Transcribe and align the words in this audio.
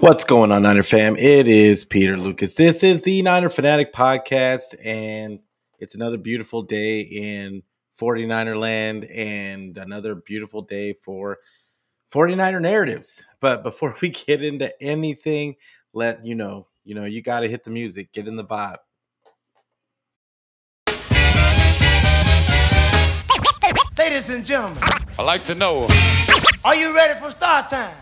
What's 0.00 0.24
going 0.24 0.50
on, 0.50 0.62
Niner 0.62 0.82
fam? 0.82 1.14
It 1.18 1.46
is 1.46 1.84
Peter 1.84 2.16
Lucas. 2.16 2.54
This 2.54 2.82
is 2.82 3.02
the 3.02 3.20
Niner 3.20 3.50
Fanatic 3.50 3.92
podcast, 3.92 4.74
and 4.82 5.40
it's 5.78 5.94
another 5.94 6.16
beautiful 6.16 6.62
day 6.62 7.00
in 7.00 7.62
49er 8.00 8.58
land 8.58 9.04
and 9.04 9.76
another 9.76 10.14
beautiful 10.14 10.62
day 10.62 10.94
for 10.94 11.36
49er 12.10 12.62
narratives. 12.62 13.26
But 13.40 13.62
before 13.62 13.94
we 14.00 14.08
get 14.08 14.42
into 14.42 14.72
anything, 14.82 15.56
let 15.92 16.24
you 16.24 16.34
know, 16.34 16.68
you 16.82 16.94
know, 16.94 17.04
you 17.04 17.20
got 17.20 17.40
to 17.40 17.48
hit 17.48 17.64
the 17.64 17.70
music, 17.70 18.10
get 18.10 18.26
in 18.26 18.36
the 18.36 18.44
vibe. 18.44 18.78
Ladies 23.98 24.30
and 24.30 24.46
gentlemen, 24.46 24.82
I 25.18 25.22
like 25.22 25.44
to 25.44 25.54
know. 25.54 25.88
are 26.64 26.74
you 26.74 26.94
ready 26.94 27.20
for 27.20 27.30
start 27.30 27.68
time? 27.68 27.94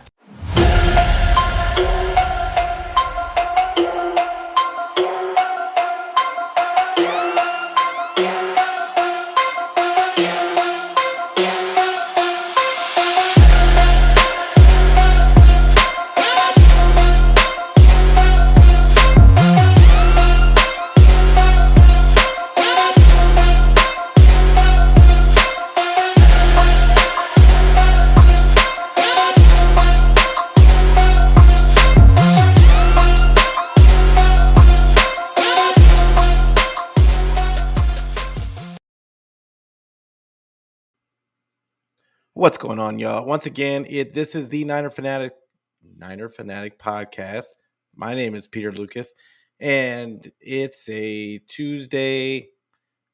What's 42.39 42.57
going 42.57 42.79
on, 42.79 43.01
y'all? 43.01 43.27
Once 43.27 43.47
again, 43.47 43.85
it 43.89 44.15
this 44.15 44.37
is 44.37 44.49
the 44.49 44.63
Niner 44.65 44.91
Fanatic 44.91 45.33
Niner 45.97 46.29
Fanatic 46.29 46.79
podcast. 46.79 47.47
My 47.97 48.15
name 48.15 48.37
is 48.37 48.47
Peter 48.47 48.71
Lucas, 48.71 49.13
and 49.59 50.31
it's 50.41 50.89
a 50.89 51.39
Tuesday. 51.49 52.51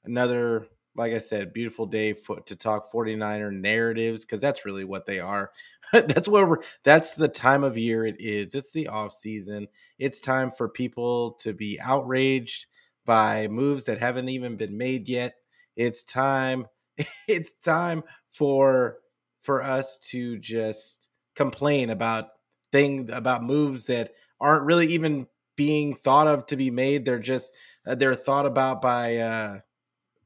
Another, 0.05 0.67
like 0.95 1.14
I 1.14 1.19
said, 1.19 1.55
beautiful 1.55 1.86
day 1.86 2.12
for, 2.12 2.41
to 2.41 2.55
talk 2.55 2.92
49er 2.92 3.50
narratives 3.50 4.27
because 4.27 4.42
that's 4.42 4.67
really 4.67 4.84
what 4.84 5.06
they 5.06 5.20
are. 5.20 5.52
that's 5.95 6.28
where 6.28 6.47
we're. 6.47 6.62
That's 6.83 7.14
the 7.14 7.28
time 7.28 7.64
of 7.64 7.78
year 7.78 8.05
it 8.05 8.17
is. 8.19 8.55
It's 8.55 8.72
the 8.72 8.89
off 8.89 9.14
season. 9.14 9.69
It's 9.98 10.20
time 10.20 10.50
for 10.50 10.69
people 10.69 11.33
to 11.41 11.55
be 11.55 11.80
outraged 11.80 12.67
by 13.06 13.48
moves 13.48 13.86
that 13.86 14.00
haven't 14.00 14.28
even 14.28 14.58
been 14.58 14.77
made 14.77 15.08
yet. 15.08 15.36
It's 15.77 16.05
time. 16.05 16.67
It's 17.27 17.52
time 17.52 18.05
for 18.30 18.98
for 19.45 19.62
us 19.62 19.98
to 19.98 20.39
just 20.39 21.09
complain 21.37 21.91
about 21.91 22.28
things 22.73 23.11
about 23.12 23.45
moves 23.45 23.86
that 23.86 24.12
aren't 24.41 24.64
really 24.64 24.86
even 24.89 25.27
being 25.56 25.95
thought 25.95 26.27
of 26.27 26.47
to 26.47 26.56
be 26.56 26.70
made. 26.70 27.05
They're 27.05 27.19
just 27.19 27.53
uh, 27.86 27.95
they're 27.95 28.14
thought 28.14 28.47
about 28.47 28.83
by 28.83 29.19
uh, 29.19 29.61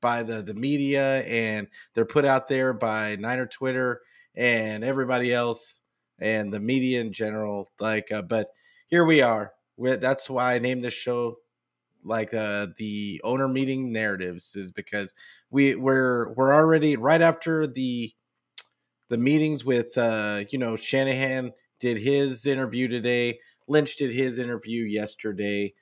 by 0.01 0.23
the 0.23 0.43
the 0.43 0.55
media 0.55 1.23
and 1.25 1.69
they're 1.95 2.05
put 2.07 2.25
out 2.25 2.49
there 2.49 2.73
by 2.73 3.17
Niner 3.17 3.47
Twitter 3.47 4.01
and 4.35 4.85
everybody 4.85 5.35
else 5.35 5.81
and 6.19 6.53
the 6.53 6.61
media 6.61 7.01
in 7.01 7.13
general. 7.13 7.69
Like, 7.81 8.13
uh, 8.13 8.23
but 8.23 8.49
here 8.87 9.05
we 9.05 9.21
are. 9.23 9.53
we 9.77 9.97
that's 9.97 10.31
why 10.31 10.55
I 10.55 10.59
named 10.61 10.85
this 10.85 10.95
show 10.95 11.39
like 12.05 12.33
uh 12.33 12.69
the 12.77 13.21
owner 13.25 13.49
meeting 13.49 13.93
narratives 13.93 14.55
is 14.57 14.71
because 14.71 15.15
we 15.51 15.75
we're 15.75 16.33
we're 16.35 16.55
already 16.55 16.97
right 16.97 17.21
after 17.21 17.67
the 17.67 18.13
the 19.09 19.19
meetings 19.19 19.65
with 19.65 19.97
uh, 19.97 20.45
you 20.51 20.59
know 20.59 20.77
Shanahan 20.77 21.53
did 21.81 21.99
his 21.99 22.47
interview 22.47 22.89
today, 22.89 23.41
Lynch 23.67 23.97
did 23.97 24.13
his 24.13 24.39
interview 24.39 24.85
yesterday, 24.85 25.75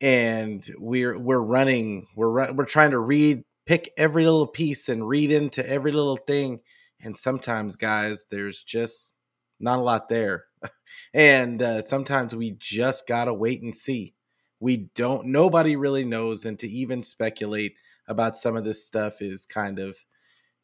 and 0.00 0.68
we're 0.78 1.18
we're 1.18 1.42
running 1.42 2.06
we're 2.16 2.52
we're 2.52 2.64
trying 2.64 2.90
to 2.90 2.98
read 2.98 3.44
pick 3.66 3.92
every 3.96 4.24
little 4.24 4.46
piece 4.46 4.88
and 4.88 5.08
read 5.08 5.30
into 5.30 5.68
every 5.68 5.92
little 5.92 6.16
thing, 6.16 6.60
and 7.00 7.16
sometimes 7.16 7.76
guys 7.76 8.26
there's 8.30 8.62
just 8.62 9.14
not 9.60 9.78
a 9.78 9.82
lot 9.82 10.08
there, 10.08 10.44
and 11.14 11.62
uh, 11.62 11.82
sometimes 11.82 12.34
we 12.34 12.56
just 12.58 13.06
gotta 13.06 13.32
wait 13.32 13.62
and 13.62 13.76
see. 13.76 14.14
We 14.60 14.88
don't 14.94 15.26
nobody 15.26 15.76
really 15.76 16.04
knows, 16.04 16.44
and 16.44 16.58
to 16.60 16.68
even 16.68 17.02
speculate 17.02 17.74
about 18.08 18.36
some 18.36 18.56
of 18.56 18.64
this 18.64 18.84
stuff 18.84 19.22
is 19.22 19.46
kind 19.46 19.78
of 19.78 19.96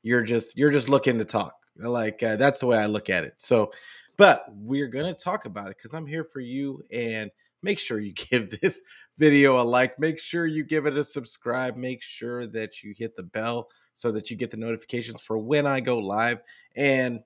you're 0.03 0.23
just 0.23 0.57
you're 0.57 0.71
just 0.71 0.89
looking 0.89 1.19
to 1.19 1.25
talk 1.25 1.55
like 1.77 2.23
uh, 2.23 2.37
that's 2.37 2.61
the 2.61 2.67
way 2.67 2.79
i 2.79 2.87
look 2.87 3.09
at 3.11 3.25
it. 3.25 3.35
So 3.37 3.73
but 4.17 4.47
we're 4.51 4.89
gonna 4.89 5.15
talk 5.15 5.45
about 5.45 5.69
it 5.69 5.77
because 5.77 5.95
i'm 5.95 6.07
here 6.07 6.25
for 6.25 6.41
you 6.41 6.83
and 6.93 7.31
make 7.63 7.79
sure 7.79 7.99
you 7.99 8.13
give 8.31 8.61
this 8.61 8.83
video 9.17 9.61
a 9.61 9.65
like 9.65 9.99
make 9.99 10.19
sure 10.19 10.47
you 10.47 10.65
give 10.65 10.87
it 10.87 10.97
a 10.97 11.05
subscribe 11.05 11.77
make 11.77 12.03
sure 12.03 12.47
that 12.47 12.83
you 12.83 12.95
hit 12.97 13.17
the 13.17 13.23
bell 13.23 13.69
so 13.95 14.13
that 14.13 14.31
you 14.31 14.37
get 14.37 14.51
the 14.51 14.57
notifications 14.57 15.21
for 15.21 15.39
when 15.39 15.67
i 15.67 15.81
go 15.81 15.99
live. 15.99 16.41
And 16.77 17.21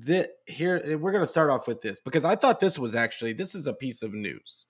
that 0.00 0.32
here 0.46 0.98
we're 0.98 1.12
going 1.12 1.24
to 1.24 1.26
start 1.26 1.50
off 1.50 1.66
with 1.66 1.80
this 1.80 1.98
because 1.98 2.24
i 2.24 2.34
thought 2.34 2.60
this 2.60 2.78
was 2.78 2.94
actually 2.94 3.32
this 3.32 3.54
is 3.54 3.66
a 3.66 3.72
piece 3.72 4.02
of 4.02 4.12
news 4.12 4.66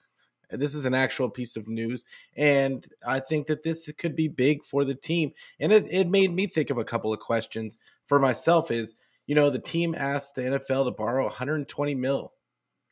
this 0.50 0.75
is 0.75 0.84
an 0.84 0.94
actual 0.94 1.28
piece 1.28 1.56
of 1.56 1.69
news. 1.69 2.04
And 2.36 2.86
I 3.06 3.20
think 3.20 3.47
that 3.48 3.62
this 3.62 3.91
could 3.98 4.16
be 4.16 4.28
big 4.28 4.64
for 4.64 4.84
the 4.84 4.94
team. 4.94 5.32
And 5.60 5.72
it, 5.72 5.86
it 5.91 6.09
made 6.09 6.32
me 6.32 6.47
think 6.47 6.70
of 6.70 6.78
a 6.78 6.84
couple 6.84 7.12
of 7.12 7.20
questions 7.20 7.78
for 8.06 8.19
myself 8.19 8.70
is, 8.70 8.94
you 9.26 9.34
know, 9.34 9.50
the 9.50 9.58
team 9.58 9.94
asked 9.94 10.34
the 10.34 10.42
NFL 10.42 10.87
to 10.87 10.91
borrow 10.91 11.25
120 11.25 11.94
mil 11.94 12.32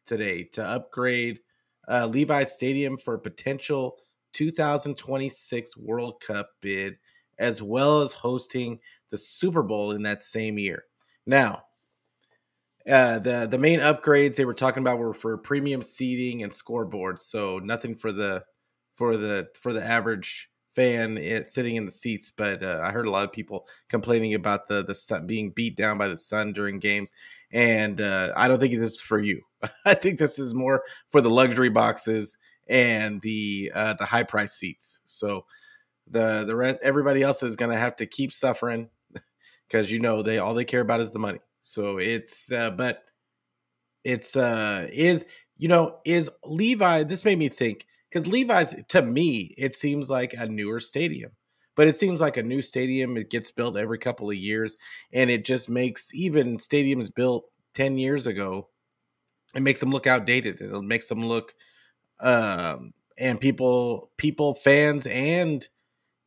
today 0.04 0.44
to 0.52 0.64
upgrade 0.64 1.40
uh, 1.88 2.06
Levi 2.06 2.44
Stadium 2.44 2.96
for 2.96 3.14
a 3.14 3.18
potential 3.18 3.96
2026 4.32 5.76
World 5.76 6.20
Cup 6.20 6.50
bid, 6.60 6.96
as 7.38 7.62
well 7.62 8.02
as 8.02 8.12
hosting 8.12 8.78
the 9.10 9.16
Super 9.16 9.62
Bowl 9.62 9.92
in 9.92 10.02
that 10.02 10.22
same 10.22 10.58
year. 10.58 10.84
Now, 11.26 11.64
uh, 12.88 13.18
the 13.18 13.48
the 13.50 13.58
main 13.58 13.80
upgrades 13.80 14.36
they 14.36 14.44
were 14.44 14.54
talking 14.54 14.82
about 14.82 14.98
were 14.98 15.14
for 15.14 15.36
premium 15.38 15.82
seating 15.82 16.42
and 16.42 16.52
scoreboards. 16.52 17.22
So 17.22 17.58
nothing 17.58 17.94
for 17.94 18.12
the 18.12 18.44
for 18.94 19.16
the 19.16 19.48
for 19.60 19.72
the 19.72 19.84
average 19.84 20.48
fan 20.72 21.16
it, 21.18 21.42
eh, 21.42 21.44
sitting 21.44 21.76
in 21.76 21.84
the 21.84 21.90
seats. 21.90 22.30
But 22.36 22.62
uh, 22.62 22.80
I 22.84 22.92
heard 22.92 23.06
a 23.06 23.10
lot 23.10 23.24
of 23.24 23.32
people 23.32 23.66
complaining 23.88 24.34
about 24.34 24.68
the 24.68 24.84
the 24.84 24.94
sun 24.94 25.26
being 25.26 25.50
beat 25.50 25.76
down 25.76 25.98
by 25.98 26.08
the 26.08 26.16
sun 26.16 26.52
during 26.52 26.78
games, 26.78 27.12
and 27.50 28.00
uh, 28.00 28.32
I 28.36 28.46
don't 28.48 28.60
think 28.60 28.74
this 28.74 28.92
is 28.94 29.00
for 29.00 29.18
you. 29.20 29.42
I 29.84 29.94
think 29.94 30.18
this 30.18 30.38
is 30.38 30.54
more 30.54 30.82
for 31.08 31.20
the 31.20 31.30
luxury 31.30 31.70
boxes 31.70 32.38
and 32.68 33.20
the 33.22 33.72
uh, 33.74 33.94
the 33.94 34.04
high 34.04 34.22
price 34.24 34.52
seats. 34.52 35.00
So 35.06 35.44
the 36.08 36.44
the 36.46 36.54
rest 36.56 36.78
everybody 36.82 37.22
else 37.22 37.42
is 37.42 37.56
going 37.56 37.72
to 37.72 37.78
have 37.78 37.96
to 37.96 38.06
keep 38.06 38.32
suffering 38.32 38.90
because 39.68 39.90
you 39.90 39.98
know 39.98 40.22
they 40.22 40.38
all 40.38 40.54
they 40.54 40.64
care 40.64 40.82
about 40.82 41.00
is 41.00 41.12
the 41.12 41.18
money. 41.18 41.40
So 41.66 41.98
it's 41.98 42.52
uh, 42.52 42.70
but 42.70 43.02
it's 44.04 44.36
uh 44.36 44.86
is 44.92 45.24
you 45.56 45.68
know 45.68 45.98
is 46.04 46.30
Levi 46.44 47.02
this 47.04 47.24
made 47.24 47.38
me 47.38 47.48
think 47.48 47.86
cuz 48.12 48.26
Levi's 48.26 48.74
to 48.88 49.02
me 49.02 49.54
it 49.58 49.76
seems 49.76 50.10
like 50.10 50.34
a 50.34 50.46
newer 50.46 50.80
stadium. 50.80 51.32
But 51.76 51.88
it 51.88 51.96
seems 51.96 52.20
like 52.22 52.36
a 52.38 52.42
new 52.42 52.62
stadium 52.62 53.16
it 53.16 53.30
gets 53.30 53.50
built 53.50 53.76
every 53.76 53.98
couple 53.98 54.30
of 54.30 54.36
years 54.36 54.76
and 55.12 55.30
it 55.30 55.44
just 55.44 55.68
makes 55.68 56.14
even 56.14 56.56
stadiums 56.58 57.12
built 57.14 57.46
10 57.74 57.98
years 57.98 58.26
ago 58.26 58.68
it 59.54 59.62
makes 59.62 59.80
them 59.80 59.90
look 59.90 60.06
outdated. 60.06 60.60
It 60.60 60.82
makes 60.82 61.08
them 61.08 61.24
look 61.26 61.54
um 62.20 62.94
and 63.18 63.40
people 63.40 64.10
people 64.18 64.54
fans 64.54 65.06
and 65.06 65.68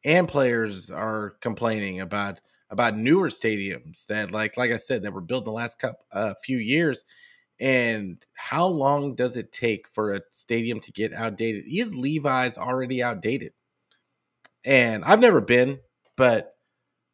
and 0.06 0.28
players 0.28 0.92
are 0.92 1.32
complaining 1.42 2.02
about 2.02 2.40
about 2.70 2.98
newer 2.98 3.30
stadiums 3.30 4.06
that 4.08 4.32
like 4.32 4.58
like 4.58 4.72
I 4.72 4.78
said 4.78 5.04
that 5.04 5.14
were 5.14 5.22
built 5.22 5.42
in 5.44 5.46
the 5.46 5.52
last 5.52 5.80
couple 5.80 6.06
uh, 6.12 6.34
few 6.44 6.58
years 6.58 7.04
and 7.60 8.24
how 8.36 8.68
long 8.68 9.16
does 9.16 9.36
it 9.38 9.52
take 9.52 9.88
for 9.88 10.14
a 10.14 10.22
stadium 10.32 10.80
to 10.82 10.92
get 10.94 11.14
outdated? 11.14 11.66
Is 11.68 11.94
Levi's 11.94 12.58
already 12.58 13.04
outdated? 13.04 13.52
And 14.66 15.04
I've 15.06 15.20
never 15.20 15.42
been, 15.42 15.80
but 16.18 16.56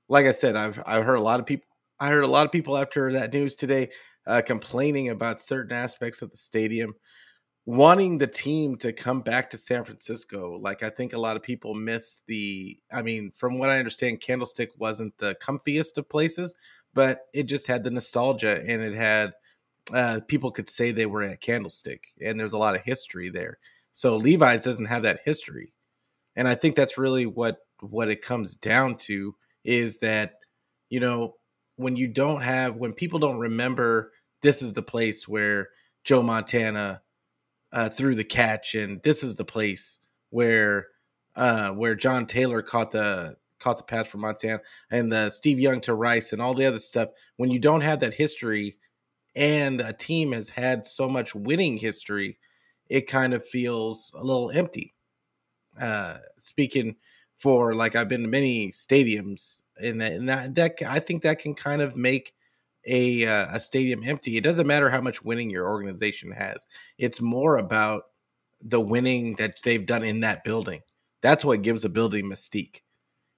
like 0.10 0.26
I 0.26 0.32
said, 0.32 0.56
I've 0.56 0.82
I've 0.86 1.06
heard 1.06 1.16
a 1.16 1.22
lot 1.22 1.40
of 1.40 1.46
people. 1.46 1.68
I 2.00 2.10
heard 2.10 2.24
a 2.24 2.28
lot 2.28 2.46
of 2.46 2.52
people 2.52 2.78
after 2.78 3.12
that 3.14 3.34
news 3.34 3.56
today 3.56 3.90
uh, 4.28 4.42
complaining 4.46 5.10
about 5.10 5.42
certain 5.42 5.76
aspects 5.76 6.22
of 6.22 6.32
the 6.32 6.38
stadium 6.38 6.96
wanting 7.66 8.18
the 8.18 8.28
team 8.28 8.76
to 8.78 8.94
come 8.94 9.22
back 9.22 9.50
to 9.50 9.58
San 9.58 9.84
Francisco. 9.84 10.60
Like 10.62 10.84
I 10.84 10.90
think 10.90 11.14
a 11.14 11.20
lot 11.20 11.36
of 11.36 11.44
people 11.44 11.74
miss 11.74 12.20
the 12.28 12.80
I 12.92 13.02
mean, 13.02 13.32
from 13.32 13.58
what 13.58 13.70
I 13.70 13.80
understand, 13.80 14.22
Candlestick 14.22 14.72
wasn't 14.78 15.18
the 15.18 15.36
comfiest 15.36 15.98
of 15.98 16.10
places, 16.10 16.56
but 16.94 17.22
it 17.34 17.44
just 17.44 17.68
had 17.68 17.84
the 17.84 17.92
nostalgia 17.92 18.62
and 18.68 18.82
it 18.82 18.94
had 18.94 19.34
uh, 19.94 20.20
people 20.28 20.52
could 20.52 20.70
say 20.70 20.92
they 20.92 21.06
were 21.06 21.22
at 21.22 21.42
Candlestick, 21.42 22.08
and 22.20 22.40
there's 22.40 22.54
a 22.54 22.58
lot 22.58 22.76
of 22.76 22.82
history 22.82 23.30
there. 23.30 23.60
So 23.92 24.18
Levi's 24.18 24.64
doesn't 24.64 24.86
have 24.86 25.04
that 25.04 25.22
history, 25.26 25.74
and 26.36 26.48
I 26.48 26.56
think 26.56 26.76
that's 26.76 26.98
really 26.98 27.26
what 27.26 27.58
what 27.82 28.10
it 28.10 28.22
comes 28.22 28.56
down 28.56 28.96
to 28.96 29.36
is 29.64 30.00
that 30.00 30.40
you 30.90 31.00
know 31.00 31.36
when 31.76 31.96
you 31.96 32.08
don't 32.08 32.42
have 32.42 32.76
when 32.78 32.94
people 32.94 33.20
don't 33.20 33.38
remember 33.38 34.12
this 34.42 34.62
is 34.62 34.74
the 34.74 34.82
place 34.82 35.28
where 35.28 35.70
Joe 36.04 36.24
Montana 36.24 37.02
uh, 37.76 37.90
threw 37.90 38.16
the 38.16 38.24
catch, 38.24 38.74
and 38.74 39.04
this 39.04 39.22
is 39.22 39.36
the 39.36 39.46
place 39.46 40.00
where 40.30 40.88
uh, 41.36 41.72
where 41.72 41.94
John 41.94 42.26
Taylor 42.26 42.62
caught 42.62 42.92
the 42.92 43.36
caught 43.60 43.78
the 43.78 43.84
pass 43.84 44.08
from 44.08 44.22
Montana, 44.22 44.62
and 44.90 45.12
the 45.12 45.30
Steve 45.30 45.60
Young 45.60 45.82
to 45.82 45.94
Rice, 45.94 46.32
and 46.32 46.42
all 46.42 46.54
the 46.54 46.66
other 46.66 46.80
stuff. 46.80 47.10
When 47.36 47.52
you 47.52 47.60
don't 47.60 47.82
have 47.82 48.00
that 48.00 48.14
history, 48.14 48.78
and 49.36 49.82
a 49.82 49.92
team 49.92 50.32
has 50.32 50.50
had 50.50 50.86
so 50.86 51.10
much 51.10 51.36
winning 51.36 51.78
history, 51.78 52.38
it 52.88 53.08
kind 53.08 53.34
of 53.34 53.46
feels 53.46 54.14
a 54.16 54.24
little 54.24 54.52
empty. 54.52 54.94
Uh, 55.80 56.20
speaking 56.38 56.96
for 57.36 57.76
like 57.76 57.98
I've 57.98 58.08
been 58.08 58.22
to 58.22 58.30
many 58.30 58.70
stadiums, 58.70 59.64
and 59.78 60.00
that, 60.00 60.14
and 60.14 60.30
that, 60.30 60.56
that 60.56 60.82
I 60.88 61.00
think 61.00 61.24
that 61.24 61.40
can 61.40 61.54
kind 61.54 61.82
of 61.82 61.98
make 61.98 62.34
a 62.88 63.26
uh, 63.26 63.56
a 63.56 63.60
stadium 63.60 64.04
empty. 64.04 64.38
It 64.38 64.44
doesn't 64.44 64.68
matter 64.68 64.90
how 64.90 65.02
much 65.02 65.24
winning 65.24 65.50
your 65.50 65.68
organization 65.68 66.32
has. 66.32 66.68
It's 66.98 67.22
more 67.22 67.58
about 67.58 68.04
the 68.62 68.82
winning 68.82 69.36
that 69.36 69.56
they've 69.64 69.86
done 69.86 70.04
in 70.04 70.22
that 70.22 70.44
building. 70.44 70.82
That's 71.22 71.46
what 71.46 71.62
gives 71.62 71.86
a 71.86 71.90
building 71.90 72.26
mystique. 72.26 72.82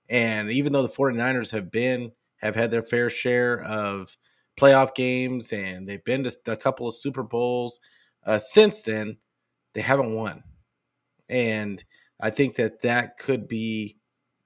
And 0.09 0.51
even 0.51 0.73
though 0.73 0.83
the 0.83 0.89
49ers 0.89 1.51
have 1.51 1.71
been 1.71 2.11
have 2.37 2.55
had 2.55 2.71
their 2.71 2.83
fair 2.83 3.09
share 3.09 3.61
of 3.63 4.15
playoff 4.59 4.95
games 4.95 5.51
and 5.51 5.87
they've 5.87 6.03
been 6.03 6.23
to 6.23 6.35
a 6.47 6.57
couple 6.57 6.87
of 6.87 6.95
Super 6.95 7.23
Bowls 7.23 7.79
uh, 8.25 8.37
since 8.37 8.81
then, 8.81 9.17
they 9.73 9.81
haven't 9.81 10.13
won. 10.13 10.43
And 11.29 11.83
I 12.19 12.29
think 12.29 12.55
that 12.55 12.81
that 12.81 13.17
could 13.17 13.47
be 13.47 13.96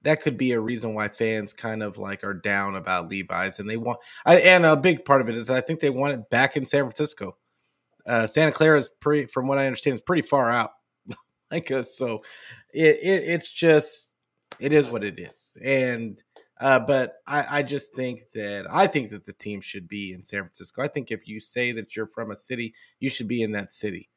that 0.02 0.22
could 0.22 0.36
be 0.36 0.52
a 0.52 0.60
reason 0.60 0.94
why 0.94 1.08
fans 1.08 1.52
kind 1.52 1.82
of 1.82 1.98
like 1.98 2.24
are 2.24 2.34
down 2.34 2.76
about 2.76 3.08
Levi's 3.08 3.58
and 3.58 3.68
they 3.68 3.76
want 3.76 3.98
I, 4.26 4.36
and 4.36 4.64
a 4.66 4.76
big 4.76 5.04
part 5.04 5.20
of 5.20 5.28
it 5.28 5.36
is 5.36 5.50
I 5.50 5.60
think 5.60 5.80
they 5.80 5.90
want 5.90 6.14
it 6.14 6.30
back 6.30 6.56
in 6.56 6.66
San 6.66 6.84
Francisco. 6.84 7.36
Uh, 8.06 8.26
Santa 8.26 8.52
Clara 8.52 8.78
is 8.78 8.90
pretty, 9.00 9.26
from 9.26 9.46
what 9.46 9.58
I 9.58 9.66
understand, 9.66 9.94
is 9.94 10.00
pretty 10.00 10.22
far 10.22 10.50
out. 10.50 10.72
like 11.50 11.70
uh, 11.70 11.82
so, 11.82 12.22
it, 12.72 12.98
it 13.02 13.22
it's 13.28 13.50
just 13.50 14.12
it 14.58 14.72
is 14.72 14.88
what 14.88 15.04
it 15.04 15.20
is, 15.20 15.56
and 15.62 16.20
uh, 16.60 16.80
but 16.80 17.14
I, 17.26 17.58
I 17.58 17.62
just 17.62 17.94
think 17.94 18.22
that 18.34 18.66
I 18.70 18.86
think 18.86 19.10
that 19.10 19.26
the 19.26 19.32
team 19.32 19.60
should 19.60 19.88
be 19.88 20.12
in 20.12 20.24
San 20.24 20.40
Francisco. 20.40 20.82
I 20.82 20.88
think 20.88 21.10
if 21.10 21.28
you 21.28 21.40
say 21.40 21.72
that 21.72 21.94
you're 21.94 22.08
from 22.08 22.30
a 22.30 22.36
city, 22.36 22.74
you 22.98 23.08
should 23.08 23.28
be 23.28 23.42
in 23.42 23.52
that 23.52 23.70
city. 23.70 24.08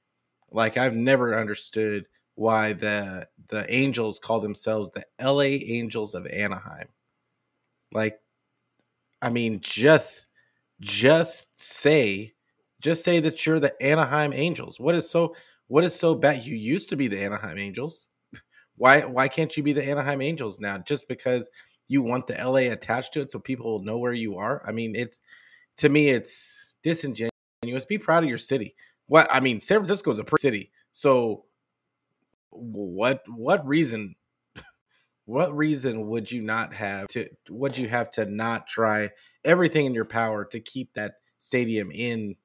Like 0.51 0.77
I've 0.77 0.95
never 0.95 1.37
understood 1.37 2.07
why 2.35 2.73
the 2.73 3.27
the 3.49 3.65
Angels 3.73 4.19
call 4.19 4.39
themselves 4.39 4.91
the 4.91 5.05
LA 5.21 5.41
Angels 5.43 6.13
of 6.13 6.27
Anaheim. 6.27 6.87
Like 7.93 8.19
I 9.21 9.29
mean 9.29 9.59
just 9.61 10.27
just 10.79 11.59
say 11.59 12.33
just 12.81 13.03
say 13.03 13.19
that 13.21 13.45
you're 13.45 13.59
the 13.59 13.81
Anaheim 13.81 14.33
Angels. 14.33 14.79
What 14.79 14.95
is 14.95 15.09
so 15.09 15.35
what 15.67 15.83
is 15.83 15.95
so 15.95 16.13
bad? 16.13 16.45
You 16.45 16.55
used 16.55 16.89
to 16.89 16.95
be 16.95 17.07
the 17.07 17.23
Anaheim 17.23 17.57
Angels. 17.57 18.07
why 18.75 19.01
why 19.01 19.27
can't 19.27 19.55
you 19.55 19.63
be 19.63 19.73
the 19.73 19.87
Anaheim 19.87 20.21
Angels 20.21 20.59
now 20.59 20.77
just 20.77 21.07
because 21.07 21.49
you 21.87 22.01
want 22.01 22.27
the 22.27 22.33
LA 22.33 22.71
attached 22.71 23.13
to 23.13 23.21
it 23.21 23.31
so 23.31 23.39
people 23.39 23.71
will 23.71 23.83
know 23.83 23.97
where 23.97 24.13
you 24.13 24.37
are? 24.37 24.61
I 24.67 24.71
mean, 24.71 24.95
it's 24.95 25.21
to 25.77 25.89
me 25.89 26.09
it's 26.09 26.75
disingenuous. 26.83 27.31
Be 27.87 27.97
proud 27.97 28.23
of 28.23 28.29
your 28.29 28.37
city. 28.37 28.75
What 29.07 29.27
I 29.31 29.39
mean, 29.39 29.61
San 29.61 29.77
Francisco 29.77 30.11
is 30.11 30.19
a 30.19 30.23
pretty 30.23 30.41
city. 30.41 30.71
So 30.91 31.44
what 32.57 33.23
what 33.27 33.65
reason 33.67 34.15
what 35.25 35.55
reason 35.55 36.07
would 36.07 36.31
you 36.31 36.41
not 36.41 36.73
have 36.73 37.07
to 37.07 37.27
would 37.49 37.77
you 37.77 37.87
have 37.87 38.09
to 38.11 38.25
not 38.25 38.67
try 38.67 39.09
everything 39.43 39.85
in 39.85 39.93
your 39.93 40.05
power 40.05 40.45
to 40.45 40.59
keep 40.59 40.93
that 40.93 41.15
stadium 41.37 41.91
in 41.91 42.35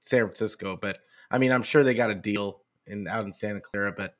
San 0.00 0.20
Francisco? 0.20 0.76
But 0.80 0.98
I 1.30 1.38
mean 1.38 1.52
I'm 1.52 1.62
sure 1.62 1.84
they 1.84 1.94
got 1.94 2.10
a 2.10 2.14
deal 2.14 2.62
in 2.86 3.06
out 3.08 3.24
in 3.24 3.32
Santa 3.32 3.60
Clara 3.60 3.92
but 3.92 4.14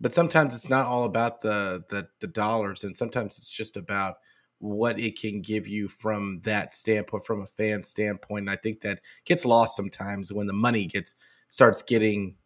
but 0.00 0.14
sometimes 0.14 0.54
it's 0.54 0.70
not 0.70 0.86
all 0.86 1.04
about 1.04 1.40
the 1.40 1.84
the 1.88 2.08
the 2.20 2.26
dollars 2.26 2.84
and 2.84 2.96
sometimes 2.96 3.38
it's 3.38 3.48
just 3.48 3.76
about 3.76 4.16
what 4.60 4.98
it 4.98 5.18
can 5.18 5.40
give 5.40 5.66
you 5.66 5.88
from 5.88 6.40
that 6.42 6.74
standpoint 6.74 7.24
from 7.24 7.42
a 7.42 7.46
fan 7.46 7.82
standpoint. 7.82 8.42
And 8.42 8.50
I 8.50 8.56
think 8.56 8.80
that 8.80 9.00
gets 9.24 9.44
lost 9.44 9.76
sometimes 9.76 10.32
when 10.32 10.46
the 10.46 10.52
money 10.52 10.86
gets 10.86 11.14
starts 11.48 11.82
getting 11.82 12.36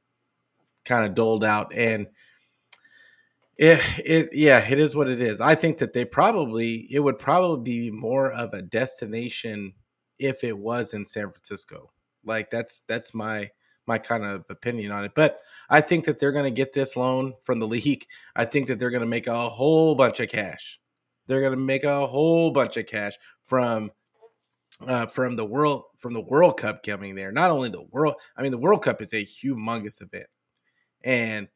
kind 0.84 1.05
of 1.05 1.14
doled 1.14 1.44
out 1.44 1.73
and 1.75 2.06
it, 3.62 3.81
it 4.05 4.29
yeah 4.32 4.58
it 4.58 4.79
is 4.79 4.96
what 4.96 5.08
it 5.08 5.20
is. 5.20 5.40
I 5.40 5.55
think 5.55 5.79
that 5.79 5.93
they 5.93 6.05
probably 6.05 6.88
it 6.90 7.00
would 7.00 7.19
probably 7.19 7.90
be 7.90 7.90
more 7.90 8.32
of 8.32 8.55
a 8.55 8.62
destination 8.62 9.75
if 10.19 10.43
it 10.43 10.56
was 10.56 10.94
in 10.94 11.06
san 11.06 11.31
francisco. 11.31 11.93
Like 12.25 12.50
that's 12.50 12.81
that's 12.88 13.14
my 13.14 13.50
my 13.87 13.99
kind 13.99 14.25
of 14.25 14.44
opinion 14.49 14.93
on 14.93 15.05
it. 15.05 15.12
But 15.14 15.38
i 15.69 15.81
think 15.81 16.06
that 16.06 16.19
they're 16.19 16.32
going 16.32 16.44
to 16.44 16.50
get 16.50 16.73
this 16.73 16.96
loan 16.96 17.34
from 17.43 17.61
the 17.61 17.67
league. 17.76 18.06
I 18.34 18.46
think 18.46 18.69
that 18.69 18.79
they're 18.79 18.90
going 18.90 19.02
to 19.02 19.06
make 19.06 19.26
a 19.26 19.49
whole 19.49 19.94
bunch 19.94 20.20
of 20.20 20.29
cash. 20.29 20.81
They're 21.26 21.40
going 21.40 21.52
to 21.52 21.56
make 21.56 21.84
a 21.84 22.06
whole 22.06 22.50
bunch 22.50 22.76
of 22.76 22.87
cash 22.87 23.14
from 23.44 23.90
uh, 24.84 25.06
from 25.06 25.37
the 25.37 25.44
world 25.44 25.84
from 25.99 26.14
the 26.14 26.20
world 26.20 26.58
cup 26.58 26.82
coming 26.82 27.14
there. 27.14 27.31
Not 27.31 27.50
only 27.50 27.69
the 27.69 27.82
world 27.82 28.14
i 28.37 28.43
mean 28.43 28.50
the 28.50 28.58
world 28.58 28.82
cup 28.82 29.02
is 29.02 29.12
a 29.12 29.25
humongous 29.25 30.00
event 30.00 30.26
and 31.05 31.49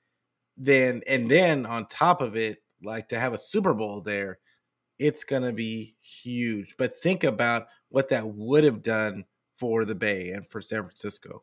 then 0.56 1.02
and 1.06 1.30
then 1.30 1.66
on 1.66 1.86
top 1.86 2.20
of 2.20 2.36
it, 2.36 2.58
like 2.82 3.08
to 3.08 3.18
have 3.18 3.32
a 3.32 3.38
Super 3.38 3.74
Bowl 3.74 4.00
there, 4.00 4.38
it's 4.98 5.24
gonna 5.24 5.52
be 5.52 5.96
huge. 6.00 6.74
But 6.78 6.96
think 6.96 7.24
about 7.24 7.66
what 7.88 8.08
that 8.10 8.26
would 8.28 8.64
have 8.64 8.82
done 8.82 9.24
for 9.56 9.84
the 9.84 9.94
Bay 9.94 10.30
and 10.30 10.46
for 10.46 10.60
San 10.60 10.82
Francisco. 10.82 11.42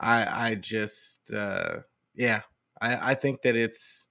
I 0.00 0.50
I 0.50 0.54
just 0.56 1.32
uh 1.32 1.78
yeah, 2.14 2.42
I, 2.80 3.12
I 3.12 3.14
think 3.14 3.42
that 3.42 3.56
it's 3.56 4.08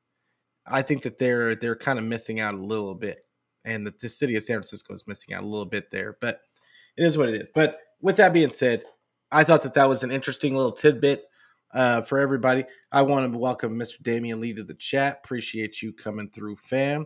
I 0.66 0.82
think 0.82 1.04
that 1.04 1.18
they're 1.18 1.56
they're 1.56 1.76
kind 1.76 2.00
of 2.00 2.06
missing 2.06 2.40
out 2.40 2.56
a 2.56 2.64
little 2.64 2.96
bit. 2.96 3.20
And 3.66 3.86
that 3.86 4.00
the 4.00 4.08
city 4.08 4.36
of 4.38 4.44
San 4.44 4.56
Francisco 4.56 4.94
is 4.94 5.08
missing 5.08 5.36
out 5.36 5.44
a 5.44 5.48
little 5.48 5.66
bit 5.66 5.92
there. 5.92 6.18
But 6.22 6.40
it 6.96 7.04
is 7.04 7.18
what 7.18 7.28
it 7.28 7.36
is. 7.36 7.50
But 7.54 7.80
with 8.02 8.16
that 8.16 8.32
being 8.32 8.54
said, 8.54 8.84
I 9.32 9.44
thought 9.44 9.64
that 9.64 9.74
that 9.74 9.90
was 9.90 10.04
an 10.04 10.12
interesting 10.12 10.56
little 10.56 10.72
tidbit 10.72 11.26
uh, 11.74 12.02
for 12.02 12.19
everybody. 12.19 12.66
I 12.92 13.02
want 13.02 13.31
to 13.31 13.38
welcome 13.38 13.78
Mr. 13.78 14.02
Damian 14.02 14.40
Lee 14.40 14.54
to 14.54 14.64
the 14.64 14.74
chat. 14.74 15.21
Appreciate 15.24 15.81
you 15.81 15.94
coming 15.94 16.30
through, 16.30 16.57
fam. 16.57 17.06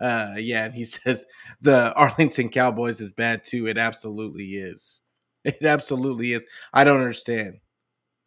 Uh, 0.00 0.34
yeah, 0.38 0.64
and 0.64 0.74
he 0.74 0.84
says 0.84 1.24
the 1.60 1.92
Arlington 1.94 2.48
Cowboys 2.48 3.00
is 3.00 3.12
bad 3.12 3.44
too. 3.44 3.66
It 3.66 3.78
absolutely 3.78 4.54
is. 4.56 5.02
It 5.44 5.64
absolutely 5.64 6.32
is. 6.32 6.46
I 6.72 6.84
don't 6.84 7.00
understand. 7.00 7.58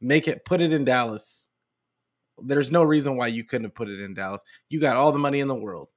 Make 0.01 0.27
it 0.27 0.43
put 0.43 0.59
it 0.61 0.73
in 0.73 0.83
Dallas. 0.83 1.47
There's 2.37 2.71
no 2.71 2.83
reason 2.83 3.15
why 3.15 3.27
you 3.27 3.45
couldn't 3.45 3.63
have 3.63 3.75
put 3.75 3.87
it 3.87 4.01
in 4.01 4.13
Dallas. 4.13 4.43
You 4.67 4.81
got 4.81 4.97
all 4.97 5.13
the 5.13 5.19
money 5.19 5.39
in 5.39 5.47
the 5.47 5.55
world, 5.55 5.87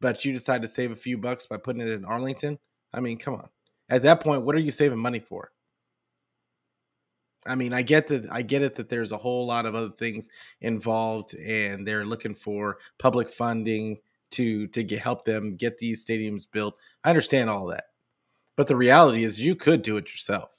but 0.00 0.24
you 0.24 0.32
decide 0.32 0.62
to 0.62 0.68
save 0.68 0.90
a 0.90 0.96
few 0.96 1.16
bucks 1.16 1.46
by 1.46 1.58
putting 1.58 1.80
it 1.80 1.92
in 1.92 2.04
Arlington. 2.04 2.58
I 2.92 2.98
mean, 2.98 3.18
come 3.18 3.34
on. 3.34 3.48
At 3.88 4.02
that 4.02 4.20
point, 4.20 4.42
what 4.42 4.56
are 4.56 4.60
you 4.60 4.72
saving 4.72 4.98
money 4.98 5.20
for? 5.20 5.52
I 7.46 7.54
mean, 7.54 7.72
I 7.72 7.82
get 7.82 8.06
that 8.08 8.30
I 8.30 8.42
get 8.42 8.62
it 8.62 8.76
that 8.76 8.88
there's 8.88 9.12
a 9.12 9.18
whole 9.18 9.46
lot 9.46 9.66
of 9.66 9.74
other 9.74 9.90
things 9.90 10.28
involved 10.60 11.34
and 11.34 11.86
they're 11.86 12.04
looking 12.04 12.34
for 12.34 12.78
public 12.98 13.28
funding 13.28 13.98
to 14.32 14.66
to 14.68 14.82
get 14.82 15.00
help 15.00 15.24
them 15.24 15.56
get 15.56 15.78
these 15.78 16.04
stadiums 16.04 16.46
built. 16.50 16.76
I 17.04 17.10
understand 17.10 17.50
all 17.50 17.66
that. 17.66 17.84
But 18.56 18.66
the 18.66 18.76
reality 18.76 19.24
is 19.24 19.40
you 19.40 19.56
could 19.56 19.82
do 19.82 19.96
it 19.96 20.12
yourself. 20.12 20.50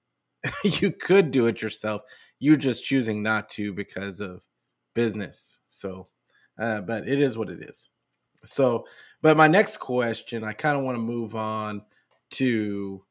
you 0.64 0.90
could 0.90 1.30
do 1.30 1.46
it 1.46 1.62
yourself. 1.62 2.02
You're 2.38 2.56
just 2.56 2.84
choosing 2.84 3.22
not 3.22 3.48
to 3.50 3.72
because 3.72 4.20
of 4.20 4.42
business. 4.94 5.60
So, 5.68 6.08
uh, 6.58 6.80
but 6.80 7.08
it 7.08 7.20
is 7.20 7.38
what 7.38 7.48
it 7.48 7.62
is. 7.62 7.90
So, 8.44 8.86
but 9.22 9.36
my 9.36 9.46
next 9.46 9.76
question, 9.76 10.42
I 10.42 10.52
kind 10.52 10.76
of 10.76 10.82
want 10.82 10.96
to 10.96 11.02
move 11.02 11.36
on 11.36 11.82
to 12.32 13.04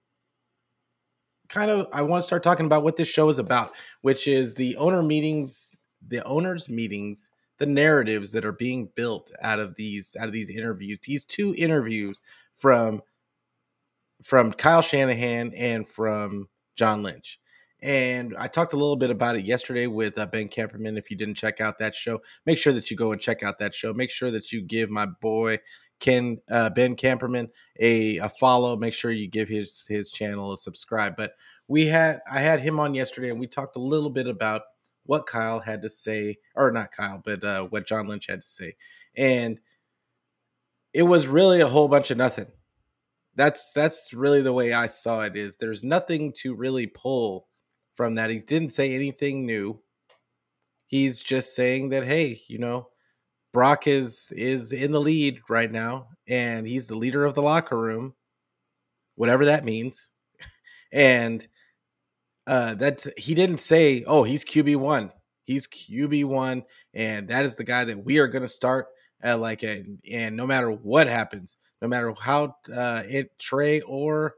kind 1.51 1.69
of 1.69 1.87
I 1.91 2.01
want 2.01 2.23
to 2.23 2.25
start 2.25 2.43
talking 2.43 2.65
about 2.65 2.83
what 2.83 2.95
this 2.95 3.07
show 3.07 3.29
is 3.29 3.37
about, 3.37 3.73
which 4.01 4.27
is 4.27 4.55
the 4.55 4.75
owner 4.77 5.03
meetings, 5.03 5.71
the 6.05 6.23
owners 6.23 6.69
meetings, 6.69 7.29
the 7.57 7.65
narratives 7.65 8.31
that 8.31 8.45
are 8.45 8.53
being 8.53 8.89
built 8.95 9.31
out 9.41 9.59
of 9.59 9.75
these 9.75 10.15
out 10.19 10.27
of 10.27 10.33
these 10.33 10.49
interviews. 10.49 10.99
These 11.03 11.25
two 11.25 11.53
interviews 11.57 12.21
from 12.55 13.01
from 14.23 14.53
Kyle 14.53 14.81
Shanahan 14.81 15.53
and 15.53 15.87
from 15.87 16.47
John 16.75 17.03
Lynch. 17.03 17.39
And 17.83 18.35
I 18.37 18.47
talked 18.47 18.73
a 18.73 18.77
little 18.77 18.95
bit 18.95 19.09
about 19.09 19.35
it 19.35 19.43
yesterday 19.43 19.87
with 19.87 20.17
uh, 20.17 20.27
Ben 20.27 20.49
Camperman. 20.49 20.99
If 20.99 21.09
you 21.09 21.17
didn't 21.17 21.35
check 21.35 21.59
out 21.59 21.79
that 21.79 21.95
show, 21.95 22.21
make 22.45 22.59
sure 22.59 22.73
that 22.73 22.91
you 22.91 22.97
go 22.97 23.11
and 23.11 23.19
check 23.19 23.41
out 23.41 23.57
that 23.57 23.73
show. 23.73 23.91
Make 23.91 24.11
sure 24.11 24.29
that 24.29 24.51
you 24.51 24.61
give 24.61 24.91
my 24.91 25.07
boy 25.07 25.57
Ken 26.01 26.39
uh, 26.49 26.69
Ben 26.71 26.95
Camperman 26.95 27.49
a, 27.79 28.17
a 28.17 28.27
follow. 28.27 28.75
Make 28.75 28.93
sure 28.93 29.11
you 29.11 29.27
give 29.27 29.47
his 29.47 29.85
his 29.87 30.09
channel 30.09 30.51
a 30.51 30.57
subscribe. 30.57 31.15
But 31.15 31.33
we 31.69 31.85
had 31.85 32.19
I 32.29 32.39
had 32.39 32.59
him 32.59 32.79
on 32.79 32.93
yesterday, 32.93 33.29
and 33.29 33.39
we 33.39 33.47
talked 33.47 33.77
a 33.77 33.79
little 33.79 34.09
bit 34.09 34.27
about 34.27 34.63
what 35.05 35.27
Kyle 35.27 35.59
had 35.59 35.81
to 35.83 35.89
say, 35.89 36.37
or 36.55 36.71
not 36.71 36.91
Kyle, 36.91 37.21
but 37.23 37.43
uh, 37.43 37.63
what 37.65 37.87
John 37.87 38.07
Lynch 38.07 38.27
had 38.27 38.41
to 38.41 38.47
say, 38.47 38.75
and 39.15 39.59
it 40.93 41.03
was 41.03 41.27
really 41.27 41.61
a 41.61 41.67
whole 41.67 41.87
bunch 41.87 42.11
of 42.11 42.17
nothing. 42.17 42.47
That's 43.35 43.71
that's 43.71 44.13
really 44.13 44.41
the 44.41 44.53
way 44.53 44.73
I 44.73 44.87
saw 44.87 45.21
it. 45.21 45.37
Is 45.37 45.57
there's 45.57 45.83
nothing 45.83 46.33
to 46.37 46.53
really 46.53 46.87
pull 46.87 47.47
from 47.93 48.15
that. 48.15 48.29
He 48.29 48.39
didn't 48.39 48.69
say 48.69 48.93
anything 48.93 49.45
new. 49.45 49.81
He's 50.87 51.21
just 51.21 51.55
saying 51.55 51.89
that 51.89 52.05
hey, 52.05 52.41
you 52.47 52.57
know, 52.57 52.89
Brock 53.53 53.87
is 53.87 54.31
is 54.35 54.71
in 54.71 54.91
the 54.91 55.01
lead 55.01 55.41
right 55.49 55.71
now, 55.71 56.07
and 56.27 56.67
he's 56.67 56.87
the 56.87 56.95
leader 56.95 57.25
of 57.25 57.35
the 57.35 57.41
locker 57.41 57.77
room, 57.77 58.13
whatever 59.15 59.45
that 59.45 59.65
means. 59.65 60.11
And 60.91 61.47
uh 62.47 62.75
that 62.75 63.07
he 63.17 63.33
didn't 63.33 63.59
say, 63.59 64.03
oh, 64.07 64.23
he's 64.23 64.43
QB 64.45 64.77
one. 64.77 65.11
He's 65.45 65.67
QB 65.67 66.25
one, 66.25 66.63
and 66.93 67.27
that 67.29 67.45
is 67.45 67.55
the 67.55 67.63
guy 67.63 67.85
that 67.85 68.03
we 68.05 68.19
are 68.19 68.27
going 68.27 68.43
to 68.43 68.47
start 68.49 68.87
at 69.21 69.39
like 69.39 69.63
a, 69.63 69.85
and 70.11 70.35
no 70.35 70.47
matter 70.47 70.71
what 70.71 71.07
happens, 71.07 71.57
no 71.81 71.87
matter 71.87 72.13
how 72.19 72.55
uh 72.73 73.03
it 73.07 73.37
Trey 73.39 73.81
or 73.81 74.35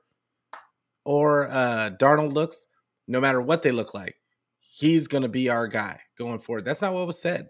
or 1.06 1.48
uh 1.48 1.92
Darnold 2.00 2.34
looks, 2.34 2.68
no 3.08 3.22
matter 3.22 3.42
what 3.42 3.64
they 3.64 3.72
look 3.72 3.94
like, 3.94 4.16
he's 4.60 5.08
going 5.08 5.24
to 5.24 5.30
be 5.30 5.50
our 5.50 5.68
guy 5.68 6.02
going 6.18 6.40
forward. 6.40 6.66
That's 6.66 6.82
not 6.82 6.94
what 6.94 7.08
was 7.08 7.22
said. 7.22 7.48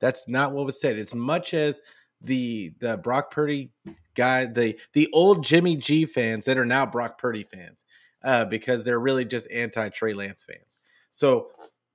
That's 0.00 0.28
not 0.28 0.52
what 0.52 0.66
was 0.66 0.80
said. 0.80 0.98
As 0.98 1.14
much 1.14 1.54
as 1.54 1.80
the 2.20 2.72
the 2.80 2.96
Brock 2.96 3.30
Purdy 3.30 3.70
guy, 4.14 4.46
the 4.46 4.78
the 4.92 5.08
old 5.12 5.44
Jimmy 5.44 5.76
G 5.76 6.06
fans 6.06 6.44
that 6.46 6.58
are 6.58 6.66
now 6.66 6.86
Brock 6.86 7.18
Purdy 7.18 7.44
fans, 7.44 7.84
uh, 8.22 8.44
because 8.44 8.84
they're 8.84 9.00
really 9.00 9.24
just 9.24 9.50
anti 9.50 9.88
Trey 9.90 10.12
Lance 10.12 10.42
fans. 10.42 10.76
So, 11.10 11.48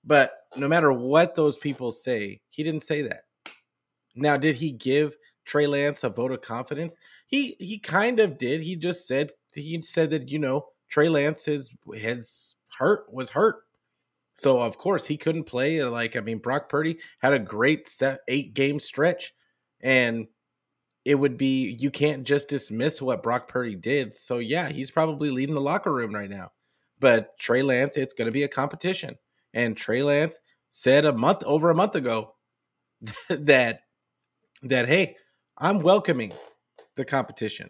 but 0.03 0.33
no 0.55 0.67
matter 0.67 0.91
what 0.91 1.35
those 1.35 1.57
people 1.57 1.91
say, 1.91 2.41
he 2.49 2.63
didn't 2.63 2.83
say 2.83 3.03
that. 3.03 3.25
Now, 4.15 4.37
did 4.37 4.55
he 4.55 4.71
give 4.71 5.15
Trey 5.45 5.67
Lance 5.67 6.03
a 6.03 6.09
vote 6.09 6.31
of 6.31 6.41
confidence? 6.41 6.97
He 7.27 7.55
he 7.59 7.77
kind 7.77 8.19
of 8.19 8.37
did. 8.37 8.61
He 8.61 8.75
just 8.75 9.07
said 9.07 9.31
he 9.53 9.81
said 9.81 10.09
that 10.11 10.29
you 10.29 10.39
know 10.39 10.67
Trey 10.89 11.09
Lance 11.09 11.47
is 11.47 11.69
has 12.01 12.55
hurt 12.77 13.11
was 13.11 13.29
hurt 13.29 13.63
so 14.33 14.61
of 14.61 14.77
course 14.77 15.07
he 15.07 15.17
couldn't 15.17 15.43
play. 15.43 15.81
Uh, 15.81 15.89
like 15.89 16.15
I 16.15 16.21
mean, 16.21 16.39
Brock 16.39 16.69
Purdy 16.69 16.99
had 17.19 17.33
a 17.33 17.39
great 17.39 17.87
set 17.87 18.21
eight 18.27 18.53
game 18.53 18.79
stretch, 18.79 19.33
and 19.81 20.27
it 21.05 21.15
would 21.15 21.37
be 21.37 21.77
you 21.79 21.91
can't 21.91 22.23
just 22.23 22.47
dismiss 22.47 23.01
what 23.01 23.23
Brock 23.23 23.47
Purdy 23.47 23.75
did. 23.75 24.15
So 24.15 24.37
yeah, 24.39 24.69
he's 24.69 24.91
probably 24.91 25.29
leading 25.29 25.55
the 25.55 25.61
locker 25.61 25.91
room 25.91 26.13
right 26.13 26.29
now. 26.29 26.51
But 26.99 27.37
Trey 27.39 27.63
Lance, 27.63 27.97
it's 27.97 28.13
going 28.13 28.27
to 28.27 28.31
be 28.31 28.43
a 28.43 28.47
competition, 28.47 29.17
and 29.53 29.75
Trey 29.75 30.03
Lance 30.03 30.39
said 30.69 31.05
a 31.05 31.13
month 31.13 31.43
over 31.43 31.69
a 31.69 31.75
month 31.75 31.95
ago 31.95 32.35
that 33.29 33.81
that 34.63 34.87
hey, 34.87 35.17
I'm 35.57 35.79
welcoming 35.79 36.33
the 36.95 37.05
competition. 37.05 37.69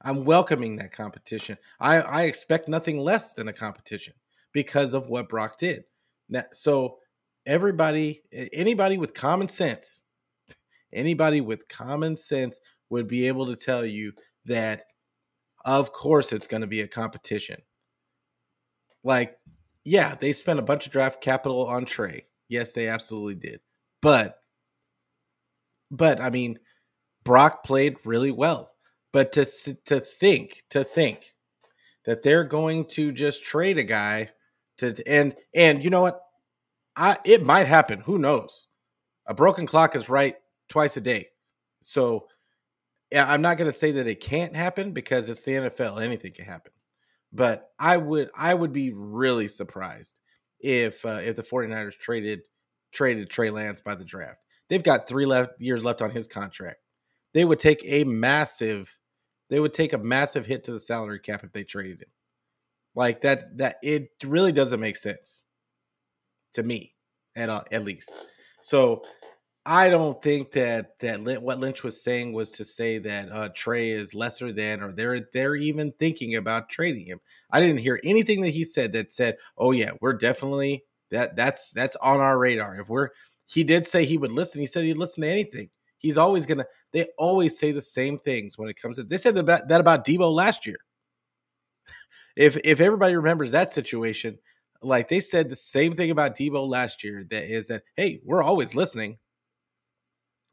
I'm 0.00 0.24
welcoming 0.24 0.76
that 0.76 0.92
competition. 0.92 1.58
I, 1.80 2.00
I 2.00 2.22
expect 2.22 2.68
nothing 2.68 2.98
less 3.00 3.32
than 3.32 3.48
a 3.48 3.52
competition 3.52 4.14
because 4.52 4.94
of 4.94 5.08
what 5.08 5.28
Brock 5.28 5.58
did. 5.58 5.84
Now, 6.28 6.44
so 6.52 6.98
everybody, 7.46 8.22
anybody 8.32 8.98
with 8.98 9.14
common 9.14 9.48
sense, 9.48 10.02
anybody 10.92 11.40
with 11.40 11.68
common 11.68 12.16
sense 12.16 12.60
would 12.90 13.08
be 13.08 13.28
able 13.28 13.46
to 13.46 13.56
tell 13.56 13.84
you 13.84 14.12
that, 14.46 14.84
of 15.64 15.92
course, 15.92 16.32
it's 16.32 16.46
going 16.46 16.60
to 16.62 16.66
be 16.66 16.80
a 16.80 16.88
competition. 16.88 17.60
Like, 19.04 19.38
yeah, 19.84 20.14
they 20.14 20.32
spent 20.32 20.58
a 20.58 20.62
bunch 20.62 20.86
of 20.86 20.92
draft 20.92 21.20
capital 21.22 21.66
on 21.66 21.84
Trey. 21.84 22.26
Yes, 22.48 22.72
they 22.72 22.88
absolutely 22.88 23.34
did. 23.34 23.60
But, 24.02 24.38
but 25.90 26.20
I 26.20 26.30
mean, 26.30 26.58
Brock 27.24 27.64
played 27.64 27.96
really 28.04 28.30
well. 28.30 28.72
But 29.12 29.32
to 29.32 29.44
to 29.86 30.00
think, 30.00 30.64
to 30.70 30.84
think 30.84 31.34
that 32.04 32.22
they're 32.22 32.44
going 32.44 32.84
to 32.86 33.12
just 33.12 33.42
trade 33.42 33.78
a 33.78 33.82
guy 33.82 34.30
to 34.78 34.96
and 35.06 35.34
and 35.54 35.82
you 35.82 35.90
know 35.90 36.02
what? 36.02 36.20
I 36.96 37.18
it 37.24 37.44
might 37.44 37.66
happen. 37.66 38.00
Who 38.00 38.18
knows? 38.18 38.66
A 39.26 39.34
broken 39.34 39.66
clock 39.66 39.94
is 39.94 40.08
right 40.08 40.36
twice 40.68 40.96
a 40.96 41.00
day. 41.00 41.28
So 41.80 42.26
I'm 43.14 43.42
not 43.42 43.56
going 43.56 43.70
to 43.70 43.76
say 43.76 43.92
that 43.92 44.06
it 44.06 44.20
can't 44.20 44.54
happen 44.54 44.92
because 44.92 45.28
it's 45.28 45.42
the 45.42 45.52
NFL. 45.52 46.02
Anything 46.02 46.32
can 46.32 46.44
happen. 46.44 46.72
But 47.32 47.70
I 47.78 47.96
would 47.96 48.30
I 48.34 48.54
would 48.54 48.72
be 48.72 48.92
really 48.92 49.48
surprised 49.48 50.14
if 50.60 51.04
uh, 51.04 51.20
if 51.22 51.36
the 51.36 51.42
49ers 51.42 51.98
traded 51.98 52.40
traded 52.92 53.30
Trey 53.30 53.50
Lance 53.50 53.80
by 53.80 53.94
the 53.94 54.04
draft. 54.04 54.38
They've 54.68 54.82
got 54.82 55.08
3 55.08 55.24
left 55.26 55.52
years 55.58 55.84
left 55.84 56.02
on 56.02 56.10
his 56.10 56.26
contract. 56.26 56.78
They 57.34 57.44
would 57.44 57.58
take 57.58 57.82
a 57.84 58.04
massive 58.04 58.98
they 59.50 59.60
would 59.60 59.74
take 59.74 59.92
a 59.92 59.98
massive 59.98 60.46
hit 60.46 60.64
to 60.64 60.72
the 60.72 60.80
salary 60.80 61.20
cap 61.20 61.42
if 61.44 61.52
they 61.52 61.64
traded 61.64 62.02
him. 62.02 62.08
Like 62.98 63.20
that 63.20 63.56
that 63.58 63.76
it 63.80 64.10
really 64.24 64.50
doesn't 64.50 64.80
make 64.80 64.96
sense 64.96 65.44
to 66.54 66.64
me 66.64 66.94
at 67.36 67.48
all, 67.48 67.62
at 67.70 67.84
least. 67.84 68.18
So 68.60 69.04
I 69.64 69.88
don't 69.88 70.20
think 70.20 70.50
that 70.52 70.98
that 70.98 71.20
what 71.40 71.60
Lynch 71.60 71.84
was 71.84 72.02
saying 72.02 72.32
was 72.32 72.50
to 72.50 72.64
say 72.64 72.98
that 72.98 73.30
uh, 73.30 73.50
Trey 73.54 73.90
is 73.90 74.14
lesser 74.16 74.50
than, 74.50 74.82
or 74.82 74.90
they're 74.90 75.28
they're 75.32 75.54
even 75.54 75.92
thinking 76.00 76.34
about 76.34 76.70
trading 76.70 77.06
him. 77.06 77.20
I 77.52 77.60
didn't 77.60 77.82
hear 77.82 78.00
anything 78.02 78.40
that 78.40 78.50
he 78.50 78.64
said 78.64 78.90
that 78.94 79.12
said, 79.12 79.36
"Oh 79.56 79.70
yeah, 79.70 79.92
we're 80.00 80.14
definitely 80.14 80.82
that 81.12 81.36
that's 81.36 81.70
that's 81.70 81.94
on 82.02 82.18
our 82.18 82.36
radar." 82.36 82.80
If 82.80 82.88
we're 82.88 83.10
he 83.46 83.62
did 83.62 83.86
say 83.86 84.06
he 84.06 84.18
would 84.18 84.32
listen. 84.32 84.60
He 84.60 84.66
said 84.66 84.82
he'd 84.82 84.98
listen 84.98 85.22
to 85.22 85.30
anything. 85.30 85.70
He's 85.98 86.18
always 86.18 86.46
gonna. 86.46 86.66
They 86.92 87.06
always 87.16 87.56
say 87.56 87.70
the 87.70 87.80
same 87.80 88.18
things 88.18 88.58
when 88.58 88.68
it 88.68 88.74
comes 88.82 88.96
to. 88.96 89.04
They 89.04 89.18
said 89.18 89.36
that, 89.36 89.68
that 89.68 89.80
about 89.80 90.04
Deebo 90.04 90.34
last 90.34 90.66
year 90.66 90.78
if 92.38 92.56
if 92.64 92.80
everybody 92.80 93.16
remembers 93.16 93.50
that 93.50 93.72
situation, 93.72 94.38
like 94.80 95.08
they 95.08 95.20
said 95.20 95.50
the 95.50 95.56
same 95.56 95.92
thing 95.94 96.10
about 96.10 96.36
Deebo 96.36 96.66
last 96.68 97.02
year. 97.02 97.26
That 97.28 97.44
is 97.44 97.66
that 97.66 97.82
hey, 97.96 98.20
we're 98.24 98.44
always 98.44 98.74
listening. 98.74 99.18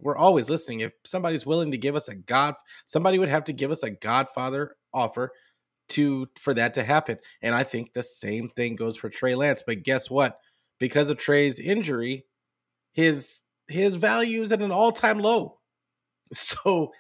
We're 0.02 0.18
always 0.18 0.50
listening. 0.50 0.82
If 0.82 0.94
somebody's 1.06 1.46
willing 1.46 1.72
to 1.72 1.78
give 1.78 1.96
us 1.96 2.08
a 2.08 2.16
God, 2.16 2.56
somebody 2.86 3.20
would 3.20 3.30
have 3.30 3.46
to 3.46 3.54
give 3.54 3.72
us 3.72 3.84
a 3.84 3.92
Godfather 3.92 4.76
offer 4.94 5.32
to 5.90 6.28
for 6.40 6.56
that 6.56 6.74
to 6.74 6.84
happen. 6.84 7.20
And 7.44 7.54
I 7.54 7.64
think 7.64 7.94
the 7.94 8.04
same 8.04 8.50
thing 8.50 8.76
goes 8.76 8.98
for 8.98 9.10
Trey 9.10 9.36
Lance. 9.36 9.64
But 9.66 9.84
guess 9.84 10.10
what? 10.10 10.40
Because 10.80 11.10
of 11.10 11.18
Trey's 11.18 11.60
injury, 11.60 12.26
his 12.94 13.42
his 13.68 13.96
value 13.96 14.42
is 14.42 14.52
at 14.52 14.62
an 14.62 14.72
all 14.72 14.92
time 14.92 15.20
low. 15.20 15.60
So 16.34 16.92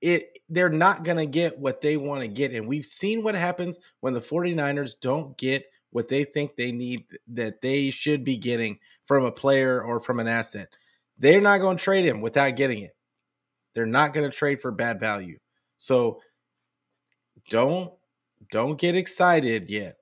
it 0.00 0.33
they're 0.48 0.70
not 0.70 1.04
going 1.04 1.16
to 1.16 1.26
get 1.26 1.58
what 1.58 1.80
they 1.80 1.96
want 1.96 2.20
to 2.20 2.28
get 2.28 2.52
and 2.52 2.68
we've 2.68 2.86
seen 2.86 3.22
what 3.22 3.34
happens 3.34 3.78
when 4.00 4.12
the 4.12 4.20
49ers 4.20 4.94
don't 5.00 5.36
get 5.38 5.64
what 5.94 6.08
they 6.08 6.24
think 6.24 6.56
they 6.56 6.72
need 6.72 7.04
that 7.28 7.60
they 7.60 7.88
should 7.88 8.24
be 8.24 8.36
getting 8.36 8.78
from 9.04 9.24
a 9.24 9.30
player 9.30 9.80
or 9.80 10.00
from 10.00 10.18
an 10.18 10.26
asset. 10.26 10.68
They're 11.18 11.40
not 11.40 11.60
going 11.60 11.76
to 11.76 11.82
trade 11.82 12.04
him 12.04 12.20
without 12.20 12.56
getting 12.56 12.80
it. 12.80 12.96
They're 13.74 13.86
not 13.86 14.12
going 14.12 14.28
to 14.28 14.36
trade 14.36 14.60
for 14.60 14.72
bad 14.72 14.98
value. 14.98 15.38
So 15.76 16.20
don't 17.48 17.92
don't 18.50 18.76
get 18.76 18.96
excited 18.96 19.70
yet. 19.70 19.96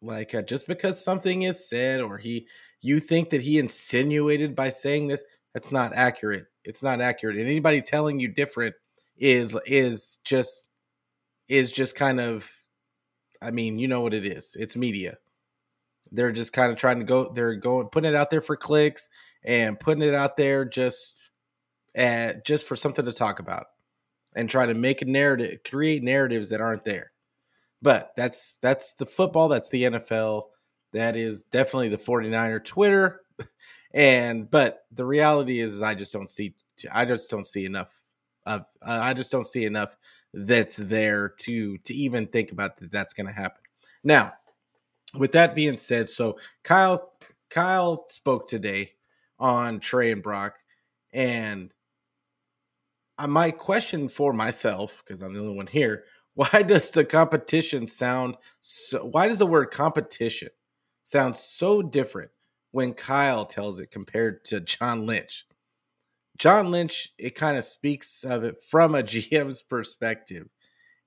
Like 0.00 0.36
uh, 0.36 0.42
just 0.42 0.68
because 0.68 1.02
something 1.02 1.42
is 1.42 1.68
said 1.68 2.00
or 2.00 2.18
he 2.18 2.46
you 2.80 3.00
think 3.00 3.30
that 3.30 3.42
he 3.42 3.58
insinuated 3.58 4.54
by 4.54 4.68
saying 4.68 5.08
this 5.08 5.24
that's 5.52 5.72
not 5.72 5.92
accurate. 5.94 6.46
It's 6.62 6.84
not 6.84 7.00
accurate. 7.00 7.38
And 7.38 7.46
anybody 7.46 7.82
telling 7.82 8.20
you 8.20 8.28
different 8.28 8.76
is 9.18 9.56
is 9.66 10.18
just 10.24 10.66
is 11.48 11.72
just 11.72 11.96
kind 11.96 12.20
of 12.20 12.50
I 13.40 13.50
mean, 13.50 13.78
you 13.78 13.86
know 13.86 14.00
what 14.00 14.14
it 14.14 14.26
is. 14.26 14.56
It's 14.58 14.76
media. 14.76 15.18
They're 16.10 16.32
just 16.32 16.52
kind 16.52 16.72
of 16.72 16.78
trying 16.78 16.98
to 16.98 17.04
go 17.04 17.32
they're 17.32 17.54
going 17.54 17.88
putting 17.88 18.10
it 18.12 18.16
out 18.16 18.30
there 18.30 18.40
for 18.40 18.56
clicks 18.56 19.10
and 19.44 19.78
putting 19.78 20.02
it 20.02 20.14
out 20.14 20.36
there 20.36 20.64
just 20.64 21.30
at, 21.94 22.44
just 22.44 22.66
for 22.66 22.76
something 22.76 23.04
to 23.04 23.12
talk 23.12 23.38
about 23.38 23.66
and 24.34 24.48
try 24.48 24.66
to 24.66 24.74
make 24.74 25.02
a 25.02 25.04
narrative 25.04 25.60
create 25.68 26.02
narratives 26.02 26.50
that 26.50 26.60
aren't 26.60 26.84
there. 26.84 27.12
But 27.80 28.12
that's 28.16 28.56
that's 28.58 28.94
the 28.94 29.06
football, 29.06 29.48
that's 29.48 29.68
the 29.68 29.84
NFL. 29.84 30.44
That 30.92 31.16
is 31.16 31.44
definitely 31.44 31.88
the 31.88 31.96
49er 31.96 32.64
Twitter. 32.64 33.22
And 33.94 34.50
but 34.50 34.84
the 34.92 35.06
reality 35.06 35.60
is, 35.60 35.74
is 35.74 35.82
I 35.82 35.94
just 35.94 36.12
don't 36.12 36.30
see 36.30 36.54
I 36.92 37.06
just 37.06 37.30
don't 37.30 37.46
see 37.46 37.64
enough 37.64 37.97
of 38.48 38.62
uh, 38.82 39.00
I 39.02 39.14
just 39.14 39.30
don't 39.30 39.46
see 39.46 39.64
enough 39.64 39.96
that's 40.34 40.76
there 40.76 41.28
to 41.40 41.78
to 41.78 41.94
even 41.94 42.26
think 42.26 42.52
about 42.52 42.78
that 42.78 42.90
that's 42.90 43.14
going 43.14 43.26
to 43.26 43.32
happen. 43.32 43.62
Now, 44.02 44.32
with 45.14 45.32
that 45.32 45.54
being 45.54 45.76
said, 45.76 46.08
so 46.08 46.38
Kyle 46.64 47.12
Kyle 47.50 48.04
spoke 48.08 48.48
today 48.48 48.92
on 49.38 49.80
Trey 49.80 50.10
and 50.10 50.22
Brock, 50.22 50.54
and 51.12 51.72
my 53.26 53.50
question 53.50 54.08
for 54.08 54.32
myself, 54.32 55.02
because 55.04 55.22
I'm 55.22 55.34
the 55.34 55.40
only 55.40 55.56
one 55.56 55.66
here, 55.66 56.04
why 56.34 56.62
does 56.62 56.90
the 56.90 57.04
competition 57.04 57.88
sound 57.88 58.36
so 58.60 59.04
why 59.04 59.26
does 59.26 59.38
the 59.38 59.46
word 59.46 59.66
competition 59.72 60.50
sound 61.02 61.36
so 61.36 61.82
different 61.82 62.30
when 62.70 62.94
Kyle 62.94 63.44
tells 63.44 63.80
it 63.80 63.90
compared 63.90 64.44
to 64.46 64.60
John 64.60 65.04
Lynch? 65.06 65.47
John 66.38 66.70
Lynch, 66.70 67.12
it 67.18 67.34
kind 67.34 67.56
of 67.56 67.64
speaks 67.64 68.24
of 68.24 68.44
it 68.44 68.62
from 68.62 68.94
a 68.94 69.02
GM's 69.02 69.62
perspective. 69.62 70.48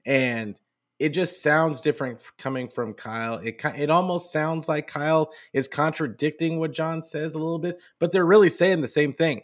And 0.05 0.59
it 0.99 1.09
just 1.09 1.41
sounds 1.41 1.81
different 1.81 2.21
coming 2.37 2.67
from 2.67 2.93
Kyle. 2.93 3.35
It 3.35 3.59
it 3.75 3.89
almost 3.89 4.31
sounds 4.31 4.69
like 4.69 4.87
Kyle 4.87 5.31
is 5.51 5.67
contradicting 5.67 6.59
what 6.59 6.73
John 6.73 7.01
says 7.01 7.33
a 7.33 7.39
little 7.39 7.57
bit, 7.57 7.81
but 7.99 8.11
they're 8.11 8.25
really 8.25 8.49
saying 8.49 8.81
the 8.81 8.87
same 8.87 9.11
thing. 9.11 9.41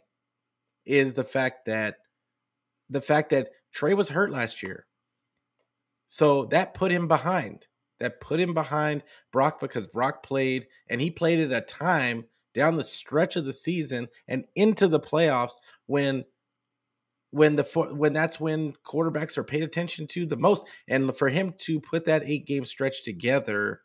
Is 0.86 1.15
the 1.15 1.24
fact 1.24 1.65
that 1.65 1.98
the 2.89 3.01
fact 3.01 3.32
that 3.32 3.50
Trey 3.72 3.94
was 3.94 4.10
hurt 4.10 4.32
last 4.32 4.63
year. 4.63 4.86
So 6.06 6.46
that 6.46 6.74
put 6.74 6.91
him 6.91 7.08
behind. 7.08 7.67
That 8.00 8.22
put 8.22 8.39
him 8.39 8.53
behind 8.53 9.03
Brock 9.32 9.60
because 9.60 9.88
Brock 9.88 10.24
played 10.24 10.67
and 10.88 11.01
he 11.01 11.10
played 11.10 11.39
at 11.39 11.51
a 11.51 11.65
time 11.65 12.25
down 12.58 12.76
the 12.76 12.84
stretch 12.84 13.36
of 13.36 13.46
the 13.46 13.54
season 13.54 14.08
and 14.28 14.46
into 14.56 14.88
the 14.88 15.00
playoffs 15.00 15.54
when 15.86 16.26
when 17.30 17.56
the 17.56 17.64
when 17.94 18.14
that's 18.14 18.40
when 18.40 18.74
quarterbacks 18.84 19.38
are 19.38 19.44
paid 19.44 19.62
attention 19.62 20.08
to 20.08 20.26
the 20.26 20.36
most. 20.36 20.66
And 20.88 21.16
for 21.16 21.30
him 21.30 21.54
to 21.60 21.80
put 21.80 22.06
that 22.06 22.24
8 22.26 22.46
game 22.48 22.66
stretch 22.66 23.04
together 23.04 23.82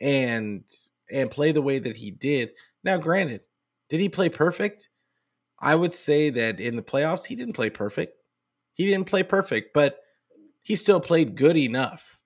and 0.00 0.64
and 1.10 1.30
play 1.30 1.52
the 1.52 1.62
way 1.62 1.78
that 1.78 1.96
he 1.96 2.10
did 2.10 2.50
now 2.82 2.96
granted 2.96 3.42
did 3.88 4.00
he 4.00 4.08
play 4.08 4.28
perfect? 4.28 4.88
I 5.60 5.74
would 5.74 5.92
say 5.92 6.30
that 6.30 6.58
in 6.58 6.76
the 6.76 6.82
playoffs 6.82 7.26
he 7.26 7.34
didn't 7.36 7.54
play 7.54 7.70
perfect. 7.70 8.16
He 8.72 8.86
didn't 8.86 9.06
play 9.06 9.22
perfect 9.22 9.72
but 9.74 10.00
he 10.62 10.74
still 10.74 11.00
played 11.00 11.36
good 11.36 11.56
enough. 11.56 12.18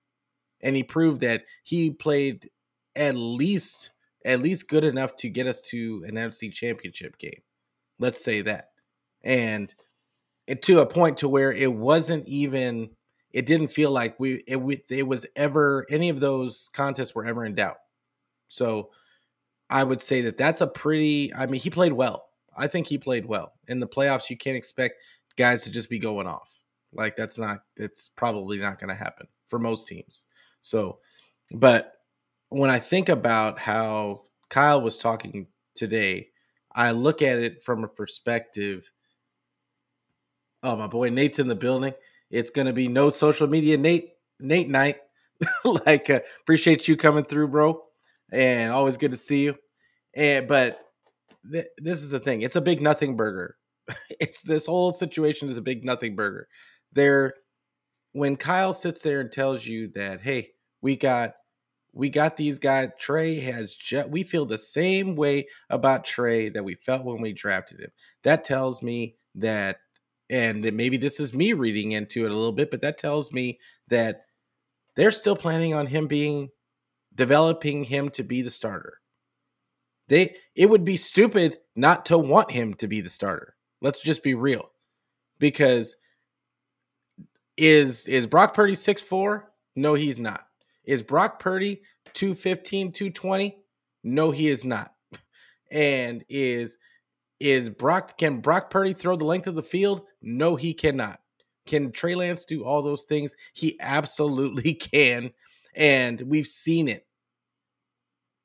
And 0.61 0.75
he 0.75 0.83
proved 0.83 1.21
that 1.21 1.43
he 1.63 1.91
played 1.91 2.49
at 2.95 3.15
least 3.15 3.91
at 4.25 4.41
least 4.41 4.67
good 4.67 4.83
enough 4.83 5.15
to 5.15 5.29
get 5.29 5.47
us 5.47 5.61
to 5.61 6.03
an 6.07 6.15
NFC 6.15 6.51
championship 6.51 7.17
game 7.17 7.41
let's 7.99 8.23
say 8.23 8.41
that 8.41 8.71
and 9.23 9.73
to 10.61 10.79
a 10.79 10.85
point 10.85 11.17
to 11.17 11.29
where 11.29 11.51
it 11.51 11.73
wasn't 11.73 12.27
even 12.27 12.89
it 13.31 13.45
didn't 13.45 13.67
feel 13.67 13.91
like 13.91 14.19
we 14.19 14.43
it, 14.47 14.61
we, 14.61 14.81
it 14.89 15.07
was 15.07 15.25
ever 15.35 15.85
any 15.89 16.09
of 16.09 16.19
those 16.19 16.69
contests 16.73 17.13
were 17.15 17.25
ever 17.25 17.43
in 17.43 17.55
doubt. 17.55 17.77
So 18.47 18.91
I 19.69 19.83
would 19.83 20.01
say 20.01 20.21
that 20.21 20.37
that's 20.37 20.61
a 20.61 20.67
pretty 20.67 21.33
I 21.33 21.45
mean 21.47 21.59
he 21.59 21.69
played 21.69 21.93
well. 21.93 22.27
I 22.55 22.67
think 22.67 22.87
he 22.87 22.97
played 22.97 23.25
well. 23.25 23.53
In 23.67 23.79
the 23.79 23.87
playoffs 23.87 24.29
you 24.29 24.37
can't 24.37 24.57
expect 24.57 24.95
guys 25.35 25.63
to 25.63 25.71
just 25.71 25.89
be 25.89 25.99
going 25.99 26.27
off. 26.27 26.59
Like 26.93 27.15
that's 27.15 27.37
not 27.37 27.61
it's 27.75 28.07
probably 28.07 28.57
not 28.57 28.79
going 28.79 28.89
to 28.89 28.95
happen 28.95 29.27
for 29.47 29.59
most 29.59 29.87
teams. 29.87 30.25
So 30.61 30.99
but 31.51 31.94
when 32.49 32.69
I 32.69 32.79
think 32.79 33.09
about 33.09 33.59
how 33.59 34.23
Kyle 34.49 34.81
was 34.81 34.97
talking 34.97 35.47
today, 35.75 36.29
I 36.73 36.91
look 36.91 37.21
at 37.21 37.39
it 37.39 37.61
from 37.61 37.83
a 37.83 37.87
perspective 37.87 38.89
Oh, 40.65 40.75
my 40.75 40.87
boy 40.87 41.09
Nate's 41.09 41.37
in 41.37 41.47
the 41.47 41.53
building. 41.53 41.93
It's 42.31 42.49
gonna 42.49 42.73
be 42.73 42.87
no 42.87 43.11
social 43.11 43.45
media 43.45 43.77
Nate 43.77 44.13
Nate 44.39 44.67
night. 44.67 44.97
like 45.85 46.09
uh, 46.09 46.21
appreciate 46.41 46.87
you 46.87 46.97
coming 46.97 47.23
through, 47.23 47.49
bro. 47.49 47.83
And 48.31 48.73
always 48.73 48.97
good 48.97 49.11
to 49.11 49.17
see 49.17 49.43
you. 49.43 49.55
And 50.15 50.47
but 50.47 50.79
th- 51.51 51.67
this 51.77 52.01
is 52.01 52.09
the 52.09 52.19
thing. 52.19 52.41
It's 52.41 52.55
a 52.55 52.61
big 52.61 52.81
nothing 52.81 53.15
burger. 53.15 53.57
it's 54.19 54.41
this 54.41 54.65
whole 54.65 54.91
situation 54.91 55.49
is 55.49 55.57
a 55.57 55.61
big 55.61 55.85
nothing 55.85 56.15
burger. 56.15 56.47
There 56.91 57.35
when 58.13 58.35
Kyle 58.35 58.73
sits 58.73 59.03
there 59.03 59.21
and 59.21 59.31
tells 59.31 59.67
you 59.67 59.89
that, 59.93 60.21
hey, 60.21 60.49
we 60.81 60.95
got 60.95 61.33
we 61.95 62.09
got 62.09 62.35
these 62.37 62.59
guys. 62.59 62.89
Trey 62.99 63.39
has 63.39 63.73
just, 63.73 64.09
we 64.09 64.23
feel 64.23 64.45
the 64.45 64.57
same 64.57 65.15
way 65.15 65.47
about 65.69 66.05
Trey 66.05 66.49
that 66.49 66.63
we 66.63 66.75
felt 66.75 67.05
when 67.05 67.21
we 67.21 67.33
drafted 67.33 67.79
him. 67.79 67.91
That 68.23 68.43
tells 68.43 68.83
me 68.83 69.15
that 69.35 69.77
and 70.29 70.63
that 70.63 70.73
maybe 70.73 70.97
this 70.97 71.19
is 71.19 71.33
me 71.33 71.53
reading 71.53 71.93
into 71.93 72.25
it 72.25 72.31
a 72.31 72.35
little 72.35 72.51
bit, 72.51 72.69
but 72.69 72.81
that 72.81 72.97
tells 72.97 73.31
me 73.31 73.59
that 73.87 74.25
they're 74.95 75.11
still 75.11 75.35
planning 75.35 75.73
on 75.73 75.87
him 75.87 76.07
being 76.07 76.49
developing 77.13 77.85
him 77.85 78.09
to 78.09 78.23
be 78.23 78.41
the 78.41 78.51
starter. 78.51 78.99
They 80.07 80.35
it 80.55 80.69
would 80.69 80.85
be 80.85 80.97
stupid 80.97 81.57
not 81.75 82.05
to 82.07 82.17
want 82.17 82.51
him 82.51 82.73
to 82.75 82.87
be 82.87 83.01
the 83.01 83.09
starter. 83.09 83.55
Let's 83.81 83.99
just 83.99 84.21
be 84.21 84.33
real. 84.33 84.69
Because 85.39 85.95
is 87.57 88.07
is 88.07 88.27
Brock 88.27 88.53
Purdy 88.53 88.73
6'4? 88.73 89.43
No, 89.75 89.93
he's 89.93 90.19
not. 90.19 90.45
Is 90.83 91.01
Brock 91.01 91.39
Purdy 91.39 91.81
215, 92.15 92.91
220? 92.91 93.57
No, 94.03 94.31
he 94.31 94.47
is 94.47 94.65
not. 94.65 94.93
And 95.71 96.23
is 96.29 96.77
is 97.39 97.69
Brock 97.69 98.17
can 98.17 98.39
Brock 98.39 98.69
Purdy 98.69 98.93
throw 98.93 99.15
the 99.15 99.25
length 99.25 99.47
of 99.47 99.55
the 99.55 99.63
field? 99.63 100.03
No, 100.21 100.55
he 100.55 100.73
cannot. 100.73 101.19
Can 101.65 101.91
Trey 101.91 102.15
Lance 102.15 102.43
do 102.43 102.63
all 102.63 102.81
those 102.81 103.03
things? 103.03 103.35
He 103.53 103.77
absolutely 103.79 104.73
can. 104.75 105.31
And 105.75 106.21
we've 106.21 106.47
seen 106.47 106.87
it. 106.87 107.05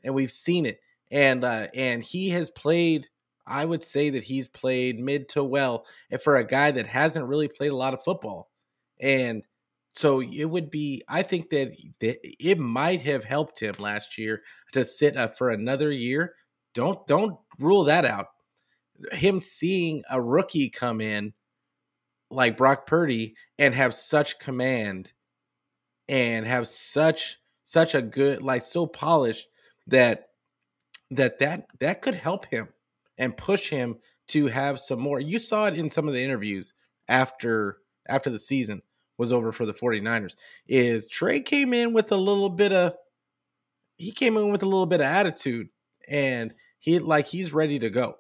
And 0.02 0.14
we've 0.14 0.33
seen 0.33 0.66
it. 0.66 0.80
And 1.11 1.44
uh 1.44 1.68
and 1.74 2.02
he 2.02 2.30
has 2.30 2.50
played 2.50 3.09
I 3.46 3.64
would 3.64 3.83
say 3.83 4.11
that 4.11 4.24
he's 4.24 4.46
played 4.46 4.98
mid 4.98 5.28
to 5.30 5.44
well 5.44 5.87
and 6.11 6.22
for 6.22 6.37
a 6.37 6.46
guy 6.46 6.70
that 6.70 6.87
hasn't 6.87 7.26
really 7.26 7.48
played 7.48 7.72
a 7.72 7.76
lot 7.76 7.94
of 7.94 8.02
football. 8.02 8.50
And 9.00 9.42
so 9.94 10.20
it 10.20 10.46
would 10.46 10.70
be 10.70 11.03
I 11.09 11.22
think 11.22 11.50
that 11.50 11.72
it 12.00 12.59
might 12.59 13.03
have 13.03 13.24
helped 13.24 13.61
him 13.61 13.74
last 13.79 14.18
year 14.18 14.42
to 14.72 14.85
sit 14.85 15.16
uh, 15.16 15.29
for 15.29 15.50
another 15.50 15.90
year. 15.90 16.35
Don't 16.74 17.07
don't 17.07 17.38
rule 17.59 17.85
that 17.85 18.05
out 18.05 18.26
him 19.12 19.40
seeing 19.40 20.03
a 20.11 20.20
rookie 20.20 20.68
come 20.68 21.00
in 21.00 21.33
like 22.31 22.57
Brock 22.57 22.87
Purdy 22.87 23.35
and 23.59 23.74
have 23.74 23.94
such 23.94 24.38
command 24.38 25.12
and 26.09 26.46
have 26.46 26.68
such 26.68 27.38
such 27.64 27.94
a 27.94 28.03
good 28.03 28.42
like 28.42 28.64
so 28.64 28.87
polished 28.87 29.46
that 29.87 30.29
that 31.11 31.38
that 31.38 31.66
that 31.81 32.03
could 32.03 32.14
help 32.14 32.46
him 32.46 32.68
and 33.18 33.37
push 33.37 33.70
him 33.70 33.98
to 34.29 34.46
have 34.46 34.79
some 34.79 35.00
more. 35.00 35.20
You 35.20 35.38
saw 35.38 35.66
it 35.66 35.76
in 35.76 35.90
some 35.90 36.07
of 36.07 36.14
the 36.14 36.22
interviews 36.22 36.72
after 37.09 37.79
after 38.09 38.31
the 38.31 38.38
season 38.38 38.83
was 39.20 39.33
over 39.33 39.52
for 39.52 39.66
the 39.66 39.72
49ers. 39.72 40.35
Is 40.66 41.06
Trey 41.06 41.40
came 41.40 41.72
in 41.72 41.92
with 41.92 42.11
a 42.11 42.16
little 42.16 42.48
bit 42.48 42.72
of 42.72 42.94
he 43.96 44.11
came 44.11 44.37
in 44.37 44.50
with 44.50 44.62
a 44.62 44.66
little 44.66 44.87
bit 44.87 45.00
of 45.00 45.06
attitude 45.06 45.68
and 46.09 46.52
he 46.78 46.98
like 46.98 47.26
he's 47.26 47.52
ready 47.52 47.78
to 47.78 47.90
go 47.90 48.16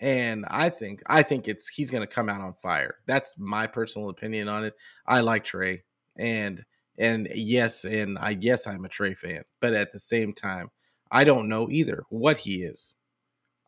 and 0.00 0.44
I 0.48 0.68
think 0.70 1.02
I 1.06 1.22
think 1.22 1.48
it's 1.48 1.68
he's 1.68 1.90
going 1.90 2.06
to 2.06 2.14
come 2.14 2.28
out 2.28 2.40
on 2.40 2.54
fire. 2.54 2.96
That's 3.06 3.36
my 3.38 3.66
personal 3.66 4.08
opinion 4.08 4.48
on 4.48 4.64
it. 4.64 4.74
I 5.06 5.20
like 5.20 5.44
Trey, 5.44 5.82
and 6.16 6.64
and 6.96 7.28
yes, 7.34 7.84
and 7.84 8.18
I 8.18 8.34
guess 8.34 8.66
I'm 8.66 8.84
a 8.84 8.88
Trey 8.88 9.14
fan, 9.14 9.42
but 9.60 9.74
at 9.74 9.92
the 9.92 9.98
same 9.98 10.32
time, 10.32 10.70
I 11.10 11.24
don't 11.24 11.48
know 11.48 11.68
either 11.70 12.04
what 12.10 12.38
he 12.38 12.62
is. 12.62 12.94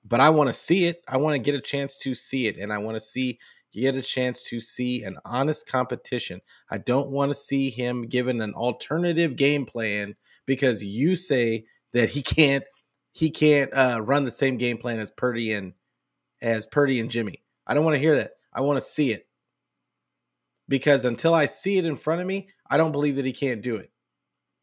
But 0.05 0.21
I 0.21 0.31
want 0.31 0.49
to 0.49 0.55
see 0.55 0.87
it. 0.87 1.03
I 1.07 1.19
want 1.19 1.35
to 1.35 1.39
get 1.39 1.55
a 1.55 1.61
chance 1.61 1.97
to 1.97 2.15
see 2.15 2.47
it, 2.47 2.57
and 2.57 2.73
I 2.73 2.79
want 2.79 2.95
to 2.95 3.01
see 3.01 3.39
get 3.73 3.95
a 3.95 4.03
chance 4.03 4.43
to 4.45 4.61
see 4.61 5.05
an 5.05 5.19
honest 5.25 5.69
competition. 5.69 6.41
I 6.71 6.79
don't 6.79 7.11
want 7.11 7.31
to 7.31 7.35
see 7.35 7.71
him 7.71 8.03
given 8.07 8.41
an 8.41 8.55
alternative 8.55 9.37
game 9.37 9.67
plan 9.67 10.17
because 10.47 10.83
you 10.83 11.17
say 11.17 11.65
that 11.93 12.11
he 12.11 12.23
can't 12.23 12.65
he 13.13 13.31
can't 13.31 13.73
uh, 13.75 14.01
run 14.03 14.25
the 14.25 14.31
same 14.31 14.57
game 14.57 14.79
plan 14.79 15.01
as 15.01 15.11
Purdy 15.11 15.53
and 15.53 15.73
as 16.41 16.67
Purdy 16.67 17.01
and 17.01 17.11
Jimmy. 17.11 17.43
I 17.67 17.75
don't 17.75 17.85
want 17.85 17.95
to 17.95 18.01
hear 18.01 18.17
that. 18.17 18.33
I 18.53 18.61
want 18.61 18.77
to 18.77 18.85
see 18.85 19.13
it. 19.13 19.27
Because 20.69 21.05
until 21.05 21.35
I 21.35 21.47
see 21.47 21.79
it 21.79 21.85
in 21.85 21.97
front 21.97 22.21
of 22.21 22.27
me, 22.27 22.49
I 22.69 22.77
don't 22.77 22.93
believe 22.93 23.17
that 23.17 23.25
he 23.25 23.33
can't 23.33 23.63
do 23.63 23.77
it. 23.77 23.91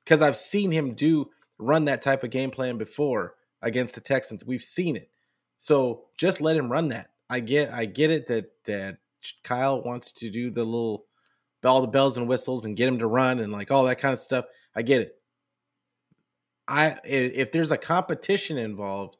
Because 0.05 0.21
I've 0.21 0.37
seen 0.37 0.71
him 0.71 0.93
do 0.93 1.29
run 1.57 1.85
that 1.85 2.01
type 2.01 2.23
of 2.23 2.29
game 2.29 2.51
plan 2.51 2.77
before 2.77 3.35
against 3.61 3.95
the 3.95 4.01
Texans. 4.01 4.45
We've 4.45 4.61
seen 4.61 4.95
it. 4.95 5.09
So 5.57 6.05
just 6.17 6.39
let 6.39 6.55
him 6.55 6.71
run 6.71 6.87
that. 6.89 7.09
I 7.29 7.39
get 7.39 7.71
I 7.71 7.85
get 7.85 8.11
it 8.11 8.27
that 8.27 8.51
that 8.65 8.97
Kyle 9.43 9.81
wants 9.81 10.11
to 10.13 10.29
do 10.29 10.49
the 10.49 10.63
little 10.63 11.05
all 11.63 11.81
the 11.81 11.87
bells 11.87 12.17
and 12.17 12.27
whistles 12.27 12.63
and 12.65 12.77
get 12.77 12.87
him 12.87 12.99
to 12.99 13.07
run 13.07 13.39
and 13.39 13.51
like 13.51 13.71
all 13.71 13.83
that 13.85 13.99
kind 13.99 14.13
of 14.13 14.19
stuff. 14.19 14.45
I 14.75 14.83
get 14.83 15.01
it. 15.01 15.15
I 16.67 16.97
if 17.03 17.51
there's 17.51 17.71
a 17.71 17.77
competition 17.77 18.57
involved, 18.57 19.17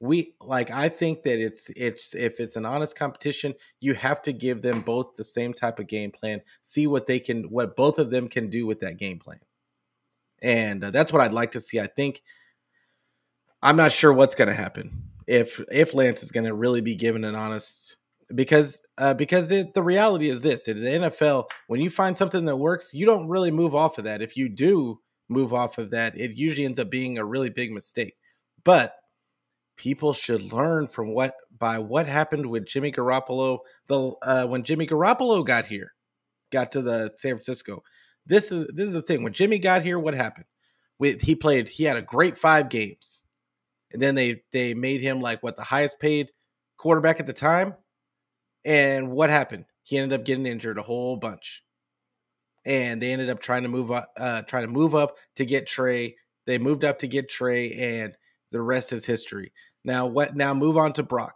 we 0.00 0.34
like 0.40 0.70
i 0.70 0.88
think 0.88 1.22
that 1.22 1.38
it's 1.40 1.70
it's 1.70 2.14
if 2.14 2.38
it's 2.38 2.56
an 2.56 2.64
honest 2.64 2.96
competition 2.96 3.54
you 3.80 3.94
have 3.94 4.22
to 4.22 4.32
give 4.32 4.62
them 4.62 4.80
both 4.80 5.14
the 5.14 5.24
same 5.24 5.52
type 5.52 5.78
of 5.78 5.86
game 5.86 6.10
plan 6.10 6.40
see 6.62 6.86
what 6.86 7.06
they 7.06 7.18
can 7.18 7.44
what 7.50 7.76
both 7.76 7.98
of 7.98 8.10
them 8.10 8.28
can 8.28 8.48
do 8.48 8.64
with 8.64 8.80
that 8.80 8.96
game 8.96 9.18
plan 9.18 9.40
and 10.40 10.84
uh, 10.84 10.90
that's 10.90 11.12
what 11.12 11.20
i'd 11.22 11.32
like 11.32 11.50
to 11.50 11.60
see 11.60 11.80
i 11.80 11.86
think 11.86 12.22
i'm 13.62 13.76
not 13.76 13.90
sure 13.90 14.12
what's 14.12 14.36
going 14.36 14.48
to 14.48 14.54
happen 14.54 15.07
if 15.28 15.60
if 15.70 15.92
lance 15.94 16.22
is 16.22 16.32
going 16.32 16.46
to 16.46 16.54
really 16.54 16.80
be 16.80 16.96
given 16.96 17.22
an 17.22 17.34
honest 17.34 17.96
because 18.34 18.80
uh, 18.96 19.14
because 19.14 19.50
it, 19.50 19.74
the 19.74 19.82
reality 19.82 20.28
is 20.28 20.42
this 20.42 20.66
in 20.66 20.82
the 20.82 20.90
NFL, 20.90 21.48
when 21.68 21.80
you 21.80 21.90
find 21.90 22.16
something 22.16 22.46
that 22.46 22.56
works, 22.56 22.92
you 22.92 23.06
don't 23.06 23.28
really 23.28 23.50
move 23.50 23.74
off 23.74 23.98
of 23.98 24.04
that. 24.04 24.22
If 24.22 24.36
you 24.36 24.48
do 24.48 25.00
move 25.28 25.52
off 25.52 25.78
of 25.78 25.90
that, 25.90 26.18
it 26.18 26.36
usually 26.36 26.64
ends 26.64 26.78
up 26.78 26.90
being 26.90 27.18
a 27.18 27.24
really 27.24 27.50
big 27.50 27.70
mistake. 27.70 28.16
But 28.64 28.94
people 29.76 30.14
should 30.14 30.52
learn 30.52 30.88
from 30.88 31.12
what 31.12 31.34
by 31.56 31.78
what 31.78 32.06
happened 32.06 32.46
with 32.46 32.66
Jimmy 32.66 32.90
Garoppolo. 32.90 33.58
The 33.86 34.12
uh, 34.22 34.46
when 34.46 34.64
Jimmy 34.64 34.86
Garoppolo 34.86 35.44
got 35.44 35.66
here, 35.66 35.92
got 36.50 36.72
to 36.72 36.82
the 36.82 37.12
San 37.16 37.32
Francisco. 37.32 37.82
This 38.26 38.50
is 38.50 38.66
this 38.74 38.88
is 38.88 38.94
the 38.94 39.02
thing. 39.02 39.22
When 39.22 39.34
Jimmy 39.34 39.58
got 39.58 39.82
here, 39.82 39.98
what 39.98 40.14
happened? 40.14 40.46
With 40.98 41.22
he 41.22 41.34
played, 41.34 41.68
he 41.68 41.84
had 41.84 41.98
a 41.98 42.02
great 42.02 42.36
five 42.36 42.70
games, 42.70 43.22
and 43.92 44.02
then 44.02 44.14
they 44.14 44.42
they 44.52 44.74
made 44.74 45.00
him 45.00 45.20
like 45.20 45.42
what 45.42 45.56
the 45.56 45.64
highest 45.64 45.98
paid 46.00 46.30
quarterback 46.76 47.20
at 47.20 47.26
the 47.26 47.32
time. 47.32 47.74
And 48.64 49.10
what 49.10 49.30
happened? 49.30 49.66
He 49.82 49.96
ended 49.96 50.18
up 50.18 50.26
getting 50.26 50.46
injured 50.46 50.78
a 50.78 50.82
whole 50.82 51.16
bunch, 51.16 51.62
and 52.64 53.00
they 53.00 53.12
ended 53.12 53.30
up 53.30 53.40
trying 53.40 53.62
to 53.62 53.68
move 53.68 53.90
up, 53.90 54.10
uh, 54.16 54.42
trying 54.42 54.64
to 54.64 54.72
move 54.72 54.94
up 54.94 55.16
to 55.36 55.46
get 55.46 55.66
Trey. 55.66 56.16
They 56.46 56.58
moved 56.58 56.84
up 56.84 56.98
to 57.00 57.08
get 57.08 57.28
Trey, 57.28 57.72
and 57.72 58.14
the 58.50 58.60
rest 58.60 58.92
is 58.92 59.06
history. 59.06 59.52
Now 59.84 60.06
what? 60.06 60.36
Now 60.36 60.54
move 60.54 60.76
on 60.76 60.92
to 60.94 61.02
Brock. 61.02 61.34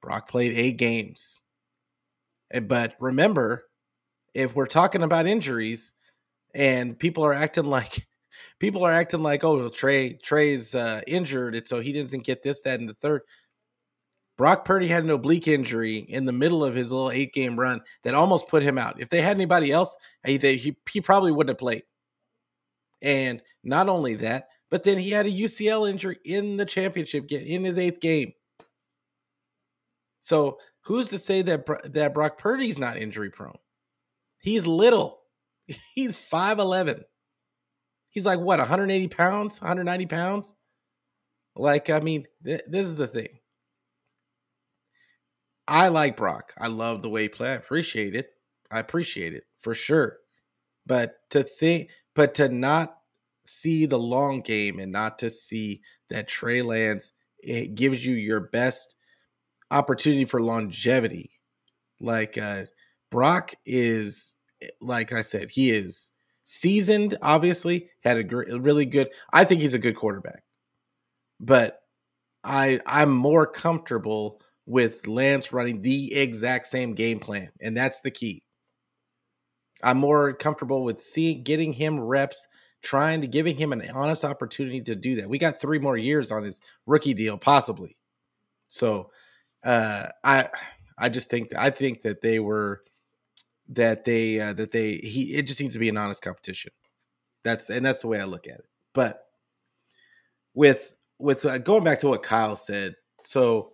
Brock 0.00 0.28
played 0.28 0.52
eight 0.52 0.78
games, 0.78 1.40
but 2.62 2.94
remember, 3.00 3.64
if 4.34 4.54
we're 4.54 4.66
talking 4.66 5.02
about 5.02 5.26
injuries, 5.26 5.92
and 6.54 6.98
people 6.98 7.24
are 7.24 7.34
acting 7.34 7.64
like 7.66 8.06
people 8.58 8.84
are 8.84 8.92
acting 8.92 9.22
like, 9.22 9.44
oh, 9.44 9.68
Trey 9.68 10.14
Trey's 10.14 10.74
uh, 10.74 11.02
injured, 11.06 11.54
and 11.54 11.66
so 11.66 11.80
he 11.80 11.92
doesn't 11.92 12.24
get 12.24 12.42
this, 12.42 12.62
that, 12.62 12.80
and 12.80 12.88
the 12.88 12.94
third. 12.94 13.22
Brock 14.36 14.64
Purdy 14.66 14.88
had 14.88 15.04
an 15.04 15.10
oblique 15.10 15.48
injury 15.48 15.98
in 15.98 16.26
the 16.26 16.32
middle 16.32 16.62
of 16.62 16.74
his 16.74 16.92
little 16.92 17.10
eight 17.10 17.32
game 17.32 17.58
run 17.58 17.80
that 18.04 18.14
almost 18.14 18.48
put 18.48 18.62
him 18.62 18.76
out. 18.76 19.00
If 19.00 19.08
they 19.08 19.22
had 19.22 19.36
anybody 19.36 19.72
else, 19.72 19.96
he, 20.26 20.36
he, 20.36 20.76
he 20.90 21.00
probably 21.00 21.32
wouldn't 21.32 21.52
have 21.52 21.58
played. 21.58 21.84
And 23.00 23.42
not 23.64 23.88
only 23.88 24.14
that, 24.16 24.48
but 24.70 24.84
then 24.84 24.98
he 24.98 25.10
had 25.10 25.26
a 25.26 25.30
UCL 25.30 25.88
injury 25.88 26.18
in 26.24 26.58
the 26.58 26.66
championship 26.66 27.30
in 27.32 27.64
his 27.64 27.78
eighth 27.78 28.00
game. 28.00 28.32
So 30.20 30.58
who's 30.82 31.08
to 31.08 31.18
say 31.18 31.42
that 31.42 31.66
that 31.92 32.12
Brock 32.12 32.36
Purdy's 32.36 32.78
not 32.78 32.96
injury 32.96 33.30
prone? 33.30 33.58
He's 34.40 34.66
little. 34.66 35.20
He's 35.94 36.16
5'11. 36.16 37.04
He's 38.16 38.24
like 38.24 38.40
what, 38.40 38.58
180 38.58 39.08
pounds, 39.08 39.60
190 39.60 40.06
pounds? 40.06 40.54
Like, 41.54 41.90
I 41.90 42.00
mean, 42.00 42.24
th- 42.42 42.62
this 42.66 42.86
is 42.86 42.96
the 42.96 43.06
thing. 43.06 43.40
I 45.68 45.88
like 45.88 46.16
Brock. 46.16 46.54
I 46.56 46.68
love 46.68 47.02
the 47.02 47.10
way 47.10 47.24
he 47.24 47.28
play. 47.28 47.50
I 47.50 47.56
appreciate 47.56 48.16
it. 48.16 48.30
I 48.70 48.78
appreciate 48.78 49.34
it 49.34 49.44
for 49.58 49.74
sure. 49.74 50.16
But 50.86 51.28
to 51.28 51.42
think, 51.42 51.90
but 52.14 52.32
to 52.36 52.48
not 52.48 52.96
see 53.44 53.84
the 53.84 53.98
long 53.98 54.40
game 54.40 54.78
and 54.78 54.90
not 54.90 55.18
to 55.18 55.28
see 55.28 55.82
that 56.08 56.26
Trey 56.26 56.62
Lance, 56.62 57.12
it 57.40 57.74
gives 57.74 58.06
you 58.06 58.14
your 58.14 58.40
best 58.40 58.94
opportunity 59.70 60.24
for 60.24 60.40
longevity. 60.40 61.32
Like 62.00 62.38
uh 62.38 62.64
Brock 63.10 63.52
is 63.66 64.36
eh, 64.62 64.68
like 64.80 65.12
I 65.12 65.20
said, 65.20 65.50
he 65.50 65.70
is 65.70 66.12
seasoned, 66.46 67.18
obviously, 67.20 67.90
had 68.00 68.18
a 68.18 68.58
really 68.58 68.86
good 68.86 69.10
I 69.32 69.44
think 69.44 69.60
he's 69.60 69.74
a 69.74 69.78
good 69.78 69.96
quarterback. 69.96 70.42
But 71.40 71.80
I 72.44 72.80
I'm 72.86 73.10
more 73.10 73.46
comfortable 73.46 74.40
with 74.64 75.06
Lance 75.06 75.52
running 75.52 75.82
the 75.82 76.14
exact 76.14 76.66
same 76.68 76.94
game 76.94 77.18
plan, 77.18 77.50
and 77.60 77.76
that's 77.76 78.00
the 78.00 78.10
key. 78.10 78.42
I'm 79.82 79.98
more 79.98 80.32
comfortable 80.32 80.84
with 80.84 81.00
seeing 81.00 81.42
getting 81.42 81.72
him 81.74 82.00
reps, 82.00 82.46
trying 82.82 83.20
to 83.20 83.26
giving 83.26 83.56
him 83.56 83.72
an 83.72 83.88
honest 83.90 84.24
opportunity 84.24 84.80
to 84.82 84.96
do 84.96 85.16
that. 85.16 85.28
We 85.28 85.38
got 85.38 85.60
three 85.60 85.78
more 85.78 85.96
years 85.96 86.30
on 86.30 86.42
his 86.44 86.60
rookie 86.86 87.14
deal, 87.14 87.36
possibly. 87.36 87.96
So 88.68 89.10
uh, 89.64 90.08
I 90.24 90.48
I 90.98 91.08
just 91.08 91.30
think 91.30 91.54
I 91.56 91.70
think 91.70 92.02
that 92.02 92.22
they 92.22 92.40
were 92.40 92.82
that 93.68 94.04
they 94.04 94.40
uh, 94.40 94.52
that 94.54 94.70
they 94.70 94.96
he 94.96 95.34
it 95.34 95.42
just 95.42 95.60
needs 95.60 95.74
to 95.74 95.80
be 95.80 95.88
an 95.88 95.96
honest 95.96 96.22
competition. 96.22 96.72
That's 97.44 97.70
and 97.70 97.84
that's 97.84 98.02
the 98.02 98.08
way 98.08 98.20
I 98.20 98.24
look 98.24 98.46
at 98.46 98.60
it. 98.60 98.68
But 98.92 99.26
with 100.54 100.94
with 101.18 101.44
uh, 101.44 101.58
going 101.58 101.84
back 101.84 101.98
to 102.00 102.08
what 102.08 102.22
Kyle 102.22 102.56
said, 102.56 102.94
so 103.24 103.72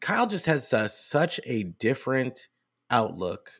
Kyle 0.00 0.26
just 0.26 0.46
has 0.46 0.72
uh, 0.72 0.88
such 0.88 1.40
a 1.44 1.64
different 1.64 2.48
outlook 2.90 3.50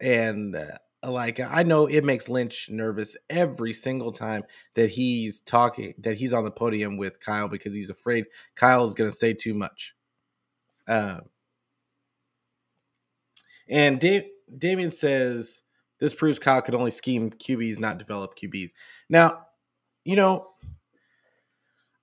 and 0.00 0.54
uh, 0.54 0.78
like 1.04 1.40
I 1.40 1.62
know 1.62 1.86
it 1.86 2.04
makes 2.04 2.28
Lynch 2.28 2.68
nervous 2.70 3.16
every 3.30 3.72
single 3.72 4.12
time 4.12 4.44
that 4.74 4.90
he's 4.90 5.40
talking 5.40 5.94
that 5.98 6.16
he's 6.16 6.32
on 6.32 6.44
the 6.44 6.50
podium 6.50 6.96
with 6.96 7.20
Kyle 7.20 7.48
because 7.48 7.74
he's 7.74 7.90
afraid 7.90 8.26
Kyle 8.54 8.84
is 8.84 8.94
going 8.94 9.10
to 9.10 9.16
say 9.16 9.32
too 9.32 9.54
much. 9.54 9.94
Uh, 10.86 11.20
and 13.68 14.00
Dave, 14.00 14.24
Damien 14.58 14.90
says 14.90 15.62
this 15.98 16.14
proves 16.14 16.38
Kyle 16.38 16.62
could 16.62 16.74
only 16.74 16.90
scheme 16.90 17.30
QBs, 17.30 17.78
not 17.78 17.98
develop 17.98 18.38
QBs. 18.38 18.72
Now, 19.08 19.46
you 20.04 20.16
know, 20.16 20.48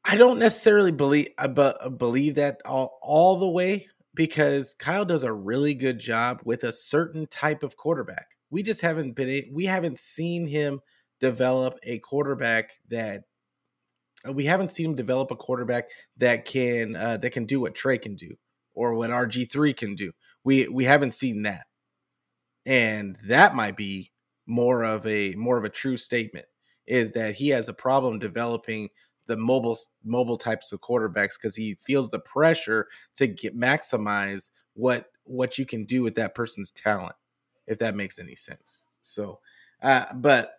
I 0.05 0.17
don't 0.17 0.39
necessarily 0.39 0.91
believe 0.91 1.29
uh, 1.37 1.47
uh, 1.47 1.89
believe 1.89 2.35
that 2.35 2.61
all, 2.65 2.99
all 3.01 3.37
the 3.37 3.47
way 3.47 3.87
because 4.13 4.75
Kyle 4.77 5.05
does 5.05 5.23
a 5.23 5.33
really 5.33 5.73
good 5.73 5.99
job 5.99 6.41
with 6.43 6.63
a 6.63 6.73
certain 6.73 7.25
type 7.27 7.63
of 7.63 7.77
quarterback. 7.77 8.27
We 8.49 8.63
just 8.63 8.81
haven't 8.81 9.13
been 9.13 9.49
we 9.51 9.65
haven't 9.65 9.99
seen 9.99 10.47
him 10.47 10.81
develop 11.19 11.79
a 11.83 11.99
quarterback 11.99 12.73
that 12.89 13.23
uh, 14.27 14.33
we 14.33 14.45
haven't 14.45 14.71
seen 14.71 14.87
him 14.87 14.95
develop 14.95 15.31
a 15.31 15.35
quarterback 15.35 15.85
that 16.17 16.45
can 16.45 16.95
uh, 16.95 17.17
that 17.17 17.31
can 17.31 17.45
do 17.45 17.61
what 17.61 17.75
Trey 17.75 17.97
can 17.97 18.15
do 18.15 18.35
or 18.73 18.93
what 18.95 19.09
RG3 19.09 19.75
can 19.75 19.95
do. 19.95 20.11
We 20.43 20.67
we 20.67 20.83
haven't 20.83 21.13
seen 21.13 21.43
that. 21.43 21.65
And 22.65 23.17
that 23.25 23.55
might 23.55 23.77
be 23.77 24.11
more 24.45 24.83
of 24.83 25.05
a 25.05 25.33
more 25.35 25.57
of 25.57 25.63
a 25.63 25.69
true 25.69 25.97
statement 25.97 26.45
is 26.85 27.13
that 27.13 27.35
he 27.35 27.49
has 27.49 27.69
a 27.69 27.73
problem 27.73 28.19
developing 28.19 28.89
the 29.27 29.37
mobile 29.37 29.77
mobile 30.03 30.37
types 30.37 30.71
of 30.71 30.81
quarterbacks 30.81 31.35
because 31.37 31.55
he 31.55 31.75
feels 31.75 32.09
the 32.09 32.19
pressure 32.19 32.87
to 33.15 33.27
get 33.27 33.57
maximize 33.57 34.49
what 34.73 35.11
what 35.23 35.57
you 35.57 35.65
can 35.65 35.85
do 35.85 36.01
with 36.01 36.15
that 36.15 36.35
person's 36.35 36.71
talent 36.71 37.15
if 37.67 37.79
that 37.79 37.95
makes 37.95 38.19
any 38.19 38.35
sense. 38.35 38.85
So 39.01 39.39
uh 39.81 40.05
but 40.13 40.55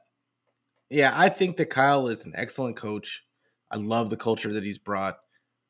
yeah 0.91 1.13
i 1.17 1.29
think 1.29 1.57
that 1.57 1.71
kyle 1.71 2.09
is 2.09 2.25
an 2.27 2.33
excellent 2.37 2.77
coach. 2.77 3.25
I 3.71 3.77
love 3.77 4.11
the 4.11 4.17
culture 4.17 4.53
that 4.53 4.63
he's 4.63 4.79
brought. 4.79 5.19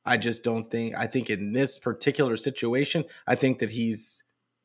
I 0.04 0.16
just 0.16 0.42
don't 0.42 0.70
think 0.70 0.96
I 0.96 1.06
think 1.06 1.30
in 1.30 1.52
this 1.52 1.78
particular 1.78 2.36
situation, 2.36 3.04
I 3.26 3.34
think 3.36 3.60
that 3.60 3.70
he's 3.70 4.23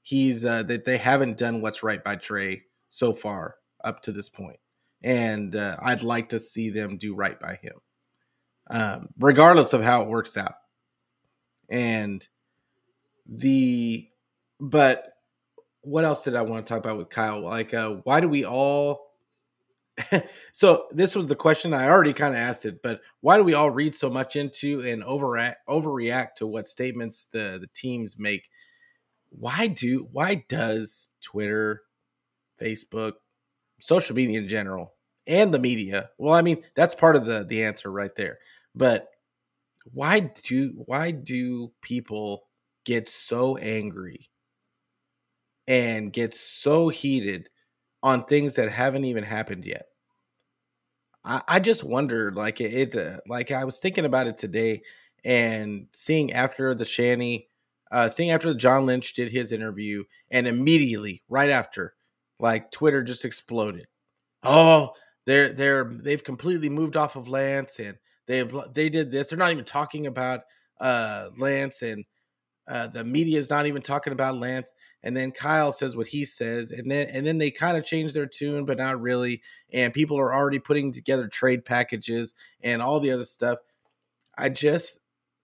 he's 0.09 0.43
uh, 0.43 0.63
that 0.63 0.85
they 0.85 0.97
haven't 0.97 1.37
done 1.37 1.61
what's 1.61 1.83
right 1.83 2.03
by 2.03 2.15
Trey 2.15 2.63
so 2.87 3.13
far 3.13 3.57
up 3.83 4.01
to 4.01 4.11
this 4.11 4.27
point, 4.27 4.59
and 5.03 5.55
uh, 5.55 5.77
I'd 5.79 6.01
like 6.01 6.29
to 6.29 6.39
see 6.39 6.71
them 6.71 6.97
do 6.97 7.13
right 7.13 7.39
by 7.39 7.59
him, 7.61 7.75
um, 8.71 9.09
regardless 9.19 9.73
of 9.73 9.83
how 9.83 10.01
it 10.01 10.07
works 10.07 10.35
out. 10.35 10.55
And 11.69 12.27
the 13.27 14.09
but 14.59 15.13
what 15.81 16.05
else 16.05 16.23
did 16.23 16.35
I 16.35 16.41
want 16.41 16.65
to 16.65 16.69
talk 16.69 16.79
about 16.83 16.97
with 16.97 17.09
Kyle? 17.09 17.41
Like, 17.41 17.75
uh, 17.75 17.97
why 18.03 18.19
do 18.19 18.27
we 18.27 18.45
all 18.45 19.11
so 20.53 20.85
this 20.89 21.15
was 21.15 21.27
the 21.27 21.35
question 21.35 21.71
I 21.71 21.87
already 21.87 22.13
kind 22.13 22.33
of 22.33 22.39
asked 22.39 22.65
it, 22.65 22.81
but 22.81 23.01
why 23.21 23.37
do 23.37 23.43
we 23.43 23.53
all 23.53 23.69
read 23.69 23.93
so 23.93 24.09
much 24.09 24.35
into 24.37 24.81
and 24.81 25.03
overreact 25.03 25.55
overreact 25.69 26.33
to 26.37 26.47
what 26.47 26.67
statements 26.67 27.27
the 27.31 27.59
the 27.61 27.69
teams 27.75 28.17
make? 28.17 28.49
Why 29.29 29.67
do 29.67 30.07
why 30.11 30.45
does 30.47 31.09
Twitter, 31.21 31.81
Facebook, 32.61 33.13
social 33.81 34.15
media 34.15 34.39
in 34.39 34.49
general, 34.49 34.95
and 35.27 35.53
the 35.53 35.59
media? 35.59 36.11
Well, 36.17 36.33
I 36.33 36.41
mean 36.41 36.63
that's 36.75 36.95
part 36.95 37.15
of 37.15 37.25
the 37.25 37.43
the 37.43 37.63
answer 37.63 37.91
right 37.91 38.15
there. 38.15 38.39
But 38.75 39.09
why 39.93 40.19
do 40.21 40.73
why 40.85 41.11
do 41.11 41.71
people 41.81 42.47
get 42.85 43.09
so 43.09 43.57
angry 43.57 44.29
and 45.67 46.11
get 46.11 46.33
so 46.33 46.89
heated 46.89 47.49
on 48.01 48.25
things 48.25 48.55
that 48.55 48.71
haven't 48.71 49.05
even 49.05 49.23
happened 49.23 49.65
yet? 49.65 49.87
I, 51.23 51.41
I 51.47 51.59
just 51.59 51.83
wondered, 51.83 52.35
like 52.35 52.61
it, 52.61 52.95
uh, 52.95 53.19
like 53.27 53.51
I 53.51 53.65
was 53.65 53.79
thinking 53.79 54.05
about 54.05 54.27
it 54.27 54.37
today, 54.37 54.83
and 55.23 55.87
seeing 55.93 56.31
after 56.33 56.73
the 56.73 56.85
Shanny, 56.85 57.48
uh, 57.91 58.09
seeing 58.09 58.31
after 58.31 58.53
John 58.53 58.85
Lynch 58.85 59.13
did 59.13 59.31
his 59.31 59.51
interview, 59.51 60.03
and 60.31 60.47
immediately 60.47 61.23
right 61.29 61.49
after, 61.49 61.93
like 62.39 62.71
Twitter 62.71 63.03
just 63.03 63.25
exploded. 63.25 63.87
Oh, 64.43 64.93
they're 65.25 65.49
they're 65.49 65.85
they've 65.85 66.23
completely 66.23 66.69
moved 66.69 66.97
off 66.97 67.15
of 67.15 67.27
Lance, 67.27 67.79
and 67.79 67.97
they 68.27 68.43
they 68.73 68.89
did 68.89 69.11
this. 69.11 69.29
They're 69.29 69.39
not 69.39 69.51
even 69.51 69.65
talking 69.65 70.07
about 70.07 70.41
uh 70.79 71.29
Lance 71.37 71.81
and 71.81 72.05
uh, 72.69 72.87
the 72.87 73.03
media 73.03 73.39
is 73.39 73.49
not 73.49 73.65
even 73.65 73.81
talking 73.81 74.13
about 74.13 74.37
Lance, 74.37 74.71
and 75.01 75.17
then 75.17 75.31
Kyle 75.31 75.71
says 75.71 75.97
what 75.97 76.05
he 76.05 76.23
says, 76.23 76.69
and 76.69 76.89
then 76.89 77.07
and 77.09 77.25
then 77.25 77.39
they 77.39 77.49
kind 77.49 77.75
of 77.75 77.83
change 77.83 78.13
their 78.13 78.27
tune, 78.27 78.63
but 78.65 78.77
not 78.77 79.01
really. 79.01 79.41
And 79.73 79.91
people 79.91 80.19
are 80.19 80.33
already 80.33 80.59
putting 80.59 80.91
together 80.91 81.27
trade 81.27 81.65
packages 81.65 82.35
and 82.61 82.79
all 82.81 82.99
the 82.99 83.11
other 83.11 83.23
stuff. 83.23 83.57
I 84.37 84.49
just 84.49 84.99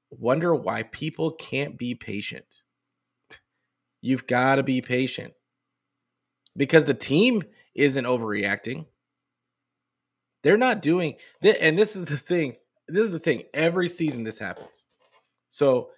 wonder 0.10 0.56
why 0.56 0.84
people 0.84 1.32
can't 1.32 1.78
be 1.78 1.96
patient. 1.96 2.62
You've 4.02 4.28
got 4.28 4.56
to 4.56 4.64
be 4.64 4.82
patient 4.82 5.34
because 6.56 6.86
the 6.86 6.94
team 6.94 7.44
isn't 7.74 8.06
overreacting. 8.06 8.86
They're 10.44 10.58
not 10.58 10.82
doing 10.82 11.16
and 11.42 11.78
this 11.78 11.96
is 11.96 12.06
the 12.06 12.18
thing. 12.18 12.58
This 12.88 13.06
is 13.06 13.12
the 13.12 13.20
thing. 13.20 13.44
Every 13.54 13.88
season 13.88 14.24
this 14.24 14.38
happens. 14.38 14.86
So 15.48 15.90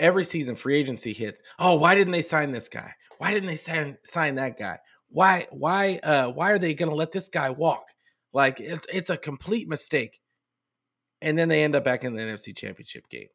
every 0.00 0.24
season 0.24 0.56
free 0.56 0.76
agency 0.76 1.12
hits. 1.12 1.42
Oh, 1.58 1.76
why 1.76 1.94
didn't 1.94 2.12
they 2.12 2.22
sign 2.22 2.50
this 2.50 2.68
guy? 2.68 2.92
Why 3.18 3.32
didn't 3.32 3.46
they 3.46 3.56
sign 3.56 3.98
sign 4.02 4.34
that 4.34 4.58
guy? 4.58 4.78
Why 5.08 5.46
why 5.50 6.00
uh 6.02 6.32
why 6.32 6.50
are 6.50 6.58
they 6.58 6.74
going 6.74 6.90
to 6.90 6.96
let 6.96 7.12
this 7.12 7.28
guy 7.28 7.50
walk? 7.50 7.84
Like 8.32 8.58
it, 8.58 8.84
it's 8.92 9.10
a 9.10 9.16
complete 9.16 9.68
mistake. 9.68 10.20
And 11.22 11.38
then 11.38 11.48
they 11.48 11.62
end 11.62 11.76
up 11.76 11.84
back 11.84 12.04
in 12.04 12.14
the 12.14 12.22
NFC 12.22 12.54
Championship 12.54 13.08
game. 13.08 13.28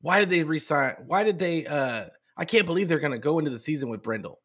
Why 0.00 0.18
did 0.18 0.30
they 0.30 0.42
resign? 0.42 0.94
Why 1.06 1.24
did 1.24 1.38
they 1.38 1.66
uh 1.66 2.06
I 2.36 2.44
can't 2.44 2.66
believe 2.66 2.88
they're 2.88 2.98
going 2.98 3.12
to 3.12 3.18
go 3.18 3.38
into 3.38 3.50
the 3.50 3.58
season 3.58 3.88
with 3.88 4.02
Brendel. 4.02 4.40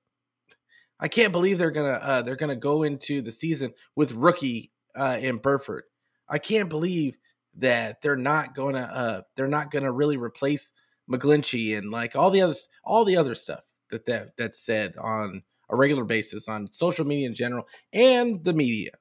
I 1.00 1.08
can't 1.08 1.32
believe 1.32 1.58
they're 1.58 1.72
to 1.86 2.06
uh 2.06 2.22
they're 2.22 2.36
to 2.50 2.56
go 2.56 2.84
into 2.84 3.22
the 3.22 3.32
season 3.32 3.74
with 3.96 4.12
rookie 4.12 4.72
uh 4.96 5.18
in 5.20 5.38
Burford. 5.38 5.84
I 6.28 6.40
can't 6.40 6.70
believe 6.70 7.18
that 7.58 8.02
they're 8.02 8.16
not 8.16 8.56
to 8.76 8.82
uh 8.82 9.22
they're 9.36 9.48
not 9.48 9.72
to 9.84 9.92
really 9.92 10.18
replace 10.18 10.72
McGlinchey 11.10 11.78
and 11.78 11.92
like 11.92 12.16
all 12.16 12.32
the 12.32 12.42
other 12.42 12.56
all 12.84 13.06
the 13.06 13.18
other 13.18 13.36
stuff 13.36 13.64
that 13.90 14.06
that 14.06 14.38
that's 14.38 14.60
said 14.60 14.96
on 14.98 15.44
a 15.70 15.76
regular 15.76 16.04
basis 16.04 16.48
on 16.48 16.72
social 16.72 17.06
media 17.06 17.28
in 17.28 17.36
general 17.36 17.68
and 17.94 18.44
the 18.44 18.54
media. 18.54 18.92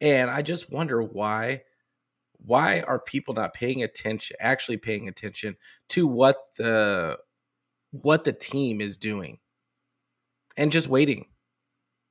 And 0.00 0.30
I 0.30 0.42
just 0.42 0.70
wonder 0.70 1.02
why 1.02 1.62
why 2.44 2.80
are 2.80 2.98
people 2.98 3.34
not 3.34 3.54
paying 3.54 3.82
attention 3.82 4.36
actually 4.40 4.76
paying 4.76 5.08
attention 5.08 5.56
to 5.88 6.06
what 6.06 6.36
the 6.56 7.18
what 7.90 8.24
the 8.24 8.32
team 8.32 8.80
is 8.80 8.96
doing 8.96 9.38
and 10.56 10.72
just 10.72 10.88
waiting 10.88 11.26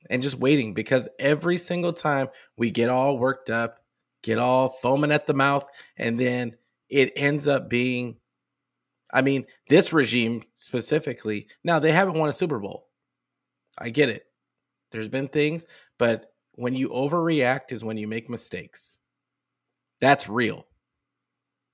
and 0.10 0.22
just 0.24 0.38
waiting 0.38 0.74
because 0.74 1.08
every 1.20 1.58
single 1.58 1.94
time 1.94 2.28
we 2.58 2.72
get 2.72 2.90
all 2.90 3.18
worked 3.18 3.50
up 3.50 3.80
get 4.22 4.38
all 4.38 4.70
foaming 4.70 5.12
at 5.12 5.28
the 5.28 5.34
mouth 5.34 5.66
and 5.98 6.20
then 6.20 6.56
it 6.90 7.12
ends 7.16 7.48
up 7.48 7.70
being 7.70 8.18
I 9.14 9.22
mean, 9.22 9.46
this 9.70 9.94
regime 9.94 10.42
specifically, 10.56 11.48
now 11.64 11.78
they 11.78 11.92
haven't 11.92 12.18
won 12.18 12.30
a 12.30 12.34
Super 12.34 12.60
Bowl. 12.60 12.88
I 13.78 13.92
get 13.92 14.10
it. 14.10 14.26
There's 14.92 15.08
been 15.08 15.28
things, 15.28 15.68
but 16.00 16.34
when 16.54 16.74
you 16.74 16.90
overreact 16.90 17.72
is 17.72 17.84
when 17.84 17.98
you 17.98 18.08
make 18.08 18.30
mistakes. 18.30 18.98
That's 20.04 20.28
real. 20.28 20.68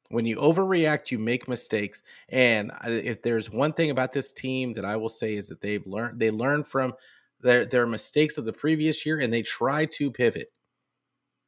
When 0.10 0.26
you 0.26 0.38
overreact, 0.38 1.10
you 1.10 1.18
make 1.18 1.48
mistakes. 1.48 2.04
And 2.30 2.70
uh, 2.72 2.90
if 2.90 3.24
there's 3.24 3.50
one 3.50 3.74
thing 3.74 3.90
about 3.90 4.14
this 4.14 4.32
team 4.32 4.74
that 4.76 4.86
I 4.86 4.98
will 4.98 5.10
say 5.10 5.36
is 5.36 5.48
that 5.48 5.62
they've 5.62 5.86
learned, 5.88 6.20
they 6.20 6.30
learn 6.30 6.64
from 6.64 6.94
their 7.42 7.66
their 7.66 7.88
mistakes 7.88 8.38
of 8.38 8.46
the 8.46 8.54
previous 8.54 9.04
year, 9.04 9.20
and 9.20 9.34
they 9.34 9.42
try 9.42 9.86
to 9.86 10.12
pivot, 10.12 10.52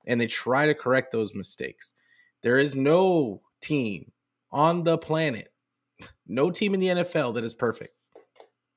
and 0.07 0.19
they 0.19 0.25
try 0.25 0.65
to 0.65 0.73
correct 0.73 1.11
those 1.11 1.35
mistakes. 1.35 1.93
There 2.41 2.57
is 2.57 2.75
no 2.75 3.41
team 3.61 4.11
on 4.51 4.83
the 4.83 4.97
planet 4.97 5.51
no 6.27 6.49
team 6.49 6.73
in 6.73 6.79
the 6.79 6.87
NFL 6.87 7.35
that 7.35 7.43
is 7.43 7.53
perfect. 7.53 7.93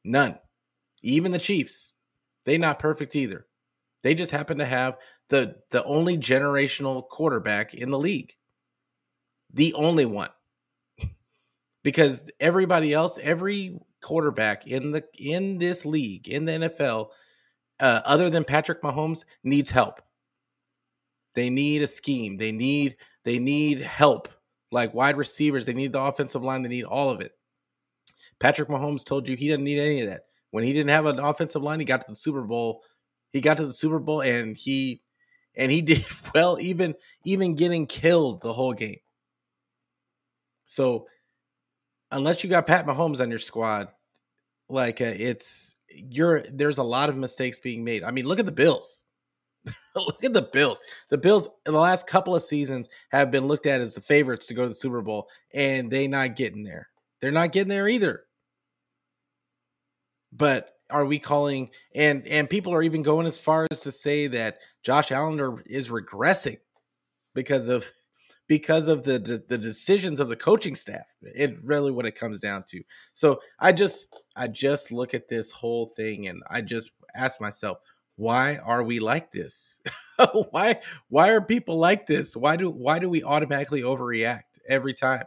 None. 0.04 0.38
Even 1.02 1.32
the 1.32 1.38
Chiefs. 1.38 1.92
They 2.44 2.58
not 2.58 2.78
perfect 2.78 3.16
either. 3.16 3.46
They 4.04 4.14
just 4.14 4.30
happen 4.30 4.58
to 4.58 4.66
have 4.66 4.98
the 5.30 5.56
the 5.70 5.82
only 5.84 6.18
generational 6.18 7.08
quarterback 7.08 7.74
in 7.74 7.90
the 7.90 7.98
league. 7.98 8.34
The 9.52 9.72
only 9.74 10.04
one. 10.04 10.28
because 11.82 12.30
everybody 12.38 12.92
else, 12.92 13.18
every 13.22 13.78
quarterback 14.02 14.66
in 14.66 14.92
the 14.92 15.04
in 15.18 15.56
this 15.58 15.86
league, 15.86 16.28
in 16.28 16.44
the 16.44 16.52
NFL, 16.52 17.08
uh, 17.80 18.00
other 18.04 18.28
than 18.28 18.44
Patrick 18.44 18.82
Mahomes, 18.82 19.24
needs 19.42 19.70
help. 19.70 20.02
They 21.34 21.48
need 21.48 21.80
a 21.80 21.86
scheme. 21.86 22.36
They 22.36 22.52
need 22.52 22.96
they 23.24 23.38
need 23.38 23.80
help. 23.80 24.28
Like 24.70 24.92
wide 24.92 25.16
receivers, 25.16 25.64
they 25.64 25.72
need 25.72 25.92
the 25.92 26.00
offensive 26.00 26.42
line. 26.42 26.62
They 26.62 26.68
need 26.68 26.84
all 26.84 27.08
of 27.08 27.22
it. 27.22 27.32
Patrick 28.38 28.68
Mahomes 28.68 29.02
told 29.02 29.28
you 29.28 29.34
he 29.36 29.48
didn't 29.48 29.64
need 29.64 29.78
any 29.78 30.02
of 30.02 30.08
that. 30.08 30.26
When 30.50 30.62
he 30.62 30.74
didn't 30.74 30.90
have 30.90 31.06
an 31.06 31.18
offensive 31.20 31.62
line, 31.62 31.80
he 31.80 31.86
got 31.86 32.02
to 32.02 32.10
the 32.10 32.16
Super 32.16 32.42
Bowl. 32.42 32.82
He 33.34 33.40
got 33.40 33.56
to 33.56 33.66
the 33.66 33.72
Super 33.72 33.98
Bowl 33.98 34.22
and 34.22 34.56
he 34.56 35.02
and 35.56 35.70
he 35.70 35.82
did 35.82 36.06
well 36.34 36.58
even 36.60 36.94
even 37.24 37.56
getting 37.56 37.86
killed 37.86 38.40
the 38.40 38.52
whole 38.52 38.72
game. 38.72 39.00
So 40.64 41.08
unless 42.12 42.42
you 42.42 42.48
got 42.48 42.66
Pat 42.66 42.86
Mahomes 42.86 43.20
on 43.20 43.28
your 43.28 43.40
squad, 43.40 43.88
like 44.68 45.00
uh, 45.00 45.12
it's 45.16 45.74
you're 45.88 46.42
there's 46.42 46.78
a 46.78 46.84
lot 46.84 47.08
of 47.08 47.16
mistakes 47.16 47.58
being 47.58 47.82
made. 47.82 48.04
I 48.04 48.12
mean, 48.12 48.24
look 48.24 48.38
at 48.38 48.46
the 48.46 48.52
Bills. 48.52 49.02
look 49.96 50.22
at 50.22 50.32
the 50.32 50.48
Bills. 50.52 50.80
The 51.10 51.18
Bills 51.18 51.48
in 51.66 51.72
the 51.72 51.80
last 51.80 52.06
couple 52.06 52.36
of 52.36 52.42
seasons 52.42 52.88
have 53.10 53.32
been 53.32 53.46
looked 53.46 53.66
at 53.66 53.80
as 53.80 53.94
the 53.94 54.00
favorites 54.00 54.46
to 54.46 54.54
go 54.54 54.62
to 54.62 54.68
the 54.68 54.74
Super 54.74 55.02
Bowl, 55.02 55.28
and 55.52 55.90
they 55.90 56.06
not 56.06 56.36
getting 56.36 56.62
there. 56.62 56.88
They're 57.20 57.32
not 57.32 57.50
getting 57.50 57.68
there 57.68 57.88
either. 57.88 58.26
But 60.32 60.73
are 60.90 61.06
we 61.06 61.18
calling 61.18 61.70
and 61.94 62.26
and 62.26 62.50
people 62.50 62.72
are 62.74 62.82
even 62.82 63.02
going 63.02 63.26
as 63.26 63.38
far 63.38 63.66
as 63.70 63.80
to 63.82 63.90
say 63.90 64.26
that 64.26 64.58
Josh 64.82 65.10
Allen 65.10 65.62
is 65.66 65.88
regressing 65.88 66.58
because 67.34 67.68
of 67.68 67.90
because 68.46 68.88
of 68.88 69.04
the, 69.04 69.18
the, 69.18 69.42
the 69.48 69.56
decisions 69.56 70.20
of 70.20 70.28
the 70.28 70.36
coaching 70.36 70.74
staff. 70.74 71.16
It 71.22 71.56
really 71.62 71.90
what 71.90 72.04
it 72.04 72.14
comes 72.14 72.40
down 72.40 72.64
to. 72.68 72.82
So 73.14 73.40
I 73.58 73.72
just 73.72 74.14
I 74.36 74.48
just 74.48 74.92
look 74.92 75.14
at 75.14 75.28
this 75.28 75.50
whole 75.50 75.86
thing 75.86 76.28
and 76.28 76.42
I 76.50 76.60
just 76.60 76.90
ask 77.14 77.40
myself, 77.40 77.78
why 78.16 78.58
are 78.58 78.82
we 78.82 79.00
like 79.00 79.32
this? 79.32 79.80
why 80.50 80.80
why 81.08 81.30
are 81.30 81.40
people 81.40 81.78
like 81.78 82.06
this? 82.06 82.36
Why 82.36 82.56
do 82.56 82.70
why 82.70 82.98
do 82.98 83.08
we 83.08 83.24
automatically 83.24 83.82
overreact 83.82 84.42
every 84.68 84.92
time? 84.92 85.24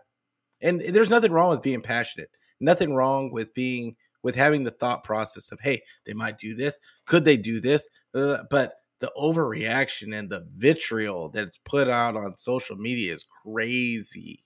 And 0.61 0.81
there's 0.81 1.09
nothing 1.09 1.31
wrong 1.31 1.49
with 1.49 1.61
being 1.61 1.81
passionate. 1.81 2.29
Nothing 2.59 2.93
wrong 2.93 3.31
with 3.31 3.53
being 3.53 3.95
with 4.23 4.35
having 4.35 4.63
the 4.63 4.71
thought 4.71 5.03
process 5.03 5.51
of, 5.51 5.59
hey, 5.59 5.81
they 6.05 6.13
might 6.13 6.37
do 6.37 6.55
this. 6.55 6.79
Could 7.05 7.25
they 7.25 7.37
do 7.37 7.61
this? 7.61 7.87
Uh, 8.13 8.43
but 8.49 8.73
the 8.99 9.11
overreaction 9.17 10.17
and 10.17 10.29
the 10.29 10.45
vitriol 10.51 11.29
that's 11.29 11.57
put 11.57 11.87
out 11.87 12.15
on 12.15 12.37
social 12.37 12.75
media 12.75 13.13
is 13.13 13.25
crazy. 13.43 14.43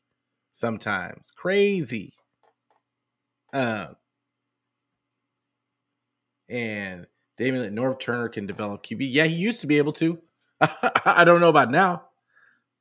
Sometimes 0.51 1.31
crazy. 1.31 2.13
Uh, 3.53 3.87
and 6.49 7.07
Damian 7.37 7.75
Norv 7.75 7.99
Turner 7.99 8.29
can 8.29 8.45
develop 8.45 8.83
QB. 8.83 8.97
Yeah, 8.99 9.23
he 9.23 9.35
used 9.35 9.61
to 9.61 9.67
be 9.67 9.77
able 9.77 9.93
to. 9.93 10.19
I 11.05 11.23
don't 11.23 11.39
know 11.39 11.49
about 11.49 11.71
now. 11.71 12.03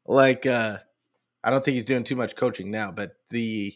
Like, 0.07 0.45
uh, 0.45 0.79
I 1.43 1.51
don't 1.51 1.65
think 1.65 1.77
he's 1.77 1.85
doing 1.85 2.05
too 2.05 2.17
much 2.17 2.37
coaching 2.37 2.71
now, 2.71 2.91
but 2.91 3.13
the 3.31 3.75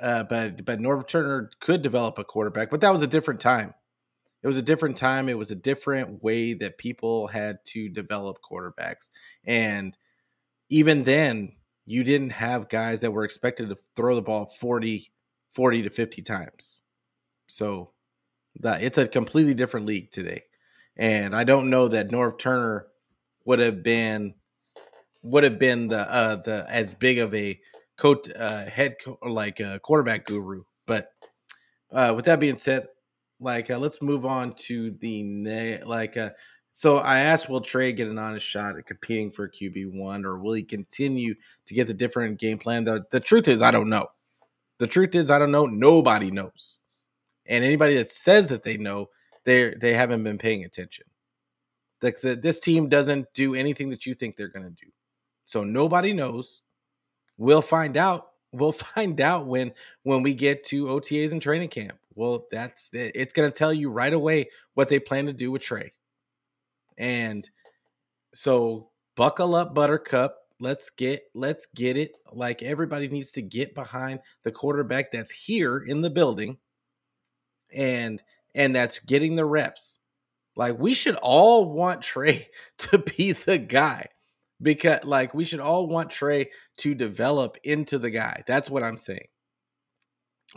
uh, 0.00 0.24
but 0.24 0.64
but 0.64 0.78
Norv 0.78 1.08
Turner 1.08 1.50
could 1.60 1.82
develop 1.82 2.18
a 2.18 2.24
quarterback, 2.24 2.70
but 2.70 2.80
that 2.80 2.92
was 2.92 3.02
a 3.02 3.06
different 3.06 3.40
time. 3.40 3.74
It 4.42 4.46
was 4.46 4.56
a 4.56 4.62
different 4.62 4.96
time. 4.96 5.28
It 5.28 5.38
was 5.38 5.50
a 5.50 5.56
different 5.56 6.22
way 6.22 6.54
that 6.54 6.78
people 6.78 7.28
had 7.28 7.58
to 7.66 7.88
develop 7.88 8.38
quarterbacks, 8.40 9.10
and 9.44 9.96
even 10.70 11.04
then, 11.04 11.52
you 11.86 12.04
didn't 12.04 12.30
have 12.30 12.68
guys 12.68 13.00
that 13.00 13.12
were 13.12 13.24
expected 13.24 13.70
to 13.70 13.76
throw 13.96 14.14
the 14.14 14.22
ball 14.22 14.46
40, 14.46 15.10
40 15.52 15.82
to 15.82 15.90
50 15.90 16.22
times. 16.22 16.80
So 17.46 17.92
that 18.60 18.82
it's 18.82 18.98
a 18.98 19.06
completely 19.08 19.54
different 19.54 19.86
league 19.86 20.10
today. 20.10 20.42
And 20.96 21.34
I 21.34 21.44
don't 21.44 21.70
know 21.70 21.88
that 21.88 22.10
Norv 22.10 22.38
Turner 22.38 22.86
would 23.44 23.60
have 23.60 23.82
been 23.82 24.34
would 25.22 25.44
have 25.44 25.58
been 25.58 25.88
the 25.88 26.00
uh 26.12 26.36
the 26.36 26.66
as 26.68 26.92
big 26.92 27.18
of 27.18 27.34
a 27.34 27.58
coach 27.98 28.30
uh 28.38 28.64
head 28.64 28.96
co- 29.04 29.18
like 29.26 29.60
a 29.60 29.78
quarterback 29.80 30.24
guru 30.24 30.62
but 30.86 31.10
uh 31.92 32.12
with 32.16 32.24
that 32.24 32.40
being 32.40 32.56
said 32.56 32.86
like 33.40 33.70
uh, 33.70 33.78
let's 33.78 34.00
move 34.00 34.24
on 34.24 34.54
to 34.54 34.92
the 35.00 35.78
like 35.84 36.16
uh 36.16 36.30
so 36.78 36.98
I 36.98 37.18
asked, 37.18 37.48
will 37.48 37.60
Trey 37.60 37.92
get 37.92 38.06
an 38.06 38.20
honest 38.20 38.46
shot 38.46 38.78
at 38.78 38.86
competing 38.86 39.32
for 39.32 39.48
QB 39.48 39.94
one, 39.94 40.24
or 40.24 40.38
will 40.38 40.52
he 40.52 40.62
continue 40.62 41.34
to 41.66 41.74
get 41.74 41.88
the 41.88 41.92
different 41.92 42.38
game 42.38 42.56
plan? 42.56 42.84
The, 42.84 43.04
the 43.10 43.18
truth 43.18 43.48
is, 43.48 43.62
I 43.62 43.72
don't 43.72 43.88
know. 43.88 44.06
The 44.78 44.86
truth 44.86 45.12
is, 45.16 45.28
I 45.28 45.40
don't 45.40 45.50
know. 45.50 45.66
Nobody 45.66 46.30
knows, 46.30 46.78
and 47.46 47.64
anybody 47.64 47.96
that 47.96 48.12
says 48.12 48.48
that 48.50 48.62
they 48.62 48.76
know, 48.76 49.08
they 49.42 49.74
they 49.74 49.94
haven't 49.94 50.22
been 50.22 50.38
paying 50.38 50.64
attention. 50.64 51.06
Like 52.00 52.20
this 52.20 52.60
team 52.60 52.88
doesn't 52.88 53.26
do 53.34 53.56
anything 53.56 53.90
that 53.90 54.06
you 54.06 54.14
think 54.14 54.36
they're 54.36 54.46
going 54.46 54.66
to 54.66 54.84
do. 54.84 54.92
So 55.46 55.64
nobody 55.64 56.12
knows. 56.12 56.62
We'll 57.38 57.62
find 57.62 57.96
out 57.96 58.28
we'll 58.52 58.72
find 58.94 59.20
out 59.20 59.46
when 59.46 59.72
when 60.02 60.22
we 60.22 60.34
get 60.34 60.64
to 60.64 60.86
OTAs 60.86 61.32
and 61.32 61.40
training 61.40 61.70
camp. 61.70 61.98
Well, 62.14 62.46
that's 62.50 62.90
it's 62.92 63.32
going 63.32 63.50
to 63.50 63.56
tell 63.56 63.72
you 63.72 63.90
right 63.90 64.12
away 64.12 64.50
what 64.74 64.88
they 64.88 64.98
plan 64.98 65.26
to 65.26 65.32
do 65.32 65.50
with 65.50 65.62
Trey. 65.62 65.92
And 66.96 67.48
so 68.34 68.90
buckle 69.14 69.54
up 69.54 69.74
buttercup 69.74 70.38
let's 70.60 70.90
get 70.90 71.24
let's 71.34 71.66
get 71.74 71.96
it 71.96 72.12
like 72.32 72.62
everybody 72.62 73.08
needs 73.08 73.32
to 73.32 73.42
get 73.42 73.74
behind 73.74 74.20
the 74.42 74.52
quarterback 74.52 75.10
that's 75.10 75.30
here 75.30 75.78
in 75.78 76.02
the 76.02 76.10
building 76.10 76.56
and 77.72 78.22
and 78.54 78.74
that's 78.74 78.98
getting 79.00 79.36
the 79.36 79.44
reps 79.44 80.00
like 80.56 80.78
we 80.78 80.94
should 80.94 81.16
all 81.16 81.72
want 81.72 82.02
trey 82.02 82.48
to 82.78 82.98
be 82.98 83.32
the 83.32 83.58
guy 83.58 84.08
because 84.60 85.04
like 85.04 85.34
we 85.34 85.44
should 85.44 85.60
all 85.60 85.86
want 85.86 86.10
trey 86.10 86.50
to 86.76 86.94
develop 86.94 87.56
into 87.64 87.98
the 87.98 88.10
guy 88.10 88.42
that's 88.46 88.70
what 88.70 88.82
i'm 88.82 88.96
saying 88.96 89.28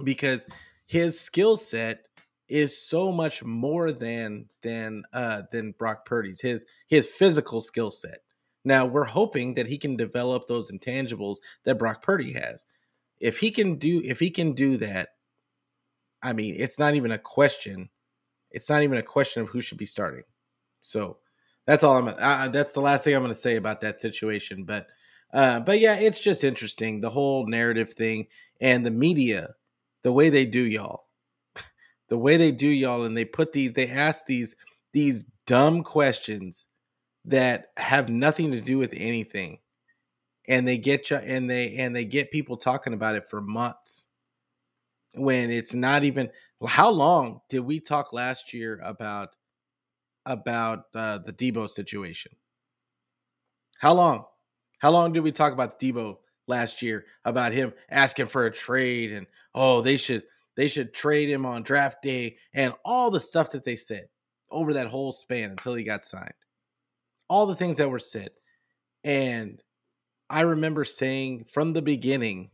because 0.04 0.48
his 0.86 1.20
skill 1.20 1.56
set 1.56 2.06
is 2.48 2.78
so 2.82 3.12
much 3.12 3.44
more 3.44 3.92
than 3.92 4.46
than 4.64 5.04
uh 5.14 5.44
than 5.52 5.72
brock 5.78 6.06
purdy's 6.06 6.42
his 6.42 6.66
his 6.88 7.06
physical 7.06 7.62
skill 7.62 7.92
set 7.92 8.20
now 8.64 8.86
we're 8.86 9.06
hoping 9.06 9.56
that 9.56 9.68
he 9.68 9.78
can 9.78 9.96
develop 9.96 10.48
those 10.48 10.72
intangibles 10.72 11.38
that 11.66 11.80
Brock 11.80 12.02
Purdy 12.02 12.34
has. 12.34 12.66
If 13.20 13.40
he 13.40 13.52
can 13.52 13.76
do 13.76 14.02
if 14.04 14.20
he 14.20 14.30
can 14.30 14.54
do 14.54 14.78
that, 14.78 15.10
I 16.22 16.34
mean, 16.34 16.56
it's 16.58 16.78
not 16.78 16.96
even 16.96 17.12
a 17.12 17.18
question. 17.18 17.90
It's 18.52 18.70
not 18.70 18.84
even 18.84 18.98
a 18.98 19.04
question 19.04 19.42
of 19.42 19.50
who 19.50 19.62
should 19.62 19.78
be 19.78 19.86
starting. 19.86 20.24
So 20.82 21.18
that's 21.72 21.86
all 21.86 21.96
I'm. 21.96 22.10
Uh, 22.10 22.50
that's 22.50 22.74
the 22.74 22.82
last 22.82 23.06
thing 23.06 23.16
I'm 23.16 23.22
going 23.22 23.32
to 23.32 23.40
say 23.40 23.56
about 23.56 23.80
that 23.80 24.02
situation. 24.02 24.66
But, 24.66 24.88
uh, 25.34 25.62
but 25.62 25.80
yeah, 25.80 25.96
it's 25.96 26.20
just 26.20 26.44
interesting 26.44 27.00
the 27.00 27.10
whole 27.10 27.48
narrative 27.48 27.94
thing 27.94 28.28
and 28.60 28.86
the 28.86 28.92
media, 28.92 29.56
the 30.02 30.12
way 30.12 30.30
they 30.30 30.46
do 30.46 30.60
y'all, 30.60 31.06
the 32.10 32.18
way 32.18 32.36
they 32.36 32.52
do 32.52 32.68
y'all, 32.68 33.06
and 33.06 33.16
they 33.16 33.24
put 33.24 33.54
these, 33.54 33.72
they 33.72 33.88
ask 33.88 34.26
these 34.26 34.58
these 34.92 35.24
dumb 35.48 35.82
questions 35.82 36.66
that 37.24 37.68
have 37.78 38.10
nothing 38.10 38.52
to 38.52 38.60
do 38.60 38.78
with 38.78 38.94
anything 38.94 39.60
and 40.50 40.68
they 40.68 40.78
get 40.78 41.10
you 41.10 41.16
and 41.16 41.50
they 41.50 41.78
and 41.78 41.96
they 41.96 42.04
get 42.04 42.32
people 42.32 42.58
talking 42.58 42.94
about 42.94 43.16
it 43.16 43.30
for 43.30 43.40
months 43.40 44.08
when 45.14 45.50
it's 45.50 45.74
not 45.74 46.04
even 46.04 46.30
how 46.68 46.90
long 46.90 47.40
did 47.48 47.62
we 47.62 47.80
talk 47.80 48.12
last 48.12 48.54
year 48.54 48.82
about 48.84 49.30
about 50.26 50.86
uh, 50.94 51.20
the 51.20 51.34
Deebo 51.34 51.70
situation? 51.70 52.34
How 53.80 53.94
long? 53.94 54.26
How 54.80 54.92
long 54.92 55.14
did 55.14 55.22
we 55.24 55.32
talk 55.32 55.54
about 55.54 55.80
Deebo 55.80 56.18
last 56.48 56.82
year 56.82 57.06
about 57.24 57.54
him 57.54 57.74
asking 57.90 58.28
for 58.28 58.46
a 58.46 58.52
trade 58.52 59.12
and 59.12 59.26
oh 59.56 59.80
they 59.80 59.96
should 59.96 60.24
they 60.58 60.68
should 60.68 60.94
trade 60.94 61.30
him 61.30 61.46
on 61.46 61.64
draft 61.64 62.02
day 62.02 62.36
and 62.54 62.74
all 62.84 63.10
the 63.10 63.20
stuff 63.20 63.52
that 63.52 63.64
they 63.64 63.76
said 63.76 64.08
over 64.50 64.74
that 64.74 64.88
whole 64.88 65.14
span 65.14 65.52
until 65.52 65.76
he 65.76 65.84
got 65.84 66.04
signed 66.04 66.34
all 67.32 67.46
the 67.46 67.56
things 67.56 67.78
that 67.78 67.90
were 67.90 67.98
said. 67.98 68.32
And 69.06 69.64
I 70.30 70.42
remember 70.42 70.84
saying 70.84 71.46
from 71.46 71.72
the 71.72 71.82
beginning, 71.82 72.50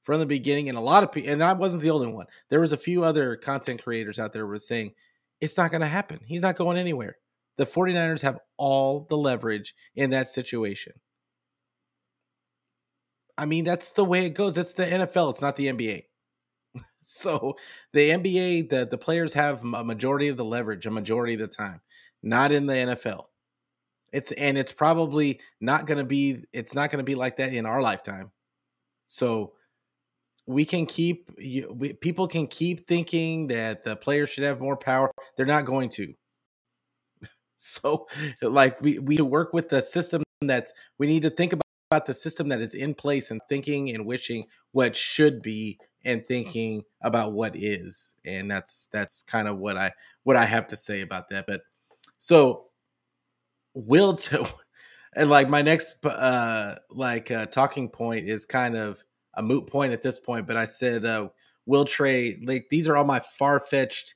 from 0.00 0.20
the 0.20 0.26
beginning, 0.26 0.70
and 0.70 0.78
a 0.78 0.80
lot 0.80 1.04
of 1.04 1.12
people, 1.12 1.30
and 1.30 1.44
I 1.44 1.52
wasn't 1.52 1.82
the 1.82 1.90
only 1.90 2.06
one. 2.06 2.24
There 2.48 2.60
was 2.60 2.72
a 2.72 2.78
few 2.78 3.04
other 3.04 3.36
content 3.36 3.82
creators 3.82 4.18
out 4.18 4.32
there 4.32 4.46
were 4.46 4.58
saying 4.58 4.92
it's 5.40 5.56
not 5.56 5.70
going 5.70 5.80
to 5.80 5.86
happen. 5.86 6.20
He's 6.24 6.40
not 6.40 6.56
going 6.56 6.76
anywhere. 6.76 7.16
The 7.58 7.66
49ers 7.66 8.22
have 8.22 8.38
all 8.56 9.06
the 9.08 9.16
leverage 9.16 9.74
in 9.94 10.10
that 10.10 10.28
situation. 10.28 10.94
I 13.38 13.46
mean, 13.46 13.64
that's 13.64 13.92
the 13.92 14.04
way 14.04 14.26
it 14.26 14.30
goes. 14.30 14.54
That's 14.54 14.72
the 14.72 14.86
NFL. 14.86 15.30
It's 15.30 15.42
not 15.42 15.56
the 15.56 15.66
NBA. 15.66 16.04
so 17.02 17.56
the 17.92 18.10
NBA, 18.10 18.70
the, 18.70 18.86
the 18.86 18.98
players 18.98 19.34
have 19.34 19.62
a 19.62 19.84
majority 19.84 20.28
of 20.28 20.36
the 20.36 20.44
leverage, 20.44 20.86
a 20.86 20.90
majority 20.90 21.34
of 21.34 21.40
the 21.40 21.48
time, 21.48 21.80
not 22.22 22.52
in 22.52 22.66
the 22.66 22.74
NFL. 22.74 23.24
It's 24.12 24.32
and 24.32 24.56
it's 24.56 24.72
probably 24.72 25.40
not 25.60 25.84
going 25.84 25.98
to 25.98 26.04
be 26.04 26.44
it's 26.52 26.74
not 26.74 26.90
going 26.90 26.98
to 26.98 27.04
be 27.04 27.16
like 27.16 27.36
that 27.36 27.52
in 27.52 27.66
our 27.66 27.82
lifetime. 27.82 28.30
So 29.04 29.52
we 30.46 30.64
can 30.64 30.86
keep 30.86 31.30
we, 31.36 31.92
people 32.00 32.28
can 32.28 32.46
keep 32.46 32.86
thinking 32.86 33.48
that 33.48 33.84
the 33.84 33.96
players 33.96 34.30
should 34.30 34.44
have 34.44 34.60
more 34.60 34.76
power. 34.76 35.10
They're 35.36 35.46
not 35.46 35.64
going 35.64 35.90
to. 35.90 36.14
So 37.58 38.06
like 38.42 38.78
we 38.82 38.98
we 38.98 39.16
work 39.16 39.54
with 39.54 39.70
the 39.70 39.80
system 39.80 40.22
that's 40.42 40.72
we 40.98 41.06
need 41.06 41.22
to 41.22 41.30
think 41.30 41.54
about, 41.54 41.64
about 41.90 42.04
the 42.04 42.12
system 42.12 42.48
that 42.48 42.60
is 42.60 42.74
in 42.74 42.94
place 42.94 43.30
and 43.30 43.40
thinking 43.48 43.90
and 43.94 44.04
wishing 44.04 44.44
what 44.72 44.94
should 44.94 45.40
be 45.40 45.78
and 46.04 46.24
thinking 46.26 46.84
about 47.02 47.32
what 47.32 47.56
is 47.56 48.14
and 48.24 48.50
that's 48.50 48.88
that's 48.92 49.22
kind 49.22 49.48
of 49.48 49.58
what 49.58 49.76
i 49.76 49.90
what 50.22 50.36
i 50.36 50.44
have 50.44 50.68
to 50.68 50.76
say 50.76 51.00
about 51.00 51.28
that 51.30 51.46
but 51.46 51.62
so 52.18 52.66
will 53.74 54.18
and 55.16 55.30
like 55.30 55.48
my 55.48 55.62
next 55.62 55.96
uh 56.04 56.76
like 56.90 57.30
uh 57.30 57.46
talking 57.46 57.88
point 57.88 58.28
is 58.28 58.44
kind 58.44 58.76
of 58.76 59.02
a 59.36 59.42
moot 59.42 59.66
point 59.66 59.92
at 59.92 60.02
this 60.02 60.18
point 60.18 60.46
but 60.46 60.56
i 60.56 60.64
said 60.64 61.04
uh 61.04 61.28
will 61.66 61.84
trey 61.84 62.38
like 62.44 62.66
these 62.70 62.88
are 62.88 62.96
all 62.96 63.04
my 63.04 63.20
far-fetched 63.20 64.14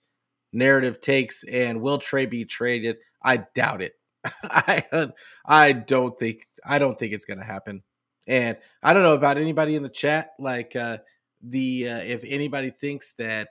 narrative 0.53 1.01
takes 1.01 1.43
and 1.45 1.81
will 1.81 1.99
trey 1.99 2.27
be 2.27 2.45
traded? 2.45 2.97
I 3.23 3.39
doubt 3.55 3.83
it. 3.83 3.95
I 4.43 5.11
i 5.47 5.73
don't 5.73 6.19
think 6.19 6.47
i 6.67 6.79
don't 6.79 6.99
think 6.99 7.13
it's 7.13 7.25
gonna 7.25 7.45
happen. 7.45 7.83
And 8.27 8.57
i 8.83 8.93
don't 8.93 9.03
know 9.03 9.15
about 9.15 9.39
anybody 9.39 9.77
in 9.77 9.83
the 9.83 9.89
chat 9.89 10.31
like 10.39 10.77
uh 10.77 10.99
the 11.43 11.89
uh, 11.89 11.99
if 11.99 12.23
anybody 12.27 12.71
thinks 12.71 13.15
that 13.15 13.49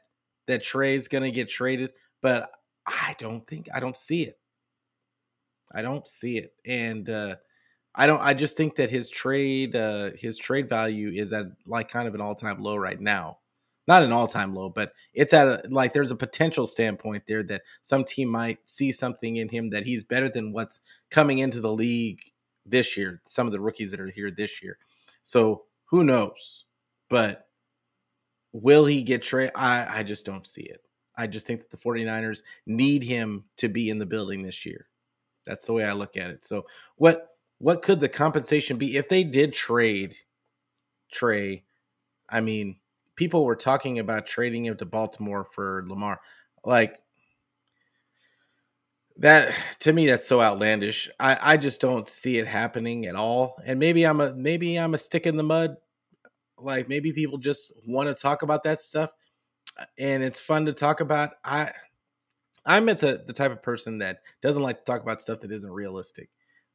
that 0.48 0.62
trey's 0.62 1.08
gonna 1.08 1.32
get 1.32 1.50
traded 1.50 1.92
but 2.22 2.52
i 2.86 3.16
don't 3.18 3.48
think 3.48 3.68
i 3.74 3.80
don't 3.80 3.98
see 3.98 4.24
it. 4.24 4.38
I 5.72 5.82
don't 5.84 6.08
see 6.08 6.38
it, 6.38 6.54
and 6.66 7.08
uh, 7.10 7.36
I 7.96 8.08
don't. 8.08 8.22
I 8.22 8.34
just 8.34 8.56
think 8.56 8.76
that 8.76 8.90
his 8.90 9.10
trade, 9.10 9.76
uh, 9.76 10.12
his 10.16 10.38
trade 10.38 10.70
value 10.70 11.10
is 11.10 11.34
at 11.34 11.48
like 11.66 11.90
kind 11.90 12.08
of 12.08 12.16
an 12.16 12.22
all 12.22 12.36
time 12.36 12.62
low 12.62 12.76
right 12.76 13.00
now. 13.00 13.40
Not 13.88 14.04
an 14.04 14.12
all 14.12 14.28
time 14.28 14.54
low, 14.54 14.70
but 14.70 14.94
it's 15.14 15.34
at 15.34 15.48
a 15.48 15.62
like 15.70 15.94
there's 15.94 16.12
a 16.12 16.16
potential 16.16 16.68
standpoint 16.68 17.24
there 17.28 17.44
that 17.44 17.64
some 17.82 18.04
team 18.04 18.30
might 18.30 18.60
see 18.70 18.92
something 18.92 19.38
in 19.38 19.50
him 19.50 19.72
that 19.72 19.86
he's 19.86 20.04
better 20.04 20.30
than 20.30 20.54
what's 20.54 20.80
coming 21.10 21.40
into 21.40 21.60
the 21.60 21.72
league 21.72 22.20
this 22.66 22.96
year. 22.96 23.22
Some 23.28 23.48
of 23.48 23.54
the 23.54 23.60
rookies 23.60 23.92
that 23.92 24.00
are 24.00 24.10
here 24.12 24.30
this 24.30 24.62
year. 24.62 24.78
So 25.24 25.64
who 25.86 26.04
knows? 26.04 26.66
But 27.10 27.48
will 28.52 28.86
he 28.86 29.02
get 29.02 29.24
traded? 29.24 29.54
I, 29.56 30.00
I 30.00 30.04
just 30.04 30.26
don't 30.26 30.46
see 30.46 30.62
it. 30.62 30.82
I 31.18 31.28
just 31.28 31.48
think 31.48 31.62
that 31.62 31.72
the 31.72 31.78
49ers 31.78 32.44
need 32.66 33.04
him 33.04 33.46
to 33.58 33.68
be 33.68 33.90
in 33.90 33.98
the 33.98 34.06
building 34.06 34.44
this 34.44 34.66
year. 34.66 34.88
That's 35.46 35.66
the 35.66 35.74
way 35.74 35.84
I 35.84 35.94
look 35.94 36.16
at 36.16 36.30
it. 36.30 36.46
So 36.46 36.66
what 36.96 37.29
what 37.60 37.82
could 37.82 38.00
the 38.00 38.10
compensation 38.10 38.78
be 38.78 38.98
if 38.98 39.10
they 39.10 39.24
did 39.24 39.54
trade 39.54 40.16
Trey? 41.12 41.64
I 42.30 42.42
mean, 42.42 42.78
people 43.16 43.46
were 43.46 43.56
talking 43.56 44.00
about 44.00 44.28
trading 44.28 44.66
him 44.66 44.78
to 44.78 44.86
Baltimore 44.86 45.46
for 45.46 45.86
Lamar. 45.88 46.22
Like 46.66 47.00
that 49.18 49.54
to 49.80 49.92
me 49.92 50.08
that's 50.08 50.28
so 50.28 50.42
outlandish. 50.42 51.10
I 51.20 51.38
I 51.42 51.58
just 51.58 51.82
don't 51.82 52.08
see 52.08 52.38
it 52.38 52.48
happening 52.48 53.06
at 53.06 53.16
all. 53.16 53.58
And 53.66 53.80
maybe 53.80 54.06
I'm 54.06 54.22
a 54.22 54.34
maybe 54.34 54.78
I'm 54.78 54.94
a 54.94 54.98
stick 54.98 55.26
in 55.28 55.36
the 55.36 55.44
mud. 55.44 55.76
Like 56.58 56.90
maybe 56.90 57.14
people 57.14 57.38
just 57.38 57.74
want 57.88 58.10
to 58.10 58.22
talk 58.22 58.44
about 58.44 58.64
that 58.64 58.82
stuff 58.82 59.12
and 59.98 60.24
it's 60.24 60.40
fun 60.40 60.66
to 60.68 60.74
talk 60.74 61.02
about. 61.02 61.32
I 61.44 61.72
I'm 62.66 62.90
at 62.90 63.00
the, 63.00 63.24
the 63.26 63.34
type 63.34 63.52
of 63.52 63.62
person 63.64 64.00
that 64.00 64.20
doesn't 64.42 64.64
like 64.64 64.80
to 64.80 64.86
talk 64.86 65.02
about 65.02 65.22
stuff 65.22 65.42
that 65.42 65.52
isn't 65.52 65.72
realistic. 65.72 66.30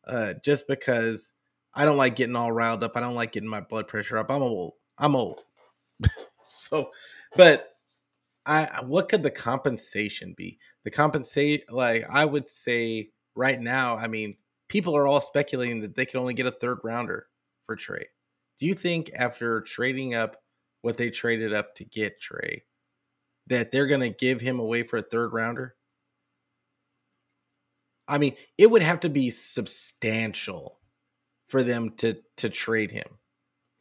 Uh, 0.07 0.35
just 0.45 0.69
because 0.69 1.33
I 1.75 1.85
don't 1.85 1.97
like 1.97 2.17
getting 2.17 2.37
all 2.37 2.53
riled 2.53 2.85
up. 2.85 2.93
I 2.97 3.01
don't 3.01 3.14
like 3.14 3.33
getting 3.33 3.49
my 3.49 3.61
blood 3.61 3.88
pressure 3.88 4.19
up. 4.19 4.31
I'm 4.31 4.43
old. 4.43 4.75
I'm 4.99 5.17
old. 5.17 5.40
so, 6.43 6.90
but 7.37 7.71
I 8.47 8.83
what 8.85 9.09
could 9.09 9.23
the 9.23 9.31
compensation 9.31 10.35
be? 10.37 10.59
The 10.85 10.90
compensate 10.90 11.71
like 11.73 12.07
I 12.11 12.25
would 12.25 12.50
say 12.50 13.11
right 13.35 13.61
now, 13.61 13.96
I 13.96 14.07
mean, 14.09 14.37
people 14.69 14.96
are 14.96 15.07
all 15.07 15.21
speculating 15.21 15.81
that 15.81 15.94
they 15.96 16.07
can 16.07 16.21
only 16.21 16.35
get 16.35 16.46
a 16.46 16.50
third 16.50 16.79
rounder 16.85 17.27
for 17.65 17.77
Trey. 17.77 18.07
Do 18.59 18.67
you 18.67 18.75
think 18.75 19.11
after 19.15 19.61
trading 19.63 20.15
up 20.15 20.37
what 20.83 20.96
they 20.96 21.11
traded 21.11 21.52
up 21.52 21.75
to 21.77 21.85
get 21.85 22.21
Trey, 22.21 22.65
that 23.46 23.73
they're 23.73 23.87
going 23.87 24.00
to 24.00 24.11
give 24.11 24.40
him 24.40 24.59
away 24.61 24.83
for 24.83 24.98
a 24.98 25.02
third 25.02 25.33
rounder? 25.33 25.77
I 28.07 28.19
mean, 28.19 28.35
it 28.59 28.71
would 28.71 28.83
have 28.83 29.00
to 29.00 29.09
be 29.09 29.31
substantial 29.31 30.79
for 31.46 31.63
them 31.63 31.90
to 31.98 32.19
to 32.37 32.48
trade 32.48 32.90
him. 32.90 33.19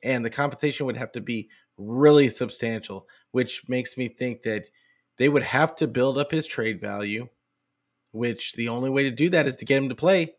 And 0.04 0.26
the 0.26 0.30
compensation 0.30 0.86
would 0.86 0.98
have 0.98 1.12
to 1.14 1.22
be 1.22 1.50
really 1.78 2.30
substantial, 2.30 3.08
which 3.32 3.64
makes 3.68 3.98
me 3.98 4.08
think 4.08 4.42
that 4.44 4.70
they 5.18 5.30
would 5.30 5.44
have 5.44 5.76
to 5.78 5.88
build 5.88 6.18
up 6.18 6.32
his 6.32 6.46
trade 6.46 6.82
value, 6.82 7.30
which 8.12 8.54
the 8.54 8.70
only 8.70 8.90
way 8.90 9.04
to 9.04 9.12
do 9.12 9.30
that 9.30 9.48
is 9.48 9.56
to 9.58 9.66
get 9.66 9.78
him 9.78 9.90
to 9.90 9.96
play. 9.96 10.34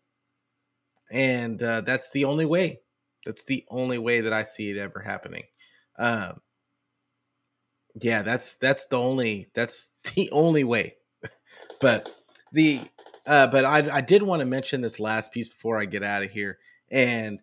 And 1.11 1.63
uh, 1.63 1.83
that's 1.83 2.11
the 2.11 2.25
only 2.25 2.45
way. 2.45 2.81
That's 3.25 3.45
the 3.45 3.65
only 3.71 3.99
way 3.99 4.21
that 4.21 4.33
I 4.33 4.43
see 4.43 4.71
it 4.71 4.77
ever 4.77 5.01
happening. 5.01 5.45
Um, 5.99 6.41
yeah, 8.01 8.23
that's 8.23 8.57
that's 8.57 8.87
the 8.87 8.99
only 8.99 9.51
that's 9.55 9.91
the 10.15 10.31
only 10.31 10.65
way. 10.65 10.97
but 11.81 12.11
the 12.53 12.81
uh, 13.27 13.47
but 13.47 13.65
I 13.65 13.97
I 13.97 14.01
did 14.01 14.23
want 14.23 14.41
to 14.41 14.47
mention 14.47 14.81
this 14.81 15.01
last 15.01 15.33
piece 15.33 15.49
before 15.49 15.81
I 15.81 15.85
get 15.85 16.03
out 16.03 16.23
of 16.23 16.31
here, 16.31 16.59
and 16.91 17.41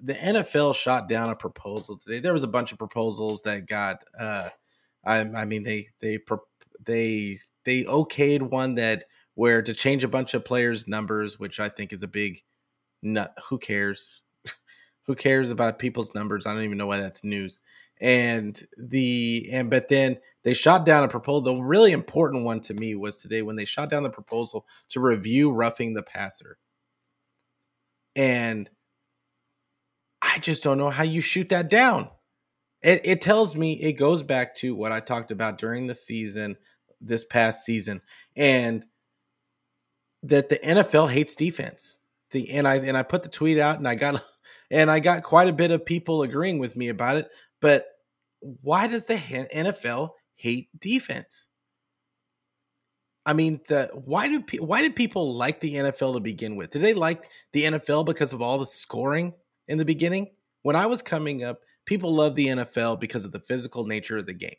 the 0.00 0.14
NFL 0.14 0.74
shot 0.74 1.08
down 1.08 1.30
a 1.30 1.36
proposal 1.36 1.96
today. 1.96 2.20
There 2.20 2.32
was 2.32 2.44
a 2.44 2.48
bunch 2.48 2.72
of 2.72 2.78
proposals 2.78 3.42
that 3.42 3.66
got. 3.66 4.04
Uh, 4.18 4.48
I 5.04 5.20
I 5.20 5.44
mean 5.44 5.62
they 5.62 5.88
they 6.00 6.18
they 6.84 7.38
they 7.64 7.84
okayed 7.84 8.42
one 8.42 8.74
that 8.76 9.04
where 9.34 9.62
to 9.62 9.72
change 9.72 10.04
a 10.04 10.08
bunch 10.08 10.34
of 10.34 10.44
players' 10.44 10.88
numbers, 10.88 11.38
which 11.38 11.60
I 11.60 11.68
think 11.68 11.92
is 11.92 12.02
a 12.02 12.08
big 12.08 12.42
nut. 13.02 13.32
Who 13.48 13.58
cares? 13.58 14.22
Who 15.04 15.14
cares 15.14 15.50
about 15.50 15.78
people's 15.78 16.14
numbers? 16.14 16.44
I 16.44 16.54
don't 16.54 16.64
even 16.64 16.78
know 16.78 16.86
why 16.86 16.98
that's 16.98 17.24
news. 17.24 17.60
And 18.00 18.60
the 18.76 19.48
and 19.52 19.70
but 19.70 19.88
then 19.88 20.18
they 20.44 20.54
shot 20.54 20.86
down 20.86 21.04
a 21.04 21.08
proposal. 21.08 21.42
The 21.42 21.54
really 21.56 21.92
important 21.92 22.44
one 22.44 22.60
to 22.62 22.74
me 22.74 22.94
was 22.94 23.16
today 23.16 23.42
when 23.42 23.56
they 23.56 23.64
shot 23.64 23.90
down 23.90 24.02
the 24.02 24.10
proposal 24.10 24.66
to 24.90 25.00
review 25.00 25.50
roughing 25.50 25.94
the 25.94 26.02
passer. 26.02 26.58
And 28.14 28.70
I 30.22 30.38
just 30.38 30.62
don't 30.62 30.78
know 30.78 30.90
how 30.90 31.04
you 31.04 31.20
shoot 31.20 31.48
that 31.50 31.70
down. 31.70 32.10
It, 32.82 33.00
it 33.04 33.20
tells 33.20 33.56
me 33.56 33.74
it 33.74 33.94
goes 33.94 34.22
back 34.22 34.54
to 34.56 34.74
what 34.74 34.92
I 34.92 35.00
talked 35.00 35.30
about 35.30 35.58
during 35.58 35.86
the 35.86 35.94
season, 35.94 36.56
this 37.00 37.24
past 37.24 37.64
season, 37.64 38.02
and 38.36 38.84
that 40.22 40.48
the 40.48 40.58
NFL 40.58 41.10
hates 41.10 41.34
defense. 41.34 41.98
The 42.30 42.50
and 42.50 42.68
I 42.68 42.76
and 42.76 42.96
I 42.96 43.02
put 43.02 43.22
the 43.22 43.28
tweet 43.28 43.58
out 43.58 43.78
and 43.78 43.88
I 43.88 43.94
got 43.94 44.22
and 44.70 44.90
I 44.90 45.00
got 45.00 45.22
quite 45.22 45.48
a 45.48 45.52
bit 45.52 45.70
of 45.70 45.84
people 45.84 46.22
agreeing 46.22 46.58
with 46.58 46.76
me 46.76 46.88
about 46.88 47.16
it. 47.16 47.28
But 47.60 47.86
why 48.40 48.86
does 48.86 49.06
the 49.06 49.14
NFL 49.16 50.10
hate 50.36 50.68
defense? 50.78 51.48
I 53.26 53.34
mean, 53.34 53.60
the 53.68 53.90
why 53.92 54.28
do 54.28 54.42
why 54.60 54.80
did 54.80 54.96
people 54.96 55.34
like 55.34 55.60
the 55.60 55.74
NFL 55.74 56.14
to 56.14 56.20
begin 56.20 56.56
with? 56.56 56.70
Did 56.70 56.82
they 56.82 56.94
like 56.94 57.24
the 57.52 57.64
NFL 57.64 58.06
because 58.06 58.32
of 58.32 58.40
all 58.40 58.58
the 58.58 58.66
scoring 58.66 59.34
in 59.66 59.76
the 59.76 59.84
beginning? 59.84 60.30
When 60.62 60.76
I 60.76 60.86
was 60.86 61.02
coming 61.02 61.44
up, 61.44 61.60
people 61.84 62.14
loved 62.14 62.36
the 62.36 62.46
NFL 62.46 63.00
because 63.00 63.24
of 63.26 63.32
the 63.32 63.40
physical 63.40 63.84
nature 63.84 64.16
of 64.16 64.26
the 64.26 64.32
game. 64.32 64.56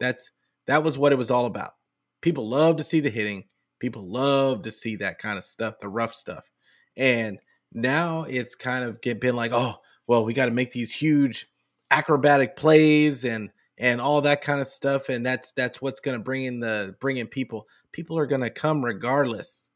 That's 0.00 0.32
that 0.66 0.82
was 0.82 0.98
what 0.98 1.12
it 1.12 1.18
was 1.18 1.30
all 1.30 1.46
about. 1.46 1.74
People 2.22 2.48
love 2.48 2.76
to 2.76 2.84
see 2.84 3.00
the 3.00 3.10
hitting. 3.10 3.44
People 3.78 4.08
love 4.08 4.62
to 4.62 4.70
see 4.70 4.96
that 4.96 5.18
kind 5.18 5.38
of 5.38 5.44
stuff, 5.44 5.80
the 5.80 5.88
rough 5.88 6.14
stuff. 6.14 6.50
And 6.96 7.38
now 7.72 8.24
it's 8.24 8.54
kind 8.54 8.84
of 8.84 9.00
been 9.00 9.36
like, 9.36 9.50
oh, 9.54 9.76
well, 10.06 10.24
we 10.24 10.34
got 10.34 10.46
to 10.46 10.52
make 10.52 10.72
these 10.72 10.92
huge 10.92 11.46
acrobatic 11.92 12.56
plays 12.56 13.24
and 13.24 13.50
and 13.78 14.00
all 14.00 14.20
that 14.22 14.42
kind 14.42 14.60
of 14.60 14.66
stuff, 14.66 15.08
and 15.08 15.24
that's 15.24 15.52
that's 15.52 15.80
what's 15.80 16.00
going 16.00 16.16
to 16.16 16.22
bring 16.22 16.44
in 16.44 16.60
the 16.60 16.96
bring 17.00 17.18
in 17.18 17.26
people. 17.26 17.68
People 17.92 18.18
are 18.18 18.26
going 18.26 18.40
to 18.40 18.50
come 18.50 18.84
regardless. 18.84 19.68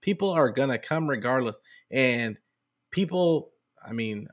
People 0.00 0.30
are 0.30 0.50
going 0.50 0.68
to 0.68 0.78
come 0.78 1.08
regardless, 1.08 1.60
and 1.90 2.38
people. 2.90 3.50
I 3.84 3.92
mean, 3.92 4.28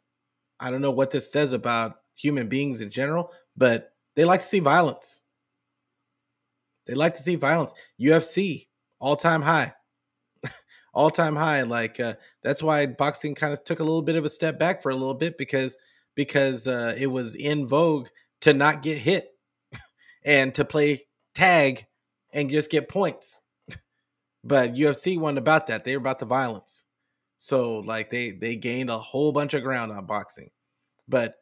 I 0.60 0.70
don't 0.70 0.82
know 0.82 0.92
what 0.92 1.12
this 1.12 1.32
says 1.32 1.54
about 1.54 2.02
human 2.16 2.48
beings 2.48 2.82
in 2.82 2.92
general, 2.92 3.32
but 3.58 3.94
they 4.16 4.26
like 4.26 4.42
to 4.42 4.46
see 4.46 4.60
violence. 4.60 5.22
They 6.86 6.94
like 6.94 7.14
to 7.16 7.22
see 7.22 7.36
violence. 7.36 7.74
UFC 8.00 8.68
all 9.00 9.16
time 9.16 9.42
high 9.42 9.74
all 10.94 11.10
time 11.10 11.36
high. 11.36 11.62
Like 11.64 12.00
uh, 12.00 12.16
that's 12.44 12.62
why 12.62 12.86
boxing 12.86 13.34
kind 13.34 13.54
of 13.54 13.64
took 13.64 13.80
a 13.80 13.84
little 13.84 14.02
bit 14.02 14.16
of 14.16 14.26
a 14.26 14.30
step 14.30 14.60
back 14.60 14.82
for 14.82 14.90
a 14.90 14.96
little 14.96 15.14
bit 15.14 15.38
because 15.38 15.78
because 16.20 16.68
uh, 16.68 16.94
it 16.98 17.08
was 17.08 17.34
in 17.34 17.66
vogue 17.66 18.10
to 18.42 18.54
not 18.54 18.82
get 18.82 18.98
hit 18.98 19.30
and 20.26 20.54
to 20.54 20.66
play 20.66 21.08
tag 21.34 21.86
and 22.34 22.50
just 22.50 22.70
get 22.70 22.90
points. 22.90 23.40
but 24.44 24.74
UFC 24.74 25.18
wasn't 25.18 25.38
about 25.38 25.68
that. 25.68 25.86
They 25.86 25.96
were 25.96 26.02
about 26.02 26.20
the 26.20 26.26
violence. 26.26 26.84
So 27.38 27.78
like 27.78 28.10
they 28.10 28.32
they 28.32 28.58
gained 28.58 28.90
a 28.90 29.00
whole 29.00 29.32
bunch 29.32 29.54
of 29.54 29.64
ground 29.64 29.94
on 29.94 30.08
boxing. 30.08 30.50
But 31.08 31.36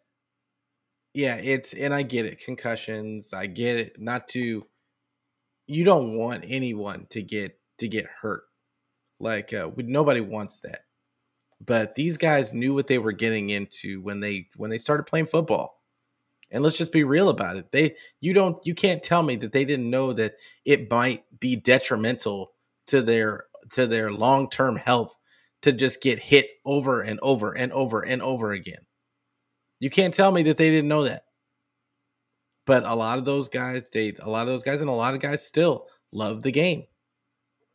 yeah, 1.15 1.37
it's 1.37 1.73
and 1.73 1.91
I 1.91 2.03
get 2.03 2.27
it. 2.27 2.39
Concussions, 2.39 3.33
I 3.33 3.47
get 3.47 3.77
it. 3.77 3.99
Not 3.99 4.27
to 4.27 4.67
you 5.65 5.83
don't 5.85 6.15
want 6.15 6.45
anyone 6.47 7.07
to 7.09 7.23
get 7.23 7.59
to 7.79 7.87
get 7.87 8.05
hurt. 8.21 8.43
Like 9.19 9.55
uh, 9.55 9.71
nobody 9.75 10.21
wants 10.21 10.59
that. 10.59 10.81
But 11.59 11.95
these 11.95 12.17
guys 12.17 12.53
knew 12.53 12.73
what 12.73 12.87
they 12.87 12.99
were 12.99 13.11
getting 13.11 13.49
into 13.49 14.01
when 14.01 14.19
they 14.19 14.47
when 14.55 14.69
they 14.69 14.77
started 14.77 15.03
playing 15.03 15.25
football. 15.25 15.81
And 16.49 16.63
let's 16.63 16.77
just 16.77 16.91
be 16.91 17.03
real 17.03 17.29
about 17.29 17.57
it. 17.57 17.71
They 17.71 17.95
you 18.21 18.33
don't 18.33 18.57
you 18.65 18.75
can't 18.75 19.03
tell 19.03 19.23
me 19.23 19.35
that 19.37 19.51
they 19.51 19.65
didn't 19.65 19.89
know 19.89 20.13
that 20.13 20.35
it 20.65 20.89
might 20.89 21.23
be 21.39 21.55
detrimental 21.55 22.51
to 22.87 23.01
their 23.01 23.45
to 23.73 23.87
their 23.87 24.11
long-term 24.11 24.77
health 24.77 25.15
to 25.61 25.71
just 25.71 26.01
get 26.01 26.19
hit 26.19 26.47
over 26.65 27.01
and 27.01 27.19
over 27.21 27.51
and 27.51 27.73
over 27.73 28.01
and 28.01 28.21
over 28.21 28.51
again. 28.51 28.85
You 29.79 29.89
can't 29.89 30.13
tell 30.13 30.31
me 30.31 30.43
that 30.43 30.57
they 30.57 30.69
didn't 30.69 30.87
know 30.87 31.03
that. 31.03 31.23
But 32.65 32.83
a 32.83 32.95
lot 32.95 33.17
of 33.17 33.25
those 33.25 33.49
guys, 33.49 33.83
they 33.91 34.13
a 34.19 34.29
lot 34.29 34.41
of 34.41 34.47
those 34.47 34.63
guys 34.63 34.81
and 34.81 34.89
a 34.89 34.93
lot 34.93 35.13
of 35.13 35.21
guys 35.21 35.45
still 35.45 35.87
love 36.11 36.43
the 36.43 36.51
game. 36.51 36.83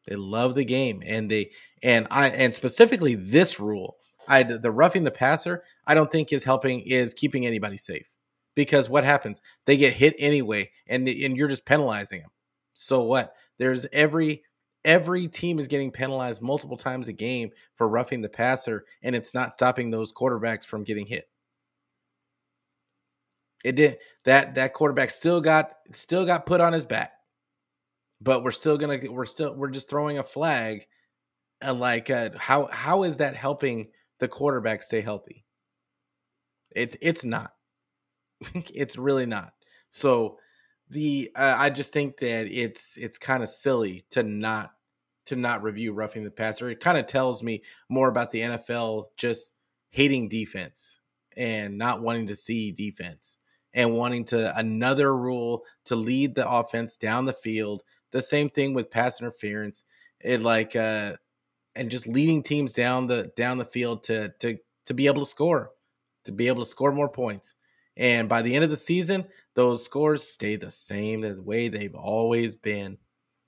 They 0.07 0.17
love 0.17 0.55
the 0.55 0.65
game, 0.65 1.03
and 1.07 1.31
they 1.31 1.51
and 1.83 2.07
I 2.11 2.29
and 2.29 2.53
specifically 2.55 3.15
this 3.15 3.59
rule, 3.61 3.97
I 4.29 4.43
the 4.43 4.71
roughing 4.71 5.05
the 5.05 5.11
passer, 5.11 5.65
I 5.87 5.95
don't 5.95 6.11
think 6.11 6.33
is 6.33 6.45
helping 6.45 6.81
is 6.81 7.15
keeping 7.15 7.47
anybody 7.47 7.77
safe 7.77 8.07
because 8.55 8.89
what 8.89 9.05
happens? 9.05 9.41
They 9.67 9.77
get 9.77 9.95
hit 9.95 10.15
anyway, 10.19 10.71
and 10.87 11.09
and 11.09 11.37
you're 11.37 11.49
just 11.49 11.65
penalizing 11.67 12.21
them. 12.21 12.31
So 12.73 13.03
what? 13.03 13.35
There's 13.59 13.87
every 13.93 14.43
every 14.85 15.29
team 15.29 15.59
is 15.59 15.69
getting 15.69 15.91
penalized 15.91 16.43
multiple 16.43 16.77
times 16.77 17.09
a 17.09 17.13
game 17.13 17.51
for 17.75 17.89
roughing 17.89 18.23
the 18.23 18.29
passer, 18.29 18.85
and 19.03 19.15
it's 19.15 19.35
not 19.35 19.53
stopping 19.53 19.91
those 19.91 20.13
quarterbacks 20.13 20.65
from 20.65 20.85
getting 20.85 21.07
hit. 21.07 21.29
It 23.65 23.77
did 23.77 23.99
that 24.25 24.55
that 24.57 24.73
quarterback 24.75 25.11
still 25.11 25.41
got 25.41 25.73
still 25.93 26.25
got 26.25 26.47
put 26.47 26.61
on 26.61 26.73
his 26.73 26.85
back 26.85 27.13
but 28.23 28.45
we're 28.45 28.53
still 28.53 28.79
gonna 28.79 28.99
we're 29.11 29.27
still 29.27 29.55
we're 29.55 29.71
just 29.71 29.91
throwing 29.91 30.19
a 30.19 30.23
flag 30.23 30.87
and 31.63 31.81
like 31.81 32.11
uh, 32.11 32.31
how 32.37 32.69
how 32.73 33.05
is 33.05 33.19
that 33.19 33.37
helping 33.37 33.89
the 34.19 34.29
quarterback 34.29 34.83
stay 34.83 35.01
healthy? 35.01 35.45
It's 36.75 36.97
it's 37.01 37.25
not. 37.25 37.53
It's 38.75 38.97
really 38.99 39.27
not. 39.27 39.53
So 39.91 40.39
the 40.93 41.31
uh, 41.35 41.57
i 41.59 41.71
just 41.71 41.93
think 41.93 42.19
that 42.19 42.47
it's 42.47 42.99
it's 42.99 43.17
kind 43.17 43.43
of 43.43 43.49
silly 43.49 44.05
to 44.11 44.23
not 44.23 44.73
to 45.25 45.37
not 45.37 45.63
review 45.63 45.93
roughing 45.93 46.25
the 46.25 46.31
passer. 46.31 46.69
It 46.69 46.81
kind 46.81 46.99
of 46.99 47.07
tells 47.07 47.43
me 47.43 47.63
more 47.89 48.09
about 48.09 48.31
the 48.31 48.41
nfl 48.41 49.05
just 49.17 49.55
hating 49.91 50.29
defense 50.29 51.01
and 51.37 51.79
not 51.79 52.03
wanting 52.03 52.27
to 52.27 52.35
see 52.35 52.73
defense 52.73 53.39
and 53.73 53.97
wanting 53.97 54.25
to 54.27 54.57
another 54.59 55.17
rule 55.17 55.63
to 55.87 55.97
lead 55.97 56.35
the 56.35 56.49
offense 56.49 56.97
down 56.97 57.25
the 57.25 57.33
field. 57.33 57.83
The 58.11 58.21
same 58.21 58.51
thing 58.51 58.75
with 58.75 58.91
pass 58.91 59.21
interference. 59.21 59.85
It 60.21 60.43
like 60.43 60.77
uh 60.77 61.15
and 61.75 61.91
just 61.91 62.07
leading 62.07 62.43
teams 62.43 62.73
down 62.73 63.07
the 63.07 63.33
down 63.37 63.59
the 63.59 63.65
field 63.65 64.03
to 64.05 64.31
to 64.41 64.59
to 64.87 64.95
be 64.95 65.07
able 65.07 65.21
to 65.21 65.27
score, 65.27 65.71
to 66.25 66.33
be 66.33 66.49
able 66.49 66.63
to 66.63 66.69
score 66.69 66.93
more 66.93 67.09
points. 67.09 67.55
And 67.97 68.29
by 68.29 68.43
the 68.43 68.55
end 68.55 68.65
of 68.65 68.71
the 68.71 68.77
season, 68.77 69.27
those 69.55 69.85
scores 69.85 70.23
stay 70.27 70.57
the 70.57 70.71
same 70.71 71.21
the 71.21 71.41
way 71.41 71.69
they've 71.69 71.95
always 71.95 72.55
been. 72.55 72.99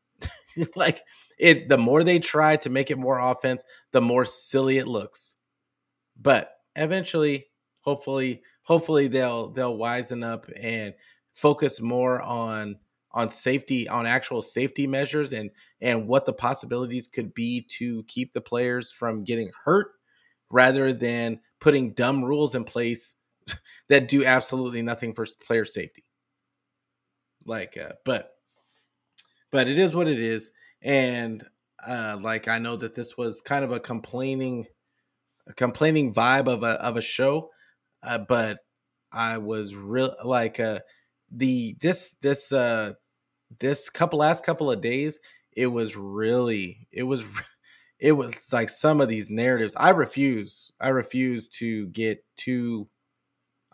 like 0.76 1.02
it 1.38 1.68
the 1.68 1.78
more 1.78 2.04
they 2.04 2.18
try 2.18 2.56
to 2.56 2.70
make 2.70 2.90
it 2.90 2.98
more 2.98 3.18
offense, 3.18 3.64
the 3.92 4.00
more 4.00 4.24
silly 4.24 4.78
it 4.78 4.88
looks. 4.88 5.34
But 6.20 6.52
eventually, 6.76 7.46
hopefully, 7.80 8.42
hopefully 8.62 9.08
they'll 9.08 9.48
they'll 9.50 9.76
wisen 9.76 10.24
up 10.24 10.46
and 10.56 10.94
focus 11.32 11.80
more 11.80 12.22
on 12.22 12.76
on 13.14 13.30
safety 13.30 13.88
on 13.88 14.06
actual 14.06 14.42
safety 14.42 14.86
measures 14.86 15.32
and 15.32 15.50
and 15.80 16.06
what 16.06 16.26
the 16.26 16.32
possibilities 16.32 17.08
could 17.08 17.32
be 17.32 17.62
to 17.62 18.02
keep 18.04 18.34
the 18.34 18.40
players 18.40 18.92
from 18.92 19.24
getting 19.24 19.50
hurt 19.64 19.92
rather 20.50 20.92
than 20.92 21.40
putting 21.60 21.94
dumb 21.94 22.22
rules 22.22 22.54
in 22.54 22.64
place 22.64 23.14
that 23.88 24.08
do 24.08 24.24
absolutely 24.24 24.82
nothing 24.82 25.14
for 25.14 25.26
player 25.46 25.64
safety. 25.64 26.04
Like 27.46 27.78
uh, 27.78 27.92
but 28.04 28.32
but 29.50 29.68
it 29.68 29.78
is 29.78 29.94
what 29.94 30.08
it 30.08 30.18
is. 30.18 30.50
And 30.82 31.44
uh 31.86 32.16
like 32.20 32.48
i 32.48 32.58
know 32.58 32.76
that 32.76 32.94
this 32.94 33.16
was 33.16 33.40
kind 33.40 33.64
of 33.64 33.72
a 33.72 33.80
complaining 33.80 34.66
a 35.46 35.52
complaining 35.52 36.12
vibe 36.14 36.48
of 36.48 36.62
a 36.62 36.80
of 36.82 36.96
a 36.96 37.02
show 37.02 37.50
uh, 38.02 38.18
but 38.18 38.58
i 39.12 39.38
was 39.38 39.74
real 39.74 40.14
like 40.24 40.58
uh 40.60 40.80
the 41.30 41.76
this 41.80 42.12
this 42.22 42.52
uh 42.52 42.92
this 43.58 43.90
couple 43.90 44.18
last 44.18 44.44
couple 44.44 44.70
of 44.70 44.80
days, 44.80 45.20
it 45.56 45.66
was 45.68 45.96
really 45.96 46.88
it 46.92 47.04
was 47.04 47.24
it 47.98 48.12
was 48.12 48.52
like 48.52 48.68
some 48.68 49.00
of 49.00 49.08
these 49.08 49.30
narratives. 49.30 49.76
I 49.76 49.90
refuse. 49.90 50.72
I 50.80 50.88
refuse 50.88 51.48
to 51.48 51.86
get 51.88 52.24
too 52.36 52.88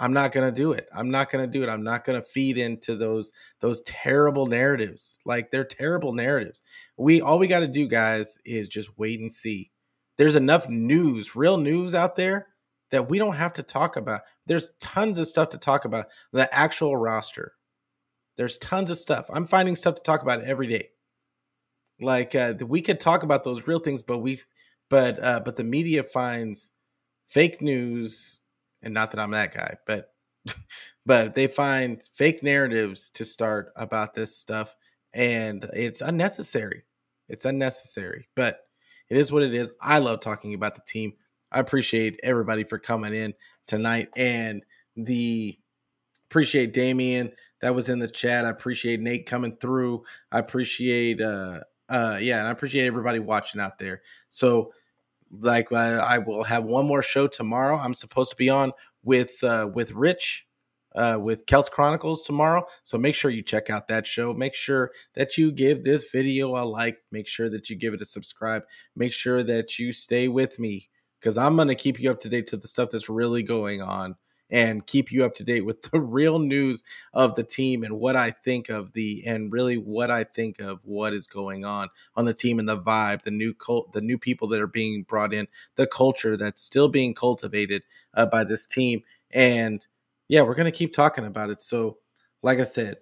I'm 0.00 0.14
not 0.14 0.32
gonna 0.32 0.50
do 0.50 0.72
it. 0.72 0.88
I'm 0.94 1.10
not 1.10 1.30
gonna 1.30 1.46
do 1.46 1.62
it. 1.62 1.68
I'm 1.68 1.84
not 1.84 2.04
gonna 2.04 2.22
feed 2.22 2.56
into 2.56 2.96
those 2.96 3.32
those 3.60 3.82
terrible 3.82 4.46
narratives. 4.46 5.18
Like 5.26 5.50
they're 5.50 5.62
terrible 5.62 6.14
narratives. 6.14 6.62
We 6.96 7.20
all 7.20 7.38
we 7.38 7.46
got 7.46 7.60
to 7.60 7.68
do, 7.68 7.86
guys, 7.86 8.38
is 8.46 8.66
just 8.66 8.98
wait 8.98 9.20
and 9.20 9.30
see. 9.30 9.70
There's 10.16 10.36
enough 10.36 10.68
news, 10.68 11.36
real 11.36 11.58
news 11.58 11.94
out 11.94 12.16
there 12.16 12.48
that 12.90 13.10
we 13.10 13.18
don't 13.18 13.36
have 13.36 13.52
to 13.54 13.62
talk 13.62 13.96
about. 13.96 14.22
There's 14.46 14.70
tons 14.80 15.18
of 15.18 15.28
stuff 15.28 15.50
to 15.50 15.58
talk 15.58 15.84
about. 15.84 16.06
The 16.32 16.52
actual 16.54 16.96
roster. 16.96 17.52
There's 18.40 18.56
tons 18.56 18.88
of 18.88 18.96
stuff. 18.96 19.26
I'm 19.30 19.44
finding 19.44 19.76
stuff 19.76 19.96
to 19.96 20.02
talk 20.02 20.22
about 20.22 20.40
every 20.40 20.66
day. 20.66 20.88
Like 22.00 22.34
uh, 22.34 22.54
we 22.66 22.80
could 22.80 22.98
talk 22.98 23.22
about 23.22 23.44
those 23.44 23.66
real 23.66 23.80
things, 23.80 24.00
but 24.00 24.20
we, 24.20 24.40
but 24.88 25.22
uh, 25.22 25.40
but 25.40 25.56
the 25.56 25.62
media 25.62 26.02
finds 26.02 26.70
fake 27.26 27.60
news, 27.60 28.40
and 28.82 28.94
not 28.94 29.10
that 29.10 29.20
I'm 29.20 29.32
that 29.32 29.52
guy, 29.52 29.74
but 29.86 30.14
but 31.04 31.34
they 31.34 31.48
find 31.48 32.00
fake 32.14 32.42
narratives 32.42 33.10
to 33.10 33.26
start 33.26 33.74
about 33.76 34.14
this 34.14 34.34
stuff, 34.34 34.74
and 35.12 35.68
it's 35.74 36.00
unnecessary. 36.00 36.84
It's 37.28 37.44
unnecessary, 37.44 38.26
but 38.36 38.60
it 39.10 39.18
is 39.18 39.30
what 39.30 39.42
it 39.42 39.52
is. 39.52 39.70
I 39.82 39.98
love 39.98 40.20
talking 40.20 40.54
about 40.54 40.76
the 40.76 40.82
team. 40.86 41.12
I 41.52 41.60
appreciate 41.60 42.18
everybody 42.22 42.64
for 42.64 42.78
coming 42.78 43.12
in 43.12 43.34
tonight, 43.66 44.08
and 44.16 44.64
the 44.96 45.58
appreciate 46.30 46.72
Damien 46.72 47.32
that 47.60 47.74
was 47.74 47.88
in 47.88 47.98
the 47.98 48.08
chat. 48.08 48.44
I 48.44 48.50
appreciate 48.50 49.00
Nate 49.00 49.26
coming 49.26 49.56
through. 49.56 50.04
I 50.32 50.38
appreciate 50.38 51.20
uh 51.20 51.60
uh 51.88 52.18
yeah, 52.20 52.38
and 52.38 52.48
I 52.48 52.50
appreciate 52.50 52.86
everybody 52.86 53.18
watching 53.18 53.60
out 53.60 53.78
there. 53.78 54.02
So 54.28 54.72
like 55.30 55.72
I, 55.72 55.96
I 55.96 56.18
will 56.18 56.44
have 56.44 56.64
one 56.64 56.86
more 56.86 57.02
show 57.02 57.26
tomorrow. 57.26 57.76
I'm 57.76 57.94
supposed 57.94 58.30
to 58.30 58.36
be 58.36 58.50
on 58.50 58.72
with 59.02 59.42
uh 59.42 59.68
with 59.72 59.92
Rich 59.92 60.46
uh, 60.94 61.18
with 61.20 61.46
Celts 61.46 61.68
Chronicles 61.68 62.22
tomorrow. 62.22 62.64
So 62.82 62.98
make 62.98 63.14
sure 63.14 63.30
you 63.30 63.42
check 63.42 63.70
out 63.70 63.88
that 63.88 64.06
show. 64.06 64.32
Make 64.32 64.54
sure 64.54 64.90
that 65.14 65.38
you 65.38 65.52
give 65.52 65.84
this 65.84 66.10
video 66.10 66.56
a 66.56 66.64
like. 66.64 66.98
Make 67.10 67.28
sure 67.28 67.48
that 67.50 67.70
you 67.70 67.76
give 67.76 67.94
it 67.94 68.02
a 68.02 68.06
subscribe. 68.06 68.62
Make 68.96 69.12
sure 69.12 69.42
that 69.42 69.78
you 69.78 69.92
stay 69.92 70.28
with 70.28 70.58
me 70.58 70.88
because 71.20 71.38
I'm 71.38 71.56
going 71.56 71.68
to 71.68 71.74
keep 71.74 72.00
you 72.00 72.10
up 72.10 72.20
to 72.20 72.28
date 72.28 72.46
to 72.48 72.56
the 72.56 72.68
stuff 72.68 72.90
that's 72.90 73.08
really 73.08 73.42
going 73.42 73.82
on 73.82 74.16
and 74.50 74.86
keep 74.86 75.12
you 75.12 75.24
up 75.24 75.34
to 75.34 75.44
date 75.44 75.62
with 75.64 75.82
the 75.90 76.00
real 76.00 76.38
news 76.38 76.82
of 77.12 77.34
the 77.34 77.42
team 77.42 77.82
and 77.84 77.98
what 77.98 78.16
I 78.16 78.30
think 78.30 78.68
of 78.68 78.92
the 78.92 79.22
and 79.26 79.52
really 79.52 79.76
what 79.76 80.10
I 80.10 80.24
think 80.24 80.60
of 80.60 80.80
what 80.84 81.12
is 81.12 81.26
going 81.26 81.64
on 81.64 81.88
on 82.16 82.24
the 82.24 82.34
team 82.34 82.58
and 82.58 82.68
the 82.68 82.78
vibe, 82.78 83.22
the 83.22 83.30
new 83.30 83.54
cult, 83.54 83.92
the 83.92 84.00
new 84.00 84.18
people 84.18 84.48
that 84.48 84.60
are 84.60 84.66
being 84.66 85.02
brought 85.02 85.32
in, 85.32 85.48
the 85.76 85.86
culture 85.86 86.36
that's 86.36 86.62
still 86.62 86.88
being 86.88 87.14
cultivated 87.14 87.82
uh, 88.14 88.26
by 88.26 88.44
this 88.44 88.66
team, 88.66 89.02
and 89.30 89.86
yeah, 90.28 90.42
we're 90.42 90.54
gonna 90.54 90.72
keep 90.72 90.92
talking 90.92 91.24
about 91.24 91.50
it. 91.50 91.60
So, 91.60 91.98
like 92.42 92.58
I 92.58 92.64
said, 92.64 92.98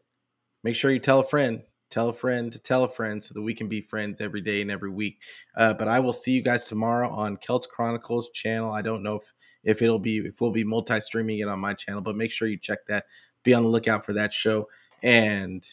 make 0.65 0.77
sure 0.77 0.91
you 0.91 0.99
tell 0.99 1.21
a 1.21 1.25
friend, 1.25 1.63
tell 1.91 2.09
a 2.09 2.12
friend 2.12 2.53
to 2.53 2.59
tell 2.59 2.84
a 2.84 2.89
friend 2.89 3.22
so 3.22 3.34
that 3.34 3.43
we 3.43 3.55
can 3.55 3.68
be 3.68 3.80
friends 3.80 4.20
every 4.20 4.41
day 4.41 4.61
and 4.61 4.70
every 4.70 4.91
week. 4.91 5.20
Uh, 5.57 5.74
but 5.74 5.89
I 5.89 6.01
will 6.01 6.12
see 6.12 6.32
you 6.32 6.43
guys 6.43 6.64
tomorrow 6.64 7.09
on 7.11 7.36
Celts 7.36 7.66
Chronicles 7.66 8.28
channel. 8.34 8.72
I 8.72 8.82
don't 8.82 9.03
know 9.03 9.16
if 9.16 9.32
if 9.64 9.82
it'll 9.82 9.99
be 9.99 10.18
if 10.18 10.41
we'll 10.41 10.51
be 10.51 10.64
multi 10.64 11.01
streaming 11.01 11.39
it 11.39 11.49
on 11.49 11.61
my 11.61 11.74
channel, 11.74 12.01
but 12.01 12.16
make 12.16 12.30
sure 12.30 12.49
you 12.49 12.59
check 12.59 12.86
that. 12.86 13.07
Be 13.43 13.55
on 13.55 13.62
the 13.62 13.68
lookout 13.68 14.05
for 14.05 14.12
that 14.14 14.32
show. 14.32 14.68
And 15.03 15.64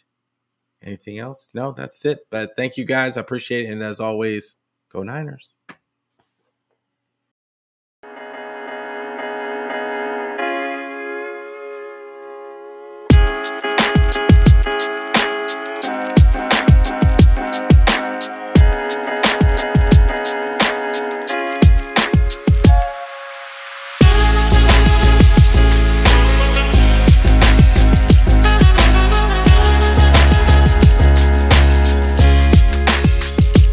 anything 0.84 1.20
else? 1.20 1.50
No, 1.54 1.72
that's 1.72 2.06
it. 2.06 2.20
But 2.30 2.52
thank 2.56 2.78
you 2.78 2.86
guys. 2.86 3.18
I 3.18 3.22
appreciate 3.22 3.66
it. 3.66 3.72
And 3.72 3.82
as 3.82 4.00
always, 4.00 4.56
go 4.92 5.04
Niners. 5.04 5.58